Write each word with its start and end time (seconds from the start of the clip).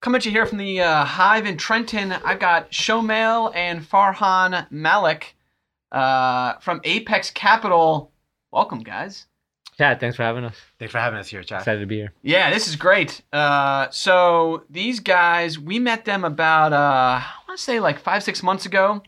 Coming 0.00 0.20
to 0.20 0.28
you 0.28 0.32
here 0.32 0.46
from 0.46 0.58
the 0.58 0.80
uh, 0.80 1.04
Hive 1.04 1.44
in 1.44 1.56
Trenton, 1.56 2.12
I've 2.12 2.38
got 2.38 2.70
Shomail 2.70 3.52
and 3.54 3.82
Farhan 3.82 4.70
Malik 4.70 5.34
uh, 5.90 6.54
from 6.60 6.80
Apex 6.84 7.32
Capital. 7.32 8.12
Welcome, 8.52 8.78
guys. 8.84 9.26
Chad, 9.76 9.98
thanks 9.98 10.16
for 10.16 10.22
having 10.22 10.44
us. 10.44 10.54
Thanks 10.78 10.92
for 10.92 10.98
having 10.98 11.18
us 11.18 11.26
here, 11.26 11.42
Chad. 11.42 11.62
Excited 11.62 11.80
to 11.80 11.86
be 11.86 11.96
here. 11.96 12.12
Yeah, 12.22 12.50
this 12.50 12.68
is 12.68 12.76
great. 12.76 13.22
Uh, 13.32 13.88
so 13.90 14.62
these 14.70 15.00
guys, 15.00 15.58
we 15.58 15.80
met 15.80 16.04
them 16.04 16.24
about 16.24 16.72
uh, 16.72 17.20
I 17.20 17.34
want 17.48 17.58
to 17.58 17.64
say 17.64 17.80
like 17.80 17.98
five, 17.98 18.22
six 18.22 18.40
months 18.40 18.66
ago, 18.66 19.02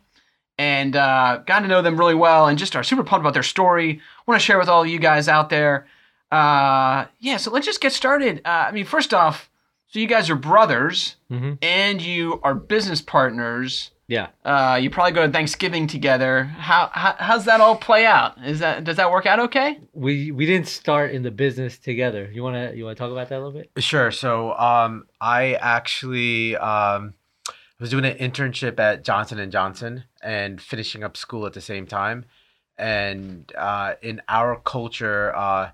and 0.58 0.96
uh, 0.96 1.38
got 1.46 1.60
to 1.60 1.68
know 1.68 1.82
them 1.82 1.98
really 1.98 2.16
well, 2.16 2.48
and 2.48 2.58
just 2.58 2.74
are 2.74 2.82
super 2.82 3.04
pumped 3.04 3.22
about 3.22 3.34
their 3.34 3.44
story. 3.44 4.00
Want 4.26 4.40
to 4.40 4.44
share 4.44 4.58
with 4.58 4.68
all 4.68 4.84
you 4.84 4.98
guys 4.98 5.28
out 5.28 5.50
there. 5.50 5.86
Uh, 6.32 7.06
yeah, 7.20 7.36
so 7.36 7.52
let's 7.52 7.66
just 7.66 7.80
get 7.80 7.92
started. 7.92 8.40
Uh, 8.44 8.66
I 8.68 8.72
mean, 8.72 8.86
first 8.86 9.14
off, 9.14 9.48
so 9.90 9.98
you 9.98 10.06
guys 10.06 10.30
are 10.30 10.36
brothers, 10.36 11.16
Mm-hmm. 11.30 11.52
and 11.62 12.00
you 12.02 12.40
are 12.42 12.54
business 12.54 13.00
partners. 13.00 13.90
Yeah. 14.08 14.28
Uh, 14.44 14.76
you 14.82 14.90
probably 14.90 15.12
go 15.12 15.24
to 15.24 15.32
Thanksgiving 15.32 15.86
together. 15.86 16.42
How, 16.42 16.90
how 16.92 17.14
how's 17.18 17.44
that 17.44 17.60
all 17.60 17.76
play 17.76 18.04
out? 18.04 18.34
Is 18.44 18.58
that 18.58 18.82
does 18.82 18.96
that 18.96 19.12
work 19.12 19.24
out 19.26 19.38
okay? 19.38 19.78
We 19.92 20.32
we 20.32 20.46
didn't 20.46 20.66
start 20.66 21.12
in 21.12 21.22
the 21.22 21.30
business 21.30 21.78
together. 21.78 22.28
You 22.32 22.42
wanna 22.42 22.72
you 22.74 22.82
wanna 22.84 22.96
talk 22.96 23.12
about 23.12 23.28
that 23.28 23.36
a 23.36 23.42
little 23.44 23.52
bit? 23.60 23.70
Sure. 23.78 24.10
So 24.10 24.52
um, 24.54 25.06
I 25.20 25.54
actually 25.54 26.56
um, 26.56 27.14
was 27.78 27.90
doing 27.90 28.04
an 28.04 28.16
internship 28.18 28.80
at 28.80 29.04
Johnson 29.04 29.38
and 29.38 29.52
Johnson 29.52 30.02
and 30.20 30.60
finishing 30.60 31.04
up 31.04 31.16
school 31.16 31.46
at 31.46 31.52
the 31.52 31.60
same 31.60 31.86
time. 31.86 32.24
And 32.76 33.52
uh, 33.56 33.94
in 34.02 34.22
our 34.28 34.56
culture, 34.56 35.32
uh, 35.36 35.70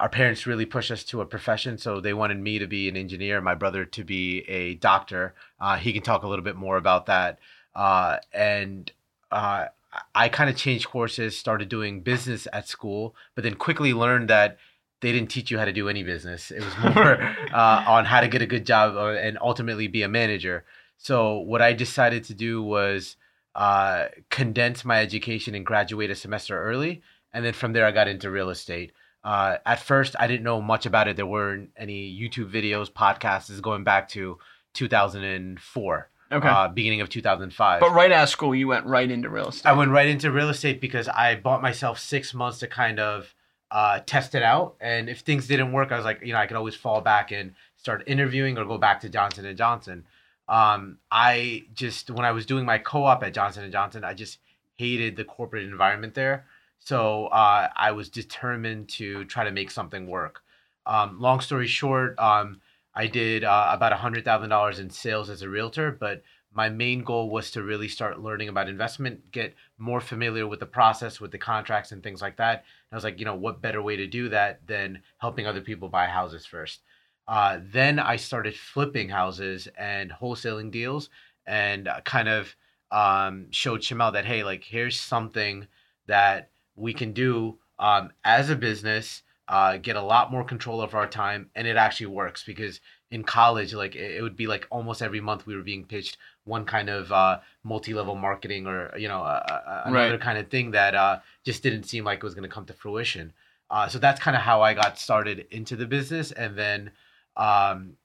our 0.00 0.08
parents 0.08 0.46
really 0.46 0.64
pushed 0.64 0.90
us 0.90 1.04
to 1.04 1.20
a 1.20 1.26
profession. 1.26 1.76
So 1.76 2.00
they 2.00 2.14
wanted 2.14 2.38
me 2.38 2.58
to 2.58 2.66
be 2.66 2.88
an 2.88 2.96
engineer, 2.96 3.40
my 3.42 3.54
brother 3.54 3.84
to 3.84 4.02
be 4.02 4.40
a 4.48 4.74
doctor. 4.76 5.34
Uh, 5.60 5.76
he 5.76 5.92
can 5.92 6.02
talk 6.02 6.22
a 6.22 6.26
little 6.26 6.44
bit 6.44 6.56
more 6.56 6.78
about 6.78 7.04
that. 7.06 7.38
Uh, 7.74 8.16
and 8.32 8.90
uh, 9.30 9.66
I 10.14 10.28
kind 10.30 10.48
of 10.48 10.56
changed 10.56 10.88
courses, 10.88 11.38
started 11.38 11.68
doing 11.68 12.00
business 12.00 12.48
at 12.50 12.66
school, 12.66 13.14
but 13.34 13.44
then 13.44 13.54
quickly 13.54 13.92
learned 13.92 14.30
that 14.30 14.56
they 15.02 15.12
didn't 15.12 15.30
teach 15.30 15.50
you 15.50 15.58
how 15.58 15.66
to 15.66 15.72
do 15.72 15.88
any 15.88 16.02
business. 16.02 16.50
It 16.50 16.64
was 16.64 16.94
more 16.94 17.22
uh, 17.52 17.84
on 17.86 18.06
how 18.06 18.20
to 18.22 18.28
get 18.28 18.40
a 18.40 18.46
good 18.46 18.64
job 18.64 18.96
uh, 18.96 19.10
and 19.10 19.36
ultimately 19.40 19.86
be 19.86 20.02
a 20.02 20.08
manager. 20.08 20.64
So 20.96 21.38
what 21.38 21.60
I 21.60 21.74
decided 21.74 22.24
to 22.24 22.34
do 22.34 22.62
was 22.62 23.16
uh, 23.54 24.06
condense 24.30 24.82
my 24.82 25.00
education 25.00 25.54
and 25.54 25.66
graduate 25.66 26.10
a 26.10 26.14
semester 26.14 26.62
early, 26.62 27.02
and 27.34 27.44
then 27.44 27.52
from 27.52 27.74
there 27.74 27.84
I 27.84 27.90
got 27.90 28.08
into 28.08 28.30
real 28.30 28.48
estate. 28.48 28.92
Uh, 29.22 29.58
at 29.66 29.80
first, 29.80 30.16
I 30.18 30.26
didn't 30.26 30.44
know 30.44 30.60
much 30.62 30.86
about 30.86 31.08
it. 31.08 31.16
There 31.16 31.26
weren't 31.26 31.70
any 31.76 32.10
YouTube 32.18 32.50
videos, 32.50 32.90
podcasts. 32.90 33.48
This 33.48 33.50
is 33.50 33.60
going 33.60 33.84
back 33.84 34.08
to 34.10 34.38
2004, 34.74 36.10
Okay. 36.32 36.48
uh, 36.48 36.68
beginning 36.68 37.00
of 37.00 37.08
2005. 37.08 37.80
but 37.80 37.92
right 37.92 38.10
out 38.12 38.22
of 38.24 38.28
school, 38.28 38.54
you 38.54 38.68
went 38.68 38.86
right 38.86 39.10
into 39.10 39.28
real 39.28 39.48
estate. 39.48 39.68
I 39.68 39.72
went 39.72 39.90
right 39.90 40.08
into 40.08 40.30
real 40.30 40.48
estate 40.48 40.80
because 40.80 41.08
I 41.08 41.34
bought 41.36 41.60
myself 41.62 41.98
six 41.98 42.32
months 42.34 42.58
to 42.60 42.66
kind 42.66 42.98
of 43.00 43.34
uh, 43.70 44.00
test 44.06 44.34
it 44.34 44.42
out. 44.42 44.76
And 44.80 45.08
if 45.08 45.20
things 45.20 45.46
didn't 45.46 45.72
work, 45.72 45.92
I 45.92 45.96
was 45.96 46.04
like, 46.04 46.22
you 46.24 46.32
know, 46.32 46.38
I 46.38 46.46
could 46.46 46.56
always 46.56 46.74
fall 46.74 47.00
back 47.00 47.30
and 47.30 47.54
start 47.76 48.02
interviewing 48.06 48.58
or 48.58 48.64
go 48.64 48.78
back 48.78 49.00
to 49.00 49.08
Johnson 49.08 49.44
and 49.46 49.56
Johnson. 49.56 50.04
Um, 50.48 50.98
I 51.10 51.64
just 51.74 52.10
when 52.10 52.24
I 52.24 52.32
was 52.32 52.46
doing 52.46 52.64
my 52.64 52.78
co-op 52.78 53.22
at 53.22 53.32
Johnson 53.32 53.62
and 53.62 53.72
Johnson, 53.72 54.02
I 54.02 54.14
just 54.14 54.38
hated 54.76 55.14
the 55.16 55.24
corporate 55.24 55.64
environment 55.64 56.14
there. 56.14 56.46
So 56.80 57.26
uh, 57.26 57.68
I 57.76 57.92
was 57.92 58.08
determined 58.08 58.88
to 58.90 59.24
try 59.26 59.44
to 59.44 59.50
make 59.50 59.70
something 59.70 60.06
work. 60.06 60.42
Um, 60.86 61.20
long 61.20 61.40
story 61.40 61.66
short, 61.66 62.18
um, 62.18 62.60
I 62.94 63.06
did 63.06 63.44
uh, 63.44 63.68
about 63.70 63.92
hundred 63.92 64.24
thousand 64.24 64.50
dollars 64.50 64.78
in 64.78 64.90
sales 64.90 65.30
as 65.30 65.42
a 65.42 65.48
realtor, 65.48 65.92
but 65.92 66.22
my 66.52 66.68
main 66.68 67.04
goal 67.04 67.30
was 67.30 67.52
to 67.52 67.62
really 67.62 67.86
start 67.86 68.20
learning 68.20 68.48
about 68.48 68.68
investment, 68.68 69.30
get 69.30 69.54
more 69.78 70.00
familiar 70.00 70.46
with 70.48 70.58
the 70.58 70.66
process, 70.66 71.20
with 71.20 71.30
the 71.30 71.38
contracts 71.38 71.92
and 71.92 72.02
things 72.02 72.20
like 72.20 72.36
that. 72.38 72.58
And 72.58 72.92
I 72.92 72.96
was 72.96 73.04
like, 73.04 73.20
you 73.20 73.24
know, 73.24 73.36
what 73.36 73.62
better 73.62 73.80
way 73.80 73.94
to 73.96 74.06
do 74.06 74.28
that 74.30 74.66
than 74.66 75.02
helping 75.18 75.46
other 75.46 75.60
people 75.60 75.88
buy 75.88 76.06
houses 76.06 76.44
first? 76.46 76.80
Uh, 77.28 77.60
then 77.62 78.00
I 78.00 78.16
started 78.16 78.56
flipping 78.56 79.08
houses 79.08 79.68
and 79.78 80.10
wholesaling 80.10 80.72
deals, 80.72 81.10
and 81.46 81.86
uh, 81.86 82.00
kind 82.00 82.28
of 82.28 82.56
um, 82.90 83.46
showed 83.50 83.82
Shomail 83.82 84.14
that 84.14 84.24
hey, 84.24 84.42
like 84.42 84.64
here's 84.64 84.98
something 84.98 85.68
that 86.06 86.50
we 86.80 86.94
can 86.94 87.12
do 87.12 87.58
um, 87.78 88.10
as 88.24 88.50
a 88.50 88.56
business, 88.56 89.22
uh, 89.48 89.76
get 89.78 89.96
a 89.96 90.02
lot 90.02 90.30
more 90.30 90.44
control 90.44 90.80
of 90.80 90.94
our 90.94 91.06
time, 91.06 91.50
and 91.54 91.66
it 91.66 91.76
actually 91.76 92.06
works 92.06 92.44
because 92.44 92.80
in 93.10 93.24
college, 93.24 93.74
like 93.74 93.96
it, 93.96 94.16
it 94.16 94.22
would 94.22 94.36
be 94.36 94.46
like 94.46 94.66
almost 94.70 95.02
every 95.02 95.20
month 95.20 95.46
we 95.46 95.56
were 95.56 95.62
being 95.62 95.84
pitched 95.84 96.16
one 96.44 96.64
kind 96.64 96.88
of 96.88 97.10
uh, 97.12 97.40
multi-level 97.64 98.14
marketing 98.14 98.66
or 98.66 98.96
you 98.96 99.08
know 99.08 99.22
uh, 99.22 99.82
another 99.86 100.16
Right. 100.16 100.20
kind 100.20 100.38
of 100.38 100.48
thing 100.48 100.70
that 100.72 100.94
uh, 100.94 101.18
just 101.44 101.62
didn't 101.62 101.84
seem 101.84 102.04
like 102.04 102.18
it 102.18 102.24
was 102.24 102.34
going 102.34 102.48
to 102.48 102.54
come 102.54 102.66
to 102.66 102.72
fruition. 102.72 103.32
Uh, 103.70 103.88
so 103.88 103.98
that's 103.98 104.20
kind 104.20 104.36
of 104.36 104.42
how 104.42 104.62
I 104.62 104.74
got 104.74 104.98
started 104.98 105.46
into 105.50 105.76
the 105.76 105.86
business, 105.86 106.32
and 106.32 106.56
then 106.56 106.92
um, 107.36 107.96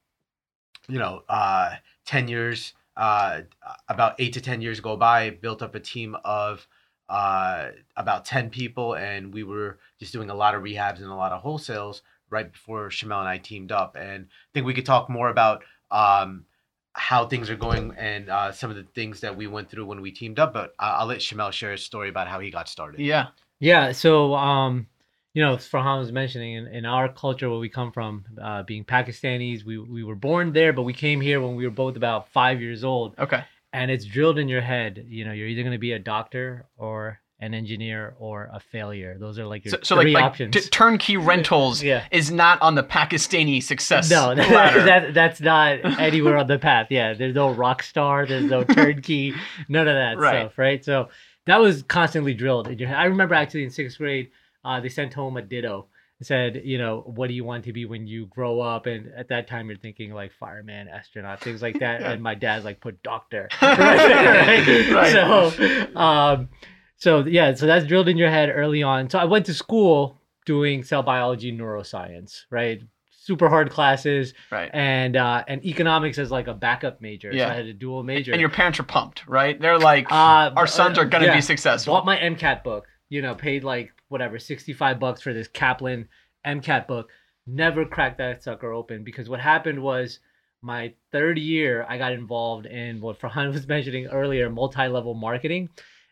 you 0.88 1.00
know, 1.00 1.24
uh, 1.30 1.76
10 2.06 2.28
years, 2.28 2.74
uh, 2.98 3.42
about 3.90 4.16
eight 4.20 4.34
to 4.34 4.42
10 4.42 4.62
years 4.62 4.80
go 4.80 4.96
by, 4.96 5.30
built 5.30 5.62
up 5.62 5.76
a 5.76 5.80
team 5.80 6.16
of 6.24 6.68
uh, 7.10 7.70
about 7.96 8.26
10 8.26 8.50
people, 8.50 8.96
and 8.96 9.34
we 9.34 9.44
were 9.44 9.80
just 10.00 10.14
doing 10.14 10.30
a 10.30 10.36
lot 10.36 10.56
of 10.56 10.64
rehabs 10.64 10.98
and 10.98 11.06
a 11.12 11.16
lot 11.16 11.32
of 11.32 11.44
wholesales 11.44 12.02
right 12.30 12.52
before 12.52 12.90
Shomail 12.90 13.20
and 13.20 13.28
I 13.30 13.38
teamed 13.38 13.72
up. 13.72 13.96
And 14.00 14.26
I 14.26 14.50
think 14.54 14.66
we 14.66 14.74
could 14.74 14.86
talk 14.86 15.10
more 15.10 15.30
about 15.30 15.64
um, 15.92 16.46
how 16.94 17.28
things 17.28 17.50
are 17.50 17.56
going 17.56 17.94
and 17.98 18.30
uh, 18.30 18.52
some 18.52 18.70
of 18.72 18.76
the 18.78 18.84
things 18.84 19.20
that 19.22 19.38
we 19.38 19.48
went 19.48 19.70
through 19.70 19.86
when 19.86 20.02
we 20.02 20.12
teamed 20.12 20.40
up, 20.40 20.54
but 20.54 20.74
I- 20.80 20.92
I'll 20.92 21.06
let 21.08 21.20
Shomail 21.20 21.52
share 21.52 21.72
his 21.72 21.84
story 21.84 22.10
about 22.10 22.28
how 22.28 22.40
he 22.40 22.50
got 22.52 22.68
started. 22.70 23.02
yeah. 23.02 23.28
Yeah, 23.60 23.94
so 23.94 24.36
um, 24.36 24.88
you 25.34 25.42
know, 25.42 25.56
as 25.56 25.68
Farhan 25.68 26.00
was 26.00 26.12
mentioning, 26.12 26.56
in, 26.56 26.68
in 26.68 26.86
our 26.86 27.08
culture 27.08 27.50
where 27.50 27.60
we 27.60 27.70
come 27.70 27.92
from, 27.94 28.26
uh, 28.42 28.64
being 28.64 28.84
Pakistanis, 28.84 29.64
we 29.64 29.78
we 29.78 30.04
were 30.04 30.16
born 30.16 30.52
there, 30.52 30.74
but 30.74 30.84
we 30.84 30.94
came 30.94 31.22
here 31.22 31.40
when 31.40 31.56
we 31.56 31.64
were 31.66 31.72
both 31.74 31.96
about 31.96 32.30
five 32.30 32.60
years 32.62 32.84
old, 32.84 33.16
Okay. 33.18 33.44
And 33.76 33.92
it's 33.92 34.06
drilled 34.06 34.38
in 34.40 34.48
your 34.50 34.62
head. 34.62 35.06
You 35.08 35.26
know, 35.26 35.32
you're 35.34 35.48
either 35.48 35.64
gonna 35.64 35.78
be 35.80 35.92
a 35.94 36.00
doctor 36.00 36.66
or 36.78 37.20
an 37.40 37.54
engineer 37.54 38.16
or 38.18 38.50
a 38.54 38.60
failure. 38.62 39.18
Those 39.20 39.38
are 39.38 39.46
like 39.46 39.66
your 39.66 39.72
So, 39.74 39.78
so 39.84 39.96
like, 39.96 40.06
three 40.06 40.14
like 40.14 40.24
options. 40.24 40.54
t- 40.56 40.62
turnkey 40.70 41.18
rentals 41.18 41.84
Yeah. 41.84 42.06
is 42.10 42.32
not 42.32 42.62
on 42.62 42.76
the 42.76 42.84
Pakistani 42.84 43.62
success 43.62 44.10
no, 44.10 44.34
that 44.36 45.14
that's 45.14 45.42
not 45.42 45.84
anywhere 46.00 46.38
on 46.38 46.48
the 46.48 46.58
path. 46.58 46.88
Yeah, 46.90 47.14
there's 47.14 47.36
no 47.36 47.52
rock 47.52 47.84
star, 47.84 48.26
there's 48.26 48.46
no 48.50 48.64
turnkey, 48.64 49.34
none 49.68 49.88
of 49.88 49.96
that 49.96 50.18
Right. 50.18 50.42
stuff, 50.44 50.58
right? 50.58 50.84
So 50.84 51.10
that 51.46 51.60
was 51.60 51.84
constantly 51.84 52.34
drilled 52.34 52.70
in 52.70 52.80
your 52.80 52.88
head. 52.88 52.98
I 52.98 53.06
remember 53.06 53.36
actually 53.36 53.66
in 53.66 53.70
sixth 53.70 53.98
grade, 53.98 54.30
uh, 54.64 54.80
they 54.80 54.90
sent 54.90 55.14
home 55.14 55.36
a 55.38 55.42
ditto. 55.42 55.88
Said, 56.22 56.62
you 56.64 56.78
know, 56.78 57.02
what 57.06 57.28
do 57.28 57.34
you 57.34 57.44
want 57.44 57.66
to 57.66 57.74
be 57.74 57.86
when 57.86 58.08
you 58.08 58.26
grow 58.28 58.62
up? 58.62 58.86
And 58.86 59.12
at 59.18 59.28
that 59.30 59.48
time, 59.48 59.68
you're 59.68 59.78
thinking 59.78 60.14
like 60.14 60.32
fireman, 60.32 60.88
astronaut, 60.88 61.42
things 61.42 61.62
like 61.62 61.80
that. 61.80 62.02
And 62.04 62.24
my 62.24 62.36
dad's 62.36 62.64
like, 62.64 62.80
put 62.80 63.04
doctor. 63.04 63.50
right? 63.62 64.88
Right. 64.94 65.12
So, 65.12 65.96
um, 65.96 66.50
so 66.98 67.26
yeah, 67.26 67.54
so 67.54 67.66
that's 67.66 67.86
drilled 67.86 68.08
in 68.08 68.18
your 68.18 68.30
head 68.30 68.50
early 68.54 68.82
on. 68.82 69.10
So 69.10 69.20
I 69.20 69.26
went 69.26 69.46
to 69.48 69.54
school 69.54 70.18
doing 70.46 70.84
cell 70.84 71.04
biology, 71.04 71.52
neuroscience, 71.52 72.46
right? 72.50 72.82
Super 73.12 73.50
hard 73.50 73.72
classes 73.72 74.34
right. 74.52 74.70
and 74.72 75.18
uh, 75.18 75.44
and 75.48 75.66
economics 75.66 76.18
as 76.18 76.32
like 76.32 76.48
a 76.48 76.54
backup 76.54 77.02
major. 77.02 77.32
Yeah. 77.34 77.48
So 77.48 77.52
I 77.52 77.56
had 77.56 77.66
a 77.66 77.74
dual 77.74 78.04
major. 78.04 78.32
And 78.32 78.40
your 78.40 78.52
parents 78.52 78.80
are 78.80 78.84
pumped, 78.84 79.28
right? 79.28 79.60
They're 79.60 79.80
like, 79.80 80.12
Uh, 80.12 80.52
our 80.56 80.68
sons 80.68 80.98
are 80.98 81.06
gonna 81.06 81.26
yeah. 81.26 81.36
be 81.36 81.42
successful. 81.42 81.94
bought 81.96 82.06
my 82.06 82.18
MCAT 82.18 82.64
book. 82.64 82.86
You 83.10 83.22
know, 83.22 83.36
paid 83.36 83.64
like 83.64 83.92
whatever 84.10 84.40
sixty 84.40 84.74
five 84.74 85.00
bucks 85.00 85.22
for 85.22 85.34
this 85.34 85.48
Kaplan 85.48 86.08
MCAT 86.46 86.88
book. 86.88 87.10
Never 87.48 87.86
cracked 87.86 88.18
that 88.18 88.44
sucker 88.44 88.72
open 88.72 89.04
because 89.04 89.30
what 89.30 89.40
happened 89.40 89.82
was 89.82 90.20
my 90.62 90.94
third 91.12 91.38
year 91.38 91.86
I 91.88 91.98
got 91.98 92.12
involved 92.14 92.66
in 92.66 93.02
what 93.02 93.20
Farhan 93.20 93.54
was 93.54 93.68
mentioning 93.68 94.08
earlier, 94.08 94.50
multi 94.50 94.88
level 94.88 95.14
marketing. 95.14 95.70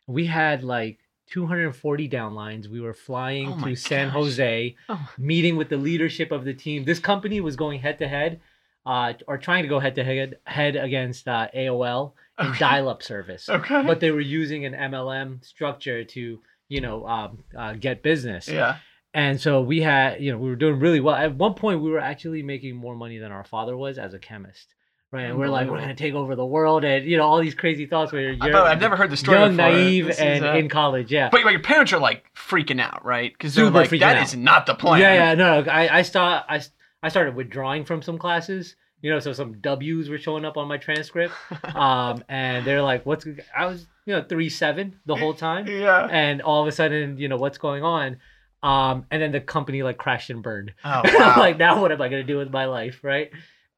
We 0.08 0.26
had 0.28 0.64
like 0.64 1.00
240 1.32 2.10
downlines. 2.10 2.68
We 2.68 2.82
were 2.82 2.94
flying 2.94 3.48
Oh 3.54 3.66
to 3.66 3.76
San 3.76 4.08
gosh. 4.08 4.14
Jose, 4.14 4.76
Oh. 4.90 5.10
meeting 5.18 5.56
with 5.56 5.70
the 5.70 5.78
leadership 5.78 6.32
of 6.32 6.46
the 6.46 6.54
team. 6.54 6.84
This 6.84 7.00
company 7.00 7.42
was 7.42 7.56
going 7.56 7.80
head 7.80 7.98
to 8.00 8.08
head 8.08 8.40
uh, 8.86 9.14
are 9.30 9.38
trying 9.38 9.64
to 9.64 9.70
go 9.70 9.80
head 9.80 9.96
to 9.96 10.04
head 10.04 10.36
head 10.46 10.76
against 10.76 11.28
uh, 11.28 11.48
AOL 11.56 12.14
and 12.38 12.50
Okay. 12.50 12.60
dial-up 12.60 13.02
service, 13.02 13.48
Okay. 13.48 13.84
but 13.88 14.00
they 14.02 14.12
were 14.12 14.20
using 14.20 14.66
an 14.66 14.74
MLM 14.74 15.44
structure 15.46 16.04
to 16.04 16.42
you 16.70 16.82
know 16.82 17.08
um, 17.08 17.44
uh, 17.58 17.74
get 17.74 18.04
business. 18.04 18.48
yeah. 18.48 18.78
And 19.16 19.40
so 19.40 19.62
we 19.62 19.80
had, 19.82 20.24
you 20.24 20.32
know, 20.32 20.40
we 20.40 20.50
were 20.50 20.56
doing 20.56 20.80
really 20.80 21.00
well. 21.00 21.14
At 21.14 21.36
one 21.36 21.54
point, 21.54 21.82
we 21.82 21.92
were 21.92 22.00
actually 22.00 22.42
making 22.42 22.76
more 22.76 22.96
money 22.96 23.20
than 23.20 23.32
our 23.32 23.44
father 23.44 23.78
was 23.78 24.00
as 24.00 24.16
a 24.16 24.20
chemist, 24.20 24.74
right? 25.12 25.26
And 25.26 25.38
we're 25.38 25.50
like, 25.50 25.70
we're 25.70 25.80
gonna 25.80 25.94
take 25.94 26.16
over 26.16 26.36
the 26.36 26.46
world, 26.46 26.84
and 26.84 27.06
you 27.06 27.18
know, 27.18 27.24
all 27.24 27.40
these 27.40 27.54
crazy 27.54 27.86
thoughts 27.86 28.12
where 28.12 28.32
you're 28.32 28.58
I've 28.58 28.82
never 28.82 28.96
heard 28.96 29.12
the 29.12 29.18
story 29.18 29.38
young, 29.38 29.56
before. 29.56 29.72
naive, 29.72 30.08
This 30.08 30.16
is, 30.16 30.22
and 30.22 30.46
uh, 30.46 30.54
in 30.54 30.68
college. 30.68 31.12
Yeah, 31.12 31.30
But, 31.30 31.42
your 31.44 31.60
parents 31.60 31.94
are 31.94 32.00
like 32.00 32.26
freaking 32.34 32.82
out, 32.82 33.06
right? 33.06 33.32
Because 33.32 33.54
they're 33.54 33.70
like, 33.70 33.92
that 33.92 34.18
out. 34.18 34.24
is 34.24 34.36
not 34.36 34.66
the 34.66 34.74
plan. 34.74 35.00
yeah, 35.00 35.14
yeah. 35.14 35.34
No, 35.36 35.62
no, 35.62 35.72
I, 35.72 36.00
I 36.00 36.02
start, 36.02 36.46
I, 36.50 36.62
I 37.04 37.10
started 37.10 37.36
withdrawing 37.36 37.86
from 37.86 38.02
some 38.02 38.18
classes. 38.18 38.76
You 39.04 39.12
know, 39.12 39.20
so 39.20 39.34
some 39.34 39.60
W's 39.60 40.10
were 40.10 40.18
showing 40.18 40.46
up 40.46 40.58
on 40.58 40.68
my 40.68 40.78
transcript, 40.78 41.34
um, 41.76 42.24
and 42.30 42.66
they're 42.66 42.82
like, 42.82 43.06
"What's?" 43.06 43.28
I 43.56 43.66
was, 43.66 43.86
you 44.06 44.16
know, 44.16 44.24
three 44.24 44.50
seven 44.50 45.00
the 45.06 45.16
whole 45.16 45.36
time. 45.36 45.68
Yeah. 45.68 46.08
and 46.10 46.42
all 46.42 46.62
of 46.62 46.68
a 46.68 46.72
sudden, 46.72 47.18
you 47.18 47.28
know, 47.28 47.38
what's 47.38 47.58
going 47.58 47.84
on? 47.84 48.18
Um, 48.64 49.06
and 49.12 49.22
then 49.22 49.34
the 49.34 49.42
company 49.42 49.84
like 49.84 49.98
crashed 49.98 50.30
and 50.30 50.42
burned. 50.42 50.74
Oh, 50.86 51.02
wow. 51.14 51.36
like, 51.38 51.58
now 51.58 51.82
what 51.82 51.92
am 51.92 52.02
I 52.02 52.08
gonna 52.08 52.24
do 52.24 52.38
with 52.38 52.50
my 52.50 52.66
life, 52.66 53.02
right? 53.04 53.30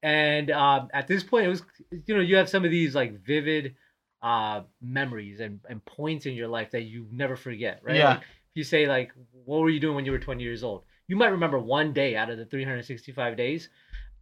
And 0.03 0.51
um, 0.51 0.89
at 0.93 1.07
this 1.07 1.23
point, 1.23 1.47
it 1.47 1.49
was, 1.49 1.63
you 2.05 2.15
know, 2.15 2.21
you 2.21 2.35
have 2.35 2.47
some 2.47 2.63
of 2.63 2.69
these 2.69 2.93
like 2.93 3.25
vivid 3.25 3.75
uh, 4.21 4.61
memories 4.79 5.39
and, 5.39 5.59
and 5.67 5.83
points 5.83 6.27
in 6.27 6.35
your 6.35 6.47
life 6.47 6.71
that 6.71 6.83
you 6.83 7.07
never 7.11 7.35
forget, 7.35 7.81
right? 7.83 7.95
Yeah. 7.95 8.09
Like, 8.09 8.19
if 8.19 8.53
you 8.53 8.63
say 8.63 8.87
like, 8.87 9.11
what 9.45 9.61
were 9.61 9.69
you 9.71 9.79
doing 9.79 9.95
when 9.95 10.05
you 10.05 10.11
were 10.11 10.19
20 10.19 10.43
years 10.43 10.63
old? 10.63 10.83
You 11.07 11.15
might 11.15 11.29
remember 11.29 11.57
one 11.57 11.93
day 11.93 12.15
out 12.15 12.29
of 12.29 12.37
the 12.37 12.45
365 12.45 13.35
days. 13.35 13.69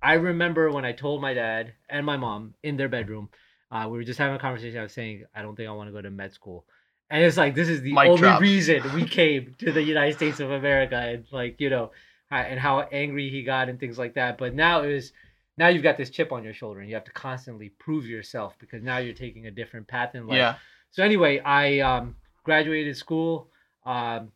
I 0.03 0.13
remember 0.13 0.69
when 0.69 0.83
I 0.83 0.91
told 0.91 1.21
my 1.21 1.33
dad 1.33 1.73
and 1.89 2.05
my 2.05 2.17
mom 2.17 2.55
in 2.61 2.75
their 2.75 2.89
bedroom, 2.89 3.29
uh, 3.71 3.87
we 3.89 3.97
were 3.97 4.03
just 4.03 4.19
having 4.19 4.35
a 4.35 4.39
conversation. 4.39 4.77
I 4.77 4.83
was 4.83 4.91
saying, 4.91 5.23
I 5.33 5.41
don't 5.41 5.55
think 5.55 5.69
I 5.69 5.71
want 5.71 5.87
to 5.87 5.93
go 5.93 6.01
to 6.01 6.11
med 6.11 6.33
school. 6.33 6.65
And 7.09 7.23
it's 7.23 7.37
like, 7.37 7.55
this 7.55 7.69
is 7.69 7.81
the 7.81 7.93
Mic 7.93 8.07
only 8.09 8.21
drop. 8.21 8.41
reason 8.41 8.83
we 8.93 9.05
came 9.07 9.55
to 9.59 9.71
the 9.71 9.81
United 9.81 10.15
States 10.15 10.41
of 10.41 10.51
America. 10.51 10.97
And 10.97 11.25
like, 11.31 11.55
you 11.59 11.69
know, 11.69 11.91
and 12.29 12.59
how 12.59 12.81
angry 12.81 13.29
he 13.29 13.43
got 13.43 13.69
and 13.69 13.79
things 13.79 13.97
like 13.97 14.15
that. 14.15 14.37
But 14.37 14.53
now 14.53 14.81
it 14.81 14.93
was, 14.93 15.13
now 15.57 15.69
you've 15.69 15.83
got 15.83 15.97
this 15.97 16.09
chip 16.09 16.31
on 16.33 16.43
your 16.43 16.53
shoulder 16.53 16.81
and 16.81 16.89
you 16.89 16.95
have 16.95 17.05
to 17.05 17.11
constantly 17.11 17.69
prove 17.69 18.05
yourself 18.05 18.55
because 18.59 18.83
now 18.83 18.97
you're 18.97 19.13
taking 19.13 19.47
a 19.47 19.51
different 19.51 19.87
path 19.87 20.15
in 20.15 20.27
life. 20.27 20.37
Yeah. 20.37 20.55
So 20.91 21.03
anyway, 21.03 21.39
I 21.39 21.79
um, 21.79 22.15
graduated 22.43 22.97
school, 22.97 23.47
um, 23.85 24.31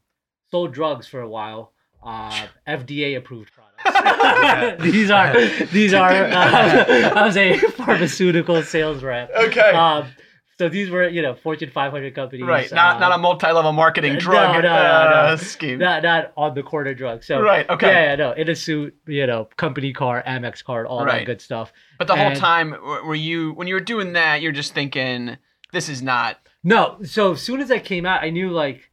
sold 0.50 0.74
drugs 0.74 1.08
for 1.08 1.22
a 1.22 1.30
while, 1.30 1.74
uh, 2.04 2.48
FDA 2.68 3.18
approved 3.18 3.52
products. 3.54 4.82
these 4.84 5.10
are 5.12 5.34
these 5.68 5.94
are 5.94 6.10
uh, 6.10 7.12
I 7.16 7.26
was 7.26 7.38
a 7.38 7.58
pharmaceutical 7.58 8.62
sales 8.64 9.04
rep. 9.04 9.30
Okay. 9.36 9.60
Um, 9.72 10.08
so 10.58 10.68
these 10.70 10.90
were 10.90 11.08
you 11.08 11.22
know 11.22 11.36
Fortune 11.36 11.70
500 11.70 12.16
companies. 12.16 12.46
right. 12.46 12.72
Not 12.72 12.96
uh, 12.96 13.00
not 13.00 13.12
a 13.12 13.18
multi-level 13.20 13.74
marketing 13.74 14.14
no, 14.14 14.20
drug 14.20 14.56
no, 14.56 14.62
no, 14.62 14.74
uh, 14.74 15.28
no. 15.30 15.36
scheme. 15.36 15.78
not 15.80 16.02
not 16.04 16.34
on 16.36 16.56
the 16.56 16.64
corner 16.64 16.94
drug. 16.96 17.24
So 17.24 17.42
Right, 17.42 17.70
okay. 17.70 17.88
Yeah, 17.88 18.04
yeah, 18.10 18.16
no, 18.16 18.32
in 18.32 18.50
a 18.50 18.56
suit, 18.56 18.96
you 19.06 19.28
know, 19.28 19.48
company 19.56 19.94
car, 19.94 20.24
Amex 20.26 20.64
card, 20.64 20.88
all 20.88 21.06
Right. 21.06 21.20
that 21.20 21.26
good 21.26 21.42
stuff. 21.42 21.72
But 22.00 22.08
the 22.08 22.16
whole 22.16 22.34
time, 22.36 22.72
w- 22.72 23.06
were 23.06 23.16
you 23.16 23.54
when 23.54 23.68
you 23.68 23.76
were 23.76 23.80
doing 23.80 24.14
that, 24.14 24.42
you're 24.42 24.52
just 24.52 24.74
thinking, 24.74 25.38
this 25.74 25.90
is 25.90 26.02
not. 26.02 26.40
No, 26.64 26.98
so 27.04 27.34
as 27.34 27.42
soon 27.42 27.62
as 27.62 27.70
I 27.70 27.78
came 27.80 28.06
out, 28.08 28.24
I 28.24 28.32
knew 28.32 28.50
like, 28.50 28.87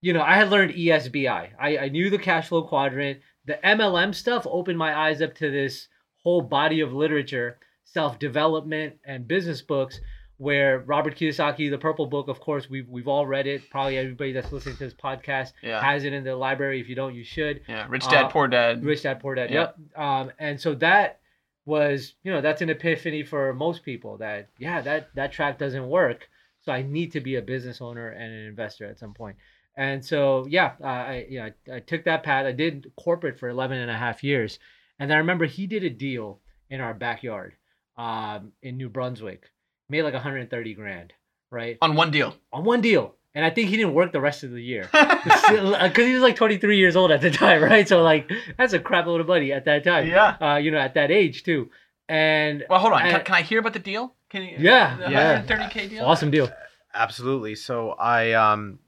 you 0.00 0.12
know, 0.12 0.22
I 0.22 0.36
had 0.36 0.50
learned 0.50 0.74
ESBI. 0.74 1.50
I, 1.58 1.78
I 1.78 1.88
knew 1.88 2.10
the 2.10 2.18
cash 2.18 2.48
flow 2.48 2.62
quadrant. 2.62 3.20
The 3.46 3.58
MLM 3.64 4.14
stuff 4.14 4.46
opened 4.48 4.78
my 4.78 4.96
eyes 4.98 5.20
up 5.22 5.34
to 5.36 5.50
this 5.50 5.88
whole 6.22 6.40
body 6.42 6.80
of 6.80 6.92
literature, 6.92 7.58
self 7.84 8.18
development 8.18 8.94
and 9.04 9.26
business 9.28 9.62
books. 9.62 10.00
Where 10.38 10.78
Robert 10.86 11.16
Kiyosaki, 11.16 11.68
the 11.70 11.76
Purple 11.76 12.06
Book, 12.06 12.28
of 12.28 12.40
course, 12.40 12.70
we've 12.70 12.88
we've 12.88 13.08
all 13.08 13.26
read 13.26 13.46
it. 13.46 13.68
Probably 13.68 13.98
everybody 13.98 14.32
that's 14.32 14.50
listening 14.50 14.76
to 14.78 14.84
this 14.84 14.94
podcast 14.94 15.52
Yeah. 15.62 15.82
has 15.82 16.04
it 16.04 16.14
in 16.14 16.24
their 16.24 16.34
library. 16.34 16.80
If 16.80 16.88
you 16.88 16.94
don't, 16.94 17.14
you 17.14 17.24
should. 17.24 17.60
Yeah. 17.68 17.86
Rich 17.90 18.08
Dad, 18.08 18.24
Uh, 18.24 18.28
Poor 18.28 18.48
Dad. 18.48 18.82
Rich 18.82 19.02
Dad 19.02 19.20
Poor 19.20 19.34
Dad. 19.34 19.50
Yeah. 19.50 19.72
Yep. 19.94 19.98
Um, 20.02 20.32
and 20.38 20.58
so 20.58 20.74
that 20.76 21.20
was, 21.66 22.14
you 22.22 22.32
know, 22.32 22.40
that's 22.40 22.62
an 22.62 22.70
epiphany 22.70 23.22
for 23.22 23.52
most 23.52 23.84
people 23.84 24.16
that 24.16 24.48
yeah, 24.58 24.80
that 24.80 25.14
that 25.14 25.32
track 25.32 25.58
doesn't 25.58 25.86
work. 25.86 26.26
So 26.62 26.72
I 26.72 26.80
need 26.80 27.12
to 27.12 27.20
be 27.20 27.36
a 27.36 27.42
business 27.42 27.82
owner 27.82 28.08
and 28.08 28.32
an 28.32 28.46
investor 28.46 28.86
at 28.86 28.98
some 28.98 29.12
point. 29.12 29.36
And 29.80 30.04
so 30.04 30.44
yeah, 30.46 30.72
uh, 30.84 30.86
I 30.86 31.26
you 31.30 31.38
know 31.40 31.50
I, 31.72 31.76
I 31.76 31.80
took 31.80 32.04
that 32.04 32.22
path. 32.22 32.44
I 32.44 32.52
did 32.52 32.92
corporate 33.02 33.38
for 33.40 33.48
11 33.48 33.78
and 33.78 33.90
a 33.90 33.96
half 33.96 34.22
years, 34.22 34.58
and 34.98 35.10
I 35.10 35.16
remember 35.16 35.46
he 35.46 35.66
did 35.66 35.84
a 35.84 35.88
deal 35.90 36.40
in 36.68 36.82
our 36.82 36.92
backyard, 36.92 37.54
um, 37.96 38.52
in 38.62 38.76
New 38.76 38.90
Brunswick, 38.90 39.44
made 39.88 40.02
like 40.02 40.12
130 40.12 40.74
grand, 40.74 41.14
right, 41.50 41.78
on 41.80 41.94
one 41.96 42.10
deal. 42.10 42.34
on 42.52 42.62
one 42.64 42.82
deal. 42.82 43.14
And 43.34 43.42
I 43.44 43.48
think 43.50 43.70
he 43.70 43.76
didn't 43.78 43.94
work 43.94 44.12
the 44.12 44.20
rest 44.20 44.42
of 44.42 44.50
the 44.50 44.60
year 44.62 44.82
because 44.92 46.04
he 46.04 46.12
was 46.12 46.20
like 46.22 46.36
23 46.36 46.76
years 46.76 46.94
old 46.96 47.10
at 47.10 47.20
the 47.22 47.30
time, 47.44 47.62
right? 47.62 47.88
So 47.88 48.02
like 48.02 48.30
that's 48.58 48.74
a 48.74 48.78
crap 48.80 49.06
load 49.06 49.20
of 49.22 49.28
money 49.28 49.50
at 49.52 49.64
that 49.64 49.82
time. 49.84 50.08
Yeah. 50.08 50.36
Uh, 50.40 50.56
you 50.56 50.70
know, 50.72 50.78
at 50.78 50.94
that 50.94 51.10
age 51.10 51.42
too. 51.44 51.70
And 52.08 52.64
Well, 52.68 52.80
hold 52.80 52.92
on. 52.92 53.00
Can, 53.02 53.14
and- 53.14 53.24
can 53.24 53.34
I 53.36 53.42
hear 53.42 53.60
about 53.60 53.72
the 53.72 53.78
deal? 53.78 54.14
Can 54.28 54.42
you? 54.42 54.56
Yeah, 54.58 54.96
the 54.96 55.10
yeah. 55.10 55.42
130k 55.42 55.88
deal. 55.90 56.04
awesome 56.04 56.30
deal. 56.30 56.50
Absolutely. 56.92 57.54
So 57.54 57.90
I 57.92 58.32
um 58.32 58.80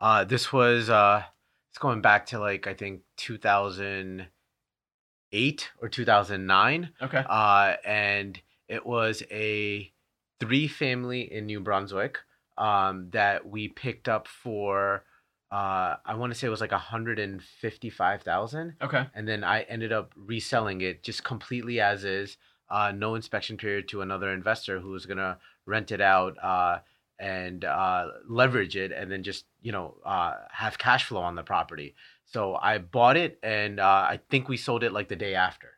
uh 0.00 0.24
this 0.24 0.52
was 0.52 0.90
uh 0.90 1.22
it's 1.70 1.78
going 1.78 2.00
back 2.00 2.26
to 2.26 2.38
like 2.38 2.66
I 2.66 2.74
think 2.74 3.02
2008 3.16 5.70
or 5.80 5.88
2009 5.88 6.90
Okay. 7.02 7.24
uh 7.28 7.74
and 7.84 8.40
it 8.68 8.86
was 8.86 9.22
a 9.30 9.92
three 10.38 10.68
family 10.68 11.22
in 11.32 11.46
New 11.46 11.60
Brunswick 11.60 12.18
um 12.58 13.08
that 13.10 13.46
we 13.48 13.68
picked 13.68 14.08
up 14.08 14.26
for 14.28 15.04
uh 15.52 15.96
I 16.04 16.14
want 16.14 16.32
to 16.32 16.38
say 16.38 16.46
it 16.46 16.50
was 16.50 16.60
like 16.60 16.72
155,000 16.72 18.74
Okay. 18.82 19.06
and 19.14 19.28
then 19.28 19.44
I 19.44 19.62
ended 19.62 19.92
up 19.92 20.12
reselling 20.16 20.80
it 20.80 21.02
just 21.02 21.24
completely 21.24 21.80
as 21.80 22.04
is, 22.04 22.36
uh, 22.68 22.92
no 22.92 23.14
inspection 23.16 23.56
period 23.56 23.88
to 23.88 24.00
another 24.02 24.32
investor 24.32 24.78
who 24.80 24.90
was 24.90 25.06
gonna 25.06 25.38
rent 25.66 25.90
it 25.90 26.00
out 26.00 26.36
uh, 26.42 26.78
and 27.20 27.64
uh, 27.64 28.06
leverage 28.28 28.76
it, 28.76 28.92
and 28.92 29.12
then 29.12 29.22
just 29.22 29.44
you 29.60 29.72
know 29.72 29.96
uh, 30.04 30.34
have 30.50 30.78
cash 30.78 31.04
flow 31.04 31.20
on 31.20 31.34
the 31.34 31.42
property. 31.42 31.94
So 32.24 32.56
I 32.60 32.78
bought 32.78 33.16
it, 33.16 33.38
and 33.42 33.78
uh, 33.78 33.84
I 33.84 34.20
think 34.30 34.48
we 34.48 34.56
sold 34.56 34.82
it 34.82 34.92
like 34.92 35.08
the 35.08 35.16
day 35.16 35.34
after. 35.34 35.68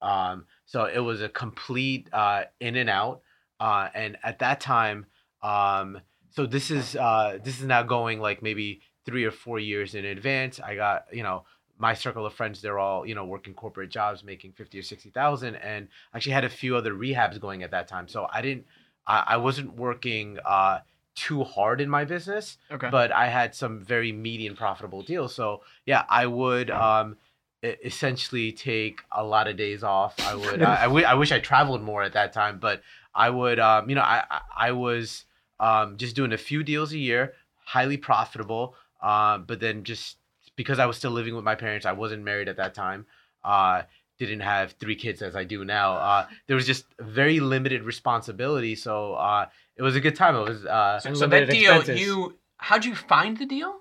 Um, 0.00 0.46
so 0.64 0.86
it 0.86 1.00
was 1.00 1.20
a 1.20 1.28
complete 1.28 2.08
uh, 2.12 2.44
in 2.60 2.76
and 2.76 2.88
out, 2.88 3.20
uh, 3.60 3.88
and 3.94 4.16
at 4.22 4.38
that 4.38 4.60
time, 4.60 5.06
um, 5.42 6.00
so 6.30 6.46
this 6.46 6.70
is 6.70 6.96
uh, 6.96 7.38
this 7.44 7.60
is 7.60 7.66
now 7.66 7.82
going 7.82 8.20
like 8.20 8.42
maybe 8.42 8.80
three 9.04 9.24
or 9.24 9.30
four 9.30 9.58
years 9.58 9.94
in 9.94 10.04
advance. 10.04 10.58
I 10.58 10.76
got 10.76 11.04
you 11.12 11.22
know 11.22 11.44
my 11.78 11.94
circle 11.94 12.24
of 12.24 12.32
friends 12.32 12.62
they're 12.62 12.78
all 12.78 13.06
you 13.06 13.14
know 13.14 13.24
working 13.24 13.54
corporate 13.54 13.90
jobs 13.90 14.24
making 14.24 14.52
50 14.52 14.78
or 14.78 14.82
60,000 14.82 15.56
and 15.56 15.88
actually 16.14 16.32
had 16.32 16.44
a 16.44 16.48
few 16.48 16.76
other 16.76 16.94
rehabs 16.94 17.38
going 17.38 17.62
at 17.62 17.70
that 17.70 17.86
time 17.86 18.08
so 18.08 18.26
I 18.32 18.40
didn't 18.40 18.64
I, 19.06 19.24
I 19.28 19.36
wasn't 19.36 19.74
working 19.76 20.38
uh 20.44 20.80
too 21.14 21.44
hard 21.44 21.80
in 21.80 21.88
my 21.88 22.04
business 22.04 22.58
Okay. 22.70 22.90
but 22.90 23.10
I 23.10 23.28
had 23.28 23.54
some 23.54 23.80
very 23.80 24.12
meaty 24.12 24.46
and 24.46 24.56
profitable 24.56 25.02
deals 25.02 25.34
so 25.34 25.62
yeah 25.86 26.04
I 26.08 26.26
would 26.26 26.70
um 26.70 27.16
essentially 27.62 28.52
take 28.52 29.00
a 29.10 29.24
lot 29.24 29.48
of 29.48 29.56
days 29.56 29.82
off 29.82 30.14
I 30.20 30.34
would 30.34 30.62
I, 30.62 30.82
I, 30.82 30.82
wi- 30.94 31.08
I 31.10 31.14
wish 31.14 31.32
I 31.32 31.40
traveled 31.40 31.82
more 31.82 32.02
at 32.02 32.12
that 32.12 32.32
time 32.32 32.58
but 32.58 32.82
I 33.14 33.30
would 33.30 33.58
um 33.58 33.88
you 33.88 33.94
know 33.94 34.02
I 34.02 34.40
I, 34.56 34.72
was 34.72 35.24
um 35.58 35.96
just 35.96 36.14
doing 36.14 36.32
a 36.32 36.38
few 36.38 36.62
deals 36.62 36.92
a 36.92 36.98
year 36.98 37.32
highly 37.64 37.96
profitable 37.96 38.74
um 39.00 39.44
but 39.46 39.58
then 39.60 39.84
just 39.84 40.18
because 40.56 40.78
I 40.78 40.86
was 40.86 40.96
still 40.96 41.10
living 41.10 41.34
with 41.34 41.44
my 41.44 41.54
parents, 41.54 41.84
I 41.84 41.92
wasn't 41.92 42.24
married 42.24 42.48
at 42.48 42.56
that 42.56 42.72
time. 42.72 43.04
Uh, 43.44 43.82
didn't 44.18 44.40
have 44.40 44.72
three 44.72 44.96
kids 44.96 45.22
as 45.22 45.36
I 45.36 45.44
do 45.44 45.64
now. 45.64 45.94
Uh, 45.94 46.26
there 46.46 46.56
was 46.56 46.66
just 46.66 46.86
very 46.98 47.40
limited 47.40 47.82
responsibility, 47.82 48.74
so 48.74 49.14
uh, 49.14 49.46
it 49.76 49.82
was 49.82 49.96
a 49.96 50.00
good 50.00 50.16
time. 50.16 50.34
It 50.36 50.48
was 50.48 50.64
uh, 50.64 51.00
so, 51.00 51.14
so 51.14 51.26
that 51.26 51.30
limited 51.30 51.52
deal, 51.52 51.76
expenses. 51.76 52.00
you 52.00 52.34
how'd 52.58 52.84
you 52.84 52.94
find 52.94 53.36
the 53.36 53.46
deal? 53.46 53.80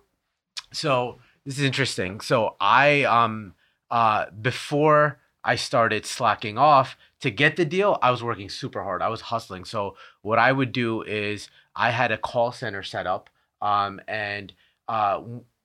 so 0.72 1.20
this 1.46 1.58
is 1.58 1.64
interesting. 1.64 2.20
So 2.22 2.56
I 2.60 3.04
um 3.04 3.54
uh 3.90 4.26
before 4.42 5.20
I 5.44 5.56
started 5.56 6.06
slacking 6.06 6.58
off 6.58 6.98
to 7.22 7.32
get 7.32 7.56
the 7.56 7.66
deal, 7.66 7.98
I 8.02 8.12
was 8.12 8.24
working 8.24 8.50
super 8.50 8.84
hard. 8.84 9.02
I 9.02 9.10
was 9.10 9.22
hustling. 9.22 9.64
So 9.66 9.96
what 10.22 10.40
I 10.40 10.52
would 10.52 10.72
do 10.72 11.04
is 11.04 11.50
I 11.76 11.92
had 11.92 12.12
a 12.12 12.18
call 12.18 12.52
center 12.52 12.84
set 12.84 13.08
up 13.08 13.30
um 13.62 14.02
and 14.08 14.54
uh 14.88 15.22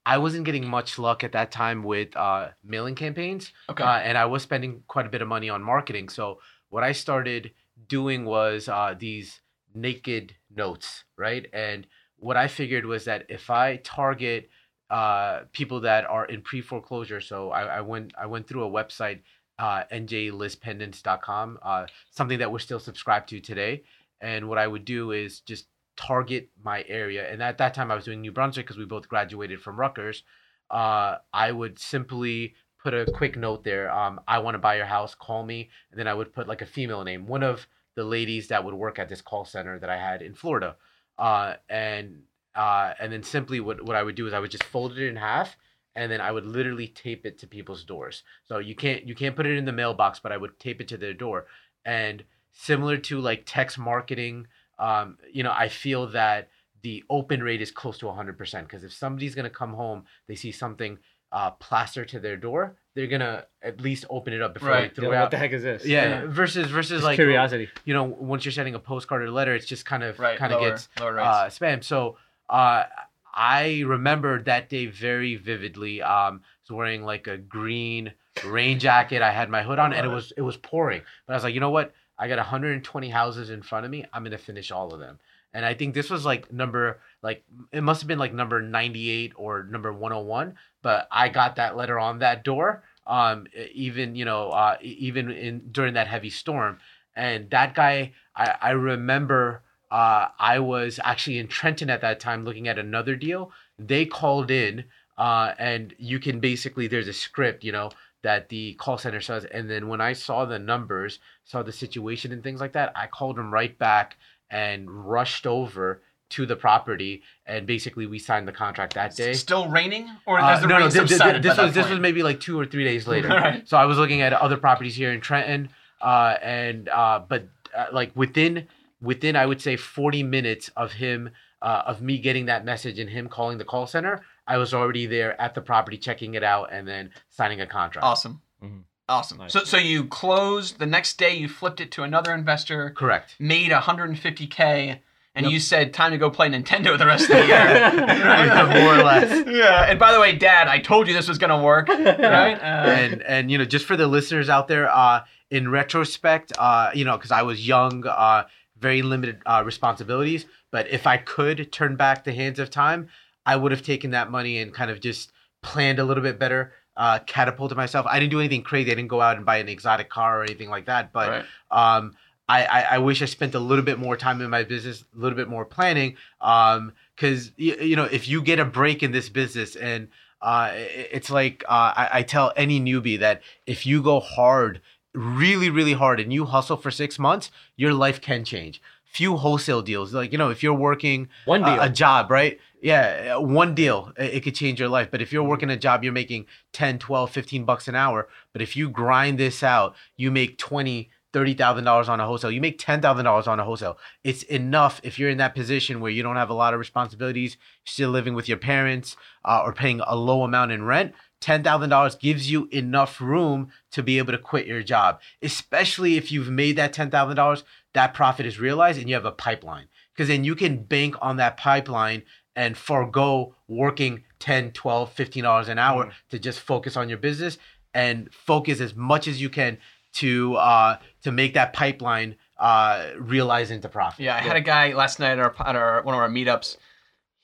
I 0.07 0.19
wasn't 0.19 0.45
getting 0.45 0.67
much 0.67 0.99
luck 0.99 1.23
at 1.25 1.33
that 1.33 1.51
time 1.53 1.83
with 1.83 2.17
uh 2.17 2.49
mailing 2.65 2.95
campaigns. 2.95 3.53
Okay. 3.69 3.85
Uh, 3.85 3.99
and 3.99 4.17
I 4.17 4.27
was 4.27 4.43
spending 4.43 4.83
quite 4.89 5.07
a 5.07 5.11
bit 5.11 5.23
of 5.23 5.29
money 5.29 5.51
on 5.51 5.63
marketing. 5.63 6.09
So 6.09 6.41
what 6.71 6.85
I 6.85 6.93
started 6.93 7.53
doing 7.89 8.25
was 8.25 8.69
uh, 8.69 8.95
these 8.99 9.41
naked 9.75 10.35
notes, 10.55 11.05
right? 11.17 11.47
And 11.53 11.87
what 12.17 12.37
I 12.37 12.49
figured 12.49 12.87
was 12.87 13.05
that 13.05 13.27
if 13.29 13.51
I 13.51 13.77
target 13.77 14.51
uh, 14.89 15.43
people 15.53 15.81
that 15.81 16.05
are 16.05 16.25
in 16.25 16.43
pre 16.43 16.61
foreclosure, 16.61 17.21
so 17.21 17.51
I, 17.51 17.63
I 17.63 17.81
went 17.81 18.13
I 18.19 18.27
went 18.27 18.47
through 18.49 18.65
a 18.65 18.71
website 18.71 19.21
uh, 19.59 19.85
njlispendens.com, 19.93 21.59
uh, 21.63 21.87
something 22.11 22.39
that 22.39 22.51
we're 22.51 22.59
still 22.59 22.81
subscribed 22.81 23.29
to 23.29 23.41
today. 23.41 23.83
And 24.21 24.49
what 24.49 24.59
I 24.59 24.67
would 24.67 24.85
do 24.85 25.13
is 25.13 25.41
just 25.41 25.67
target 26.01 26.49
my 26.63 26.85
area. 26.89 27.31
And 27.31 27.43
at 27.43 27.59
that 27.59 27.75
time, 27.75 27.91
I 27.91 27.95
was 27.95 28.05
doing 28.05 28.21
New 28.21 28.33
Brunswick 28.33 28.67
because 28.67 28.79
we 28.79 28.85
both 28.85 29.09
graduated 29.09 29.61
from 29.61 29.79
Rutgers. 29.79 30.23
Uh, 30.71 31.17
I 31.33 31.53
would 31.53 31.79
simply 31.79 32.55
put 32.83 32.95
a 32.95 33.11
quick 33.13 33.37
note 33.37 33.65
there. 33.65 33.91
Um, 33.91 34.21
I 34.27 34.39
want 34.39 34.55
to 34.55 34.59
buy 34.59 34.77
your 34.77 34.87
house. 34.87 35.15
Call 35.15 35.45
me. 35.45 35.69
And 35.91 35.99
then 35.99 36.09
I 36.09 36.15
would 36.15 36.33
put 36.33 36.49
like 36.49 36.63
a 36.63 36.67
female 36.67 37.05
name, 37.05 37.27
one 37.27 37.43
of 37.43 37.67
the 37.97 38.05
ladies 38.05 38.49
that 38.49 38.65
would 38.65 38.75
work 38.75 38.99
at 38.99 39.09
this 39.09 39.21
call 39.21 39.45
center 39.45 39.79
that 39.79 39.91
I 39.91 39.99
had 39.99 40.23
in 40.23 40.35
Florida. 40.35 40.77
Uh, 41.19 41.55
and 41.69 42.23
uh, 42.55 42.95
and 42.99 43.13
then 43.13 43.23
simply 43.23 43.61
what, 43.61 43.85
what 43.85 43.97
I 43.97 44.03
would 44.03 44.15
do 44.15 44.27
is 44.27 44.33
I 44.33 44.39
would 44.39 44.51
just 44.51 44.65
fold 44.65 44.93
it 44.93 45.07
in 45.07 45.17
half 45.17 45.57
and 45.95 46.11
then 46.11 46.21
I 46.21 46.33
would 46.33 46.47
literally 46.47 46.89
tape 46.89 47.27
it 47.27 47.39
to 47.39 47.47
people's 47.47 47.85
doors. 47.85 48.23
So 48.47 48.59
you 48.59 48.75
can't 48.75 49.07
you 49.07 49.15
can't 49.15 49.37
put 49.37 49.47
it 49.47 49.57
in 49.57 49.65
the 49.65 49.73
mailbox, 49.73 50.21
but 50.21 50.33
I 50.33 50.37
would 50.37 50.59
tape 50.59 50.81
it 50.81 50.89
to 50.89 50.97
their 50.97 51.15
door. 51.15 51.47
And 51.85 52.25
similar 52.53 52.97
to 52.97 53.21
like 53.21 53.43
text 53.45 53.79
marketing, 53.79 54.47
um, 54.81 55.19
you 55.33 55.43
know, 55.45 55.53
I 55.57 55.69
feel 55.69 56.07
that 56.09 56.49
the 56.83 57.05
open 57.11 57.43
rate 57.43 57.61
is 57.61 57.71
close 57.71 57.99
to 57.99 58.07
100% 58.07 58.63
because 58.63 58.83
if 58.85 58.93
somebody's 58.93 59.35
going 59.35 59.45
to 59.45 59.51
come 59.51 59.75
home, 59.75 60.05
they 60.27 60.35
see 60.35 60.51
something 60.51 60.99
uh, 61.33 61.51
plastered 61.53 62.09
to 62.09 62.19
their 62.19 62.37
door, 62.37 62.77
they're 62.95 63.07
going 63.07 63.21
to 63.21 63.47
at 63.63 63.81
least 63.81 64.05
open 64.11 64.33
it 64.33 64.43
up 64.43 64.55
before 64.55 64.71
Right. 64.71 64.81
they 64.95 65.03
Yeah, 65.03 65.09
throw 65.09 65.13
it 65.13 65.17
what 65.19 65.25
out. 65.27 65.31
the 65.31 65.37
heck 65.37 65.53
is 65.53 65.63
this? 65.63 65.85
Yeah, 65.87 66.25
versus 66.27 66.71
versus 66.71 66.91
Just 67.01 67.05
like 67.05 67.17
curiosity. 67.17 67.69
you 67.85 67.95
know, 67.95 68.05
once 68.05 68.45
you're 68.45 68.51
sending 68.53 68.75
a 68.75 68.79
postcard 68.81 69.23
or 69.23 69.27
a 69.27 69.31
letter, 69.31 69.55
it's 69.55 69.67
just 69.67 69.85
kind 69.85 70.03
of 70.03 70.19
Right. 70.19 70.37
kind 70.39 70.53
of 70.53 70.61
gets 70.61 70.89
uh, 70.97 71.03
spam. 71.47 71.85
So 71.85 72.17
uh, 72.49 72.85
I 73.33 73.83
remember 73.87 74.43
that 74.45 74.69
day 74.69 74.87
very 74.87 75.37
vividly. 75.37 76.03
Um, 76.03 76.41
I 76.43 76.49
was 76.69 76.77
wearing 76.77 77.05
like 77.05 77.27
a 77.29 77.37
green 77.37 78.13
rain 78.45 78.79
jacket. 78.81 79.23
I 79.23 79.31
had 79.31 79.51
my 79.51 79.63
hood 79.63 79.79
on, 79.79 79.93
and 79.93 80.05
it 80.05 80.09
was 80.09 80.33
it 80.37 80.43
was 80.43 80.57
pouring. 80.57 81.03
But 81.27 81.35
I 81.35 81.37
was 81.37 81.45
like, 81.45 81.55
you 81.55 81.61
know 81.61 81.71
what? 81.71 81.93
I 82.21 82.29
got 82.29 82.39
120 82.39 83.09
houses 83.09 83.51
in 83.51 83.63
front 83.63 83.85
of 83.85 83.91
me. 83.91 84.05
I'm 84.13 84.23
gonna 84.23 84.39
finish 84.39 84.71
all 84.71 84.93
of 84.95 85.01
them. 85.01 85.19
And 85.53 85.65
I 85.65 85.75
think 85.75 85.95
this 85.95 86.11
was 86.11 86.25
like 86.25 86.53
number 86.53 87.01
like 87.23 87.43
it 87.73 87.83
must 87.83 88.01
have 88.03 88.09
been 88.09 88.19
like 88.19 88.33
number 88.33 88.63
98 88.63 89.33
or 89.37 89.65
number 89.65 89.93
101. 89.93 90.55
But 90.83 91.09
I 91.11 91.29
got 91.29 91.57
that 91.57 91.77
letter 91.77 91.99
on 91.99 92.21
that 92.21 92.45
door. 92.45 92.85
Um, 93.07 93.47
even 93.73 94.15
you 94.15 94.25
know, 94.25 94.51
uh, 94.51 94.77
even 94.83 95.31
in 95.31 95.71
during 95.73 95.95
that 95.95 96.07
heavy 96.07 96.31
storm. 96.31 96.79
And 97.17 97.51
that 97.51 97.75
guy, 97.75 98.13
I, 98.37 98.55
I 98.61 98.71
remember 98.71 99.63
uh, 99.91 100.29
I 100.39 100.61
was 100.61 101.01
actually 101.03 101.39
in 101.39 101.49
Trenton 101.49 101.91
at 101.91 102.01
that 102.03 102.21
time 102.21 102.45
looking 102.45 102.69
at 102.69 102.79
another 102.79 103.17
deal. 103.17 103.51
They 103.79 104.07
called 104.07 104.51
in, 104.51 104.85
uh, 105.19 105.55
and 105.59 105.95
you 105.99 106.21
can 106.21 106.39
basically, 106.39 106.87
there's 106.87 107.09
a 107.09 107.13
script, 107.13 107.65
you 107.65 107.73
know, 107.73 107.91
that 108.23 108.49
the 108.49 108.75
call 108.75 108.99
center 108.99 109.21
says. 109.21 109.45
And 109.45 109.69
then 109.71 109.89
when 109.89 110.01
I 110.01 110.13
saw 110.13 110.45
the 110.45 110.59
numbers, 110.59 111.19
saw 111.45 111.63
the 111.63 111.73
situation 111.73 112.33
and 112.33 112.43
things 112.43 112.61
like 112.61 112.73
that, 112.73 112.93
I 112.95 113.07
called 113.07 113.39
him 113.39 113.53
right 113.53 113.77
back 113.79 114.17
and 114.51 114.91
rushed 114.91 115.47
over 115.47 116.03
to 116.31 116.47
the 116.47 116.55
property. 116.57 117.23
And 117.47 117.67
basically, 117.67 118.07
we 118.07 118.19
signed 118.19 118.47
the 118.47 118.53
contract 118.53 118.95
that 118.95 119.17
day. 119.17 119.33
Still 119.33 119.69
raining, 119.69 120.09
or 120.27 120.39
Uh, 120.39 120.61
no, 120.61 120.79
no, 120.79 120.91
thi- 120.91 121.01
thi- 121.01 121.07
subsided 121.09 121.43
this 121.43 121.57
was 121.59 121.75
this 121.75 121.89
was 121.89 121.99
maybe 121.99 122.23
like 122.23 122.41
two 122.41 122.59
or 122.59 122.67
three 122.67 122.85
days 122.85 123.07
later. 123.09 123.29
Alright. 123.33 123.69
So 123.69 123.77
I 123.77 123.85
was 123.87 123.99
looking 123.99 124.21
at 124.21 124.33
other 124.33 124.57
properties 124.57 124.95
here 124.95 125.13
in 125.13 125.21
Trenton, 125.21 125.71
uh, 126.01 126.37
and 126.43 126.89
uh, 126.89 127.21
but 127.29 127.49
uh, 127.77 127.87
like 127.93 128.13
within 128.15 128.67
within 129.03 129.35
I 129.35 129.47
would 129.47 129.61
say 129.61 129.77
forty 129.77 130.23
minutes 130.23 130.71
of 130.77 130.93
him 130.93 131.31
uh, 131.63 131.83
of 131.87 132.01
me 132.01 132.19
getting 132.19 132.47
that 132.47 132.65
message 132.65 132.99
and 133.01 133.11
him 133.11 133.29
calling 133.29 133.59
the 133.59 133.65
call 133.65 133.87
center, 133.89 134.23
I 134.47 134.59
was 134.59 134.75
already 134.75 135.07
there 135.07 135.41
at 135.41 135.55
the 135.55 135.61
property 135.61 135.97
checking 135.99 136.35
it 136.35 136.43
out 136.43 136.71
and 136.73 136.87
then 136.87 137.11
signing 137.31 137.61
a 137.61 137.67
contract. 137.67 138.05
Awesome. 138.05 138.41
Mhm. 138.63 138.83
Awesome. 139.09 139.39
Nice. 139.39 139.53
So 139.53 139.65
so 139.65 139.77
you 139.77 140.05
closed 140.05 140.79
the 140.79 140.87
next 140.87 141.17
day. 141.19 141.35
You 141.35 141.49
flipped 141.49 141.81
it 141.81 141.91
to 141.93 142.03
another 142.05 142.33
investor, 142.35 142.91
Correct. 142.91 143.35
made 143.41 143.73
150k, 143.73 145.01
and 145.35 145.47
Yep. 145.47 145.53
you 145.53 145.61
said 145.61 145.93
time 145.95 146.13
to 146.13 146.19
go 146.19 146.31
play 146.31 146.49
Nintendo 146.49 146.97
the 146.99 147.07
rest 147.07 147.29
of 147.31 147.37
the 147.37 147.47
year. 147.47 147.91
More 148.85 148.95
or 148.95 149.03
less. 149.03 149.47
Yeah. 149.49 149.85
And 149.89 149.99
by 149.99 150.13
the 150.13 150.21
way, 150.21 150.33
Dad, 150.37 150.69
I 150.69 150.79
told 150.79 151.09
you 151.09 151.15
this 151.15 151.29
was 151.29 151.39
gonna 151.39 151.63
work. 151.63 151.89
Right. 151.89 152.55
Uh, 152.55 152.91
and 152.91 153.23
and 153.23 153.51
you 153.51 153.59
know 153.59 153.65
just 153.65 153.85
for 153.87 153.97
the 153.97 154.07
listeners 154.07 154.49
out 154.49 154.69
there 154.69 154.89
uh 154.95 155.25
in 155.51 155.69
retrospect 155.71 156.53
uh 156.59 156.91
you 156.95 157.05
know 157.05 157.17
because 157.17 157.33
i 157.33 157.43
was 157.43 157.67
young 157.67 158.07
uh 158.07 158.45
very 158.79 159.03
limited 159.03 159.41
uh 159.47 159.63
responsibilities 159.67 160.47
but 160.71 160.87
if 160.89 161.07
i 161.09 161.17
could 161.17 161.73
turn 161.73 161.97
back 161.97 162.23
the 162.25 162.33
hands 162.33 162.59
of 162.61 162.71
time 162.71 163.09
i 163.47 163.57
would 163.57 163.73
have 163.73 163.83
taken 163.83 164.11
that 164.11 164.31
money 164.31 164.59
and 164.59 164.73
kind 164.73 164.91
of 164.91 165.01
just 165.01 165.33
planned 165.63 165.99
a 165.99 166.05
little 166.05 166.23
bit 166.23 166.39
better 166.39 166.73
uh 166.97 167.19
catapulted 167.27 167.77
myself 167.77 168.07
i 168.07 168.19
didn't 168.19 168.31
do 168.31 168.41
anything 168.41 168.63
crazy 168.63 168.91
i 168.91 168.95
didn't 168.95 169.09
go 169.09 169.21
out 169.21 169.37
and 169.37 169.47
buy 169.47 169.59
an 169.59 169.69
exotic 169.69 170.09
car 170.09 170.41
or 170.41 170.45
anything 170.45 170.71
like 170.71 170.87
that 170.87 171.13
but 171.13 171.29
right. 171.29 171.45
um 171.71 172.13
I, 172.49 172.65
I, 172.65 172.81
I 172.81 172.99
wish 172.99 173.23
I 173.23 173.27
spent 173.27 173.55
a 173.55 173.61
little 173.61 173.85
bit 173.85 174.01
more 174.01 174.17
time 174.17 174.41
in 174.41 174.51
my 174.51 174.65
business, 174.65 175.05
a 175.15 175.21
little 175.21 175.37
bit 175.37 175.49
more 175.49 175.65
planning. 175.65 176.17
Um, 176.41 176.95
because 177.15 177.53
you, 177.57 177.77
you 177.77 177.95
know, 177.97 178.07
if 178.07 178.27
you 178.27 178.43
get 178.43 178.59
a 178.59 178.65
break 178.65 179.05
in 179.05 179.13
this 179.13 179.29
business, 179.29 179.77
and 179.77 180.09
uh, 180.43 180.71
it's 180.75 181.31
like 181.31 181.63
uh, 181.69 181.93
I, 181.97 182.09
I 182.13 182.23
tell 182.23 182.53
any 182.57 182.81
newbie 182.81 183.21
that 183.21 183.43
if 183.67 183.87
you 183.87 184.03
go 184.03 184.21
hard, 184.21 184.81
really, 185.15 185.71
really 185.71 185.93
hard, 185.93 186.19
and 186.19 186.33
you 186.33 186.47
hustle 186.47 186.77
for 186.77 186.91
six 186.91 187.19
months, 187.19 187.51
your 187.77 187.93
life 187.93 188.21
can 188.21 188.45
change. 188.45 188.81
Few 189.05 189.37
wholesale 189.37 189.83
deals, 189.83 190.15
like 190.15 190.33
you 190.33 190.39
know, 190.39 190.51
if 190.51 190.63
you're 190.63 190.75
working 190.75 191.29
One 191.45 191.63
deal. 191.63 191.81
a 191.81 191.89
job, 191.89 192.31
right? 192.31 192.59
Yeah, 192.83 193.35
uh, 193.37 193.41
one 193.41 193.75
deal, 193.75 194.13
it, 194.17 194.35
it 194.35 194.41
could 194.43 194.55
change 194.55 194.81
your 194.81 194.89
life. 194.89 195.11
But 195.11 195.21
if 195.23 195.33
you're 195.33 195.43
working 195.43 195.71
a 195.71 195.77
job, 195.77 196.03
you're 196.03 196.13
making 196.13 196.47
10, 196.73 196.99
12, 196.99 197.31
15 197.31 197.65
bucks 197.65 197.89
an 197.89 197.95
hour. 197.95 198.29
But 198.53 198.63
if 198.63 198.77
you 198.77 198.89
grind 198.89 199.39
this 199.39 199.63
out, 199.63 199.95
you 200.17 200.31
make 200.31 200.57
20, 200.59 201.11
$30,000 201.33 202.09
on 202.09 202.21
a 202.21 202.27
wholesale. 202.27 202.51
You 202.51 202.61
make 202.61 202.79
$10,000 202.79 203.49
on 203.49 203.61
a 203.61 203.65
wholesale. 203.65 203.99
It's 204.25 204.43
enough 204.45 205.01
if 205.05 205.19
you're 205.19 205.31
in 205.31 205.39
that 205.39 205.55
position 205.55 206.01
where 206.01 206.11
you 206.11 206.23
don't 206.23 206.37
have 206.37 206.51
a 206.51 206.55
lot 206.55 206.75
of 206.75 206.81
responsibilities, 206.81 207.57
you're 207.57 207.93
still 207.93 208.11
living 208.11 208.35
with 208.35 208.49
your 208.49 208.59
parents 208.59 209.17
uh, 209.45 209.63
or 209.65 209.73
paying 209.73 210.01
a 210.07 210.17
low 210.17 210.43
amount 210.43 210.73
in 210.73 210.85
rent. 210.85 211.15
$10,000 211.41 212.21
gives 212.21 212.51
you 212.51 212.69
enough 212.71 213.21
room 213.21 213.71
to 213.93 214.03
be 214.03 214.19
able 214.19 214.33
to 214.33 214.39
quit 214.39 214.67
your 214.67 214.83
job, 214.83 215.21
especially 215.41 216.17
if 216.17 216.31
you've 216.31 216.51
made 216.51 216.77
that 216.77 216.93
$10,000, 216.93 217.63
that 217.95 218.15
profit 218.15 218.45
is 218.45 218.61
realized 218.61 218.99
and 218.99 219.09
you 219.09 219.15
have 219.15 219.25
a 219.25 219.33
pipeline. 219.33 219.87
Because 220.13 220.29
then 220.29 220.45
you 220.45 220.55
can 220.55 220.83
bank 220.83 221.15
on 221.23 221.37
that 221.37 221.57
pipeline 221.57 222.25
and 222.57 222.77
forego 222.77 223.55
working 223.69 224.25
10 224.41 224.73
12 224.73 225.13
15 225.13 225.45
dollars 225.45 225.69
an 225.69 225.79
hour 225.79 226.11
to 226.31 226.39
just 226.39 226.61
focus 226.61 226.97
on 226.97 227.09
your 227.09 227.19
business 227.19 227.59
and 227.95 228.33
focus 228.33 228.81
as 228.81 228.95
much 228.95 229.29
as 229.29 229.41
you 229.41 229.49
can 229.49 229.79
to 230.13 230.57
uh 230.57 230.97
to 231.23 231.31
make 231.31 231.55
that 231.55 231.73
pipeline 231.73 232.35
uh 232.59 233.07
realize 233.19 233.71
into 233.71 233.89
profit 233.89 234.21
Yeah, 234.25 234.35
I 234.35 234.41
had 234.41 234.57
a 234.57 234.61
guy 234.61 234.93
last 234.93 235.21
night 235.21 235.33
at 235.33 235.39
our, 235.39 235.55
at 235.65 235.77
our 235.77 236.03
one 236.03 236.15
of 236.15 236.21
our 236.21 236.29
meetups. 236.29 236.77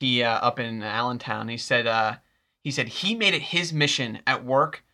He 0.01 0.23
uh, 0.23 0.31
up 0.31 0.59
in 0.59 0.83
Allentown. 0.83 1.49
He 1.49 1.57
said 1.57 1.87
uh, 1.87 2.17
he 2.63 2.71
said 2.71 2.89
he 2.89 3.15
made 3.15 3.33
it 3.33 3.41
his 3.43 3.73
mission 3.73 4.19
at 4.27 4.45
work 4.45 4.85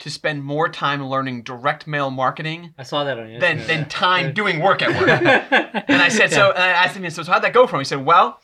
to 0.00 0.10
spend 0.10 0.42
more 0.44 0.68
time 0.68 1.06
learning 1.06 1.42
direct 1.42 1.86
mail 1.86 2.10
marketing 2.10 2.74
I 2.76 2.82
saw 2.82 3.04
that 3.04 3.18
on 3.18 3.26
Instagram. 3.26 3.40
than 3.40 3.66
than 3.66 3.88
time 3.88 4.34
doing 4.34 4.60
work 4.60 4.82
at 4.82 4.90
work. 5.00 5.08
and 5.88 6.02
I 6.02 6.08
said 6.08 6.30
so. 6.32 6.50
And 6.50 6.62
I 6.62 6.68
asked 6.70 6.96
him, 6.96 7.08
so 7.10 7.22
how'd 7.24 7.42
that 7.42 7.52
go 7.52 7.66
for 7.66 7.76
him? 7.76 7.80
He 7.80 7.84
said, 7.84 8.04
well, 8.04 8.40